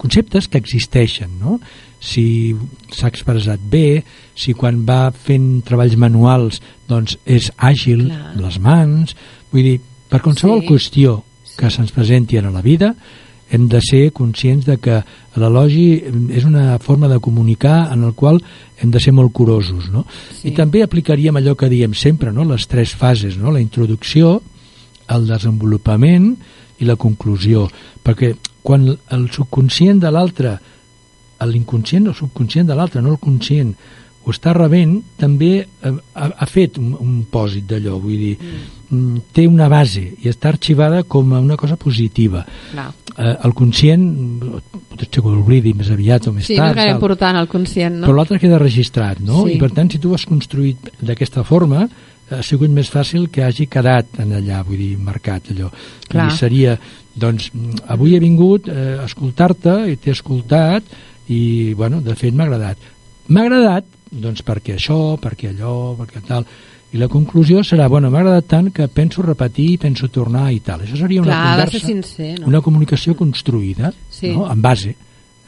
conceptes 0.00 0.48
que 0.48 0.58
existeixen, 0.58 1.38
no? 1.40 1.60
si 2.00 2.56
s'ha 2.96 3.10
expressat 3.12 3.60
bé, 3.60 4.00
si 4.34 4.54
quan 4.56 4.80
va 4.88 5.10
fent 5.12 5.60
treballs 5.68 5.98
manuals 6.00 6.62
doncs 6.88 7.18
és 7.28 7.50
àgil 7.60 8.06
Clar. 8.08 8.30
les 8.40 8.56
mans, 8.64 9.12
vull 9.52 9.66
dir, 9.68 9.80
per 10.08 10.22
qualsevol 10.24 10.62
Sí. 10.62 10.70
qüestió 10.72 11.20
que 11.58 11.68
se'ns 11.70 11.92
presenti 11.92 12.38
a 12.38 12.48
la 12.48 12.62
vida 12.64 12.94
hem 13.50 13.66
de 13.68 13.80
ser 13.82 14.10
conscients 14.16 14.66
de 14.66 14.76
que 14.78 15.00
l'elogi 15.36 16.00
és 16.36 16.46
una 16.46 16.78
forma 16.78 17.08
de 17.10 17.18
comunicar 17.22 17.90
en 17.92 18.04
el 18.06 18.14
qual 18.14 18.40
hem 18.78 18.90
de 18.90 19.02
ser 19.02 19.12
molt 19.16 19.32
curosos 19.32 19.90
no? 19.90 20.04
Sí. 20.30 20.50
i 20.50 20.54
també 20.56 20.84
aplicaríem 20.84 21.36
allò 21.36 21.56
que 21.58 21.70
diem 21.70 21.94
sempre 21.94 22.32
no? 22.32 22.46
les 22.46 22.66
tres 22.70 22.94
fases, 22.94 23.36
no? 23.36 23.50
la 23.50 23.62
introducció 23.62 24.38
el 25.10 25.26
desenvolupament 25.26 26.34
i 26.80 26.88
la 26.88 26.96
conclusió 26.96 27.66
perquè 28.04 28.34
quan 28.62 28.86
el 28.88 29.30
subconscient 29.34 30.00
de 30.02 30.12
l'altre 30.14 30.58
l'inconscient 31.48 32.10
o 32.10 32.14
subconscient 32.14 32.68
de 32.68 32.76
l'altre, 32.76 33.00
no 33.00 33.14
el 33.14 33.20
conscient 33.20 33.72
ho 34.20 34.34
està 34.34 34.52
rebent, 34.52 34.98
també 35.16 35.52
eh, 35.62 35.92
ha, 36.14 36.26
ha 36.28 36.48
fet 36.48 36.76
un, 36.80 36.92
un 37.00 37.22
pòsit 37.32 37.64
d'allò, 37.70 37.96
vull 38.02 38.18
dir, 38.20 38.34
mm. 38.36 38.79
Té 39.32 39.46
una 39.46 39.68
base 39.70 40.02
i 40.18 40.30
està 40.30 40.50
arxivada 40.50 41.04
com 41.06 41.32
a 41.34 41.40
una 41.40 41.56
cosa 41.56 41.76
positiva. 41.78 42.42
Clar. 42.72 42.88
Eh, 43.16 43.34
el 43.46 43.54
conscient, 43.54 44.04
pot 44.40 45.04
ser 45.06 45.10
que 45.20 45.26
ho 45.28 45.34
oblidi 45.38 45.72
més 45.76 45.90
aviat 45.94 46.26
o 46.30 46.34
més 46.34 46.48
Sí, 46.48 46.56
no 46.56 46.64
tard, 46.64 46.74
és 46.74 46.78
gaire 46.80 46.92
tal, 46.92 46.98
important 46.98 47.40
el 47.40 47.50
conscient, 47.50 47.98
no? 48.00 48.08
però 48.08 48.16
l'altre 48.18 48.40
queda 48.42 48.58
registrat, 48.62 49.20
no? 49.22 49.44
Sí. 49.46 49.56
I 49.56 49.60
per 49.62 49.70
tant, 49.76 49.90
si 49.92 50.00
tu 50.02 50.10
ho 50.10 50.18
has 50.18 50.26
construït 50.26 50.90
d'aquesta 51.00 51.44
forma, 51.46 51.84
ha 52.30 52.42
sigut 52.46 52.70
més 52.70 52.90
fàcil 52.90 53.28
que 53.32 53.44
hagi 53.46 53.66
quedat 53.70 54.20
en 54.22 54.34
allà, 54.38 54.62
vull 54.66 54.78
dir, 54.78 54.94
marcat 55.02 55.50
allò. 55.54 55.70
Clar. 56.08 56.28
I 56.30 56.38
seria, 56.38 56.76
doncs, 57.14 57.50
mm, 57.54 57.84
avui 57.94 58.16
he 58.16 58.22
vingut 58.22 58.68
eh, 58.70 58.96
a 58.98 59.06
escoltar-te 59.06 59.76
i 59.90 59.96
t'he 59.98 60.14
escoltat 60.14 60.86
i, 61.28 61.74
bueno, 61.78 62.00
de 62.02 62.14
fet 62.18 62.34
m'ha 62.34 62.46
agradat. 62.46 62.90
M'ha 63.30 63.46
agradat, 63.46 63.86
doncs, 64.10 64.42
perquè 64.46 64.76
això, 64.78 65.16
perquè 65.22 65.54
allò, 65.54 65.94
perquè 65.98 66.26
tal... 66.26 66.46
I 66.92 66.98
la 66.98 67.06
conclusió 67.08 67.60
serà, 67.62 67.86
bueno, 67.88 68.10
m'ha 68.10 68.18
agradat 68.18 68.46
tant 68.50 68.70
que 68.74 68.88
penso 68.88 69.22
repetir, 69.22 69.78
penso 69.78 70.08
tornar 70.10 70.48
i 70.52 70.58
tal. 70.60 70.80
Això 70.82 70.96
seria 70.98 71.22
una 71.22 71.30
Clar, 71.36 71.52
conversa, 71.60 71.86
sincer, 71.86 72.32
no? 72.40 72.48
una 72.50 72.60
comunicació 72.60 73.14
construïda, 73.14 73.92
Sí. 74.10 74.32
no? 74.34 74.50
en 74.50 74.60
base. 74.62 74.96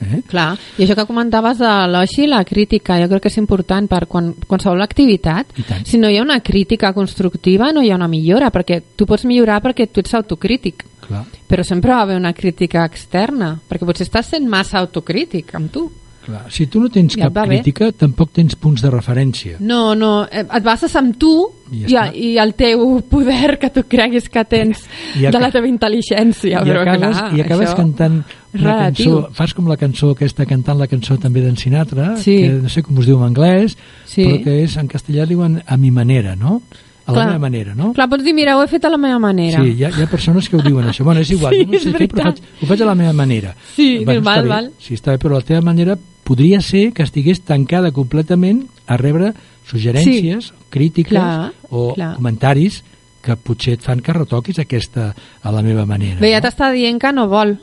Eh? 0.02 0.20
Clar, 0.26 0.56
i 0.78 0.82
això 0.82 0.96
que 0.98 1.04
comentaves 1.06 1.58
de 1.58 1.72
l'oci, 1.86 2.26
la 2.26 2.44
crítica, 2.44 2.96
jo 2.98 3.08
crec 3.10 3.22
que 3.22 3.30
és 3.30 3.36
important 3.38 3.86
per 3.90 4.06
quan, 4.10 4.32
qualsevol 4.50 4.82
activitat. 4.82 5.52
Si 5.86 5.98
no 5.98 6.10
hi 6.10 6.18
ha 6.18 6.22
una 6.24 6.40
crítica 6.42 6.92
constructiva, 6.92 7.70
no 7.72 7.82
hi 7.82 7.90
ha 7.92 7.98
una 7.98 8.08
millora, 8.10 8.50
perquè 8.50 8.80
tu 8.96 9.06
pots 9.06 9.24
millorar 9.24 9.60
perquè 9.62 9.86
tu 9.90 10.00
ets 10.02 10.14
autocrític, 10.18 10.84
Clar. 11.06 11.24
però 11.46 11.62
sempre 11.62 11.92
va 11.94 12.00
haver 12.02 12.16
una 12.18 12.32
crítica 12.32 12.84
externa, 12.84 13.60
perquè 13.68 13.86
potser 13.86 14.06
estàs 14.08 14.30
sent 14.34 14.48
massa 14.48 14.78
autocrític 14.78 15.54
amb 15.54 15.70
tu. 15.70 15.90
Clar, 16.22 16.44
si 16.54 16.68
tu 16.70 16.78
no 16.78 16.88
tens 16.88 17.16
Ja 17.16 17.24
cap 17.24 17.34
va 17.34 17.42
bé. 17.46 17.56
crítica, 17.56 17.88
tampoc 17.98 18.30
tens 18.32 18.54
punts 18.54 18.80
de 18.80 18.90
referència. 18.92 19.56
No, 19.58 19.94
no, 19.98 20.24
eh, 20.30 20.44
et 20.44 20.62
bases 20.62 20.94
amb 20.96 21.16
tu 21.18 21.32
I 21.72 21.80
ja 21.90 22.04
i, 22.14 22.34
i 22.34 22.38
el 22.38 22.52
teu 22.54 23.00
poder 23.10 23.56
que 23.58 23.70
tu 23.74 23.82
creguis 23.90 24.28
que 24.30 24.44
tens 24.44 24.84
I 25.18 25.26
de 25.32 25.40
la 25.42 25.50
teva 25.50 25.66
intel·ligència. 25.66 26.62
I 26.62 26.68
però 26.70 26.82
acabes, 26.84 27.16
clar, 27.18 27.34
i 27.36 27.40
acabes 27.42 27.68
això 27.72 27.76
cantant 27.76 28.20
una 28.54 28.76
relatiu. 28.76 29.16
cançó, 29.18 29.32
fas 29.34 29.54
com 29.54 29.66
la 29.66 29.76
cançó 29.80 30.12
aquesta, 30.14 30.46
cantant 30.46 30.78
la 30.78 30.86
cançó 30.86 31.18
també 31.18 31.40
d'en 31.42 31.56
Sinatra, 31.56 32.12
Sí. 32.22 32.36
que 32.44 32.52
no 32.62 32.68
sé 32.68 32.82
com 32.86 32.98
es 33.02 33.06
diu 33.10 33.18
en 33.18 33.24
anglès, 33.34 33.76
Sí. 34.06 34.22
però 34.24 34.44
que 34.44 34.62
és, 34.62 34.76
en 34.76 34.86
castellà 34.88 35.26
diuen 35.26 35.62
a 35.66 35.76
mi 35.76 35.90
manera, 35.90 36.36
no? 36.36 36.62
A 37.04 37.10
la 37.10 37.16
Clar. 37.16 37.26
meva 37.32 37.38
manera, 37.42 37.74
no? 37.74 37.92
Clar, 37.96 38.08
pots 38.08 38.22
dir, 38.24 38.32
mira, 38.34 38.56
ho 38.56 38.62
he 38.62 38.68
fet 38.70 38.84
a 38.84 38.90
la 38.92 38.98
meva 39.00 39.18
manera. 39.18 39.58
Sí, 39.62 39.72
hi 39.78 39.84
ha, 39.84 39.90
hi 39.90 40.02
ha 40.04 40.06
persones 40.10 40.48
que 40.48 40.56
ho 40.56 40.62
diuen 40.62 40.86
això. 40.86 41.02
Bueno, 41.04 41.20
és 41.20 41.30
igual, 41.36 41.54
Sí, 41.56 41.64
jo 41.64 41.72
no 41.72 41.80
sé 41.82 41.92
fer, 41.96 42.08
però 42.12 42.28
faig, 42.28 42.42
ho 42.62 42.66
faig 42.70 42.82
a 42.82 42.86
la 42.86 42.94
meva 42.94 43.12
manera. 43.12 43.54
Sí, 43.74 43.88
bueno, 44.04 44.22
val, 44.22 44.46
val. 44.48 44.70
Sí, 44.78 44.94
està 44.94 45.16
bé, 45.16 45.18
però 45.18 45.40
la 45.40 45.46
teva 45.46 45.60
manera 45.66 45.96
podria 46.22 46.60
ser 46.62 46.92
que 46.94 47.02
estigués 47.02 47.40
tancada 47.42 47.90
completament 47.90 48.68
a 48.86 48.96
rebre 48.96 49.32
suggerències, 49.66 50.52
crítiques 50.70 51.12
Clar, 51.18 51.52
o 51.70 51.92
clar. 51.94 52.14
comentaris 52.16 52.82
que 53.22 53.36
potser 53.38 53.76
et 53.78 53.82
fan 53.84 54.00
que 54.02 54.14
retoquis 54.14 54.58
aquesta 54.62 55.12
a 55.42 55.52
la 55.54 55.62
meva 55.62 55.84
manera. 55.86 56.18
Bé, 56.20 56.30
ja 56.32 56.40
no? 56.40 56.46
t'està 56.46 56.70
dient 56.74 56.98
que 57.02 57.12
no 57.14 57.28
vol 57.30 57.56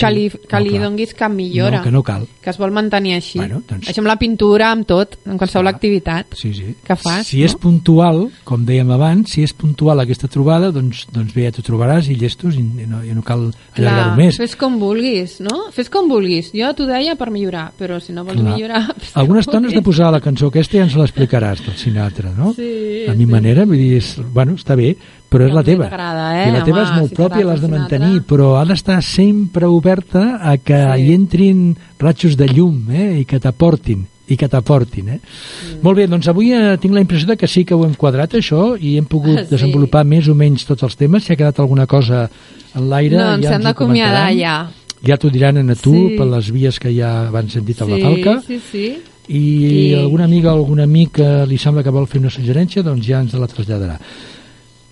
que 0.00 0.10
li, 0.10 0.28
que 0.30 0.56
no, 0.58 0.60
li 0.64 0.70
clar. 0.70 0.82
donguis 0.82 1.14
cap 1.14 1.30
millora. 1.32 1.78
No, 1.78 1.84
que 1.84 1.90
no 1.90 2.02
cal. 2.02 2.26
que 2.44 2.50
es 2.50 2.58
vol 2.58 2.72
mantenir 2.72 3.14
així. 3.14 3.38
Bueno, 3.38 3.62
doncs- 3.66 3.88
Això 3.88 3.98
amb 4.02 4.08
la 4.08 4.16
pintura, 4.18 4.70
amb 4.70 4.84
tot, 4.86 5.16
en 5.24 5.38
qualsevol 5.38 5.64
Clar. 5.64 5.74
activitat. 5.74 6.34
Sí, 6.36 6.52
sí. 6.52 6.74
que 6.84 6.96
fas, 6.96 7.26
Si 7.26 7.38
no? 7.40 7.46
és 7.46 7.54
puntual, 7.56 8.30
com 8.44 8.64
dèiem 8.66 8.90
abans, 8.90 9.30
si 9.30 9.42
és 9.42 9.52
puntual 9.54 10.00
aquesta 10.00 10.28
trobada, 10.28 10.70
doncs, 10.70 11.06
doncs 11.12 11.32
bé, 11.32 11.44
ja 11.46 11.52
t'ho 11.52 11.62
trobaràs 11.62 12.08
i 12.10 12.16
llestos 12.16 12.56
i, 12.56 12.62
no, 12.62 13.02
i 13.04 13.14
no 13.14 13.22
cal 13.22 13.50
allargar-ho 13.76 14.16
més. 14.16 14.36
fes 14.36 14.56
com 14.56 14.78
vulguis, 14.78 15.38
no? 15.40 15.70
Fes 15.72 15.88
com 15.88 16.08
vulguis. 16.08 16.50
Jo 16.52 16.74
t'ho 16.74 16.86
deia 16.86 17.16
per 17.16 17.30
millorar, 17.30 17.72
però 17.78 18.00
si 18.00 18.12
no 18.12 18.24
vols 18.24 18.40
Clar. 18.40 18.54
millorar... 18.54 18.82
fes 18.98 19.16
Algunes 19.16 19.46
tones 19.46 19.72
de 19.72 19.80
posar 19.82 20.10
la 20.12 20.20
cançó 20.20 20.48
aquesta 20.48 20.76
ja 20.78 20.84
ens 20.84 20.94
l'explicaràs 20.96 21.64
del 21.64 21.76
Sinatra, 21.76 22.32
no? 22.36 22.52
Sí, 22.52 23.04
A 23.08 23.12
mi 23.14 23.24
sí. 23.24 23.30
manera, 23.30 23.64
vull 23.64 23.78
dir, 23.78 23.96
és, 24.02 24.16
bueno, 24.32 24.52
està 24.58 24.76
bé, 24.76 24.96
però 25.30 25.46
és 25.48 25.54
la 25.54 25.64
teva. 25.64 25.88
eh? 25.88 26.48
I 26.48 26.52
la 26.52 26.62
teva 26.64 26.82
és 26.84 26.90
Home, 26.90 27.00
molt 27.00 27.10
si 27.10 27.16
pròpia, 27.16 27.44
l'has 27.44 27.60
de 27.60 27.68
mantenir, 27.68 28.20
però 28.22 28.54
ha 28.60 28.64
d'estar 28.64 29.00
sempre 29.02 29.66
oberta 29.84 30.40
a 30.40 30.56
que 30.56 30.74
Sí. 30.96 31.02
hi 31.04 31.12
entrin 31.14 31.76
ratxos 32.00 32.36
de 32.36 32.46
llum, 32.48 32.88
eh? 32.90 33.20
I 33.20 33.24
que 33.24 33.38
t'aportin 33.40 34.06
i 34.26 34.36
que 34.40 34.48
t'aportin, 34.48 35.08
eh? 35.10 35.18
Mm. 35.20 35.82
Molt 35.84 35.98
bé, 35.98 36.06
doncs 36.08 36.26
avui 36.28 36.50
eh, 36.56 36.78
tinc 36.80 36.94
la 36.94 37.00
impressió 37.04 37.28
de 37.28 37.36
que 37.36 37.46
sí 37.46 37.62
que 37.64 37.74
ho 37.74 37.84
hem 37.84 37.92
quadrat, 37.94 38.32
això, 38.32 38.74
i 38.80 38.96
hem 38.96 39.04
pogut 39.04 39.38
sí. 39.44 39.50
desenvolupar 39.50 40.04
més 40.06 40.28
o 40.28 40.34
menys 40.34 40.64
tots 40.64 40.82
els 40.82 40.96
temes. 40.96 41.24
Si 41.24 41.32
ha 41.32 41.36
quedat 41.36 41.60
alguna 41.60 41.86
cosa 41.86 42.30
en 42.74 42.88
l'aire, 42.88 43.18
No, 43.18 43.34
ens 43.34 43.44
ja 43.44 43.56
hem 43.56 43.62
d'acomiadar 43.62 44.32
ja. 44.32 44.70
ja 45.04 45.16
t'ho 45.18 45.28
diran 45.30 45.60
a 45.70 45.74
tu 45.76 45.92
Sí. 45.92 46.16
per 46.16 46.26
les 46.26 46.48
vies 46.50 46.78
que 46.80 46.90
ja 46.96 47.28
van 47.30 47.50
sentit 47.50 47.82
a 47.82 47.84
la 47.86 47.96
sí, 47.96 48.02
Falca 48.02 48.40
sí, 48.46 48.60
sí. 48.72 48.86
i, 49.28 49.90
I- 49.90 49.94
alguna 50.00 50.24
amiga 50.24 50.54
o 50.54 50.56
algun 50.56 50.80
amic 50.80 51.12
que 51.20 51.46
li 51.46 51.58
sembla 51.58 51.82
que 51.84 51.90
vol 51.92 52.06
fer 52.06 52.20
una 52.20 52.30
suggerència 52.30 52.82
doncs 52.82 53.04
ja 53.06 53.20
ens 53.20 53.34
la 53.34 53.46
traslladarà 53.46 53.98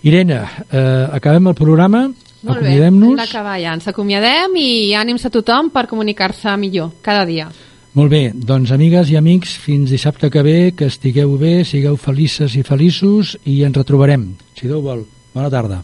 Irene, 0.03 0.43
eh, 0.71 1.09
acabem 1.13 1.47
el 1.47 1.55
programa 1.55 2.09
Molt 2.43 2.59
bé, 2.59 2.73
hem 2.75 2.97
acomiadem-nos 2.97 3.21
d'acabar 3.21 3.59
ja. 3.63 3.75
Ens 3.77 3.87
acomiadem 3.87 4.57
i 4.59 4.71
ànims 4.99 5.25
a 5.27 5.31
tothom 5.31 5.71
per 5.71 5.87
comunicar-se 5.91 6.57
millor, 6.59 6.91
cada 7.03 7.25
dia. 7.29 7.47
Molt 7.95 8.11
bé, 8.11 8.23
doncs 8.35 8.73
amigues 8.73 9.11
i 9.13 9.19
amics, 9.21 9.53
fins 9.61 9.93
dissabte 9.93 10.31
que 10.33 10.43
ve, 10.43 10.73
que 10.75 10.89
estigueu 10.89 11.37
bé, 11.39 11.63
sigueu 11.69 11.99
felices 12.01 12.57
i 12.57 12.65
feliços 12.67 13.37
i 13.45 13.63
ens 13.67 13.77
retrobarem, 13.77 14.33
si 14.59 14.67
Déu 14.67 14.81
vol. 14.83 15.05
Bona 15.35 15.51
tarda. 15.53 15.83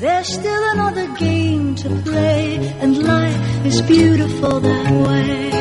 There's 0.00 0.32
still 0.34 0.64
another 0.72 1.06
game 1.18 1.76
to 1.76 1.88
play, 2.02 2.58
and 2.80 2.98
life 3.04 3.66
is 3.66 3.80
beautiful 3.82 4.58
that 4.58 4.90
way. 4.90 5.52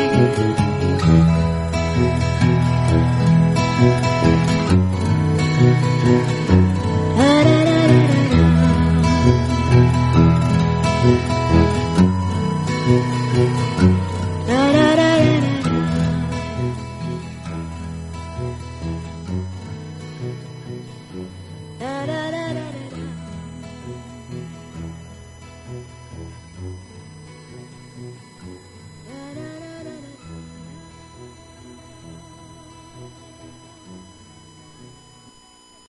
Thank 5.62 5.86
you. 5.86 5.91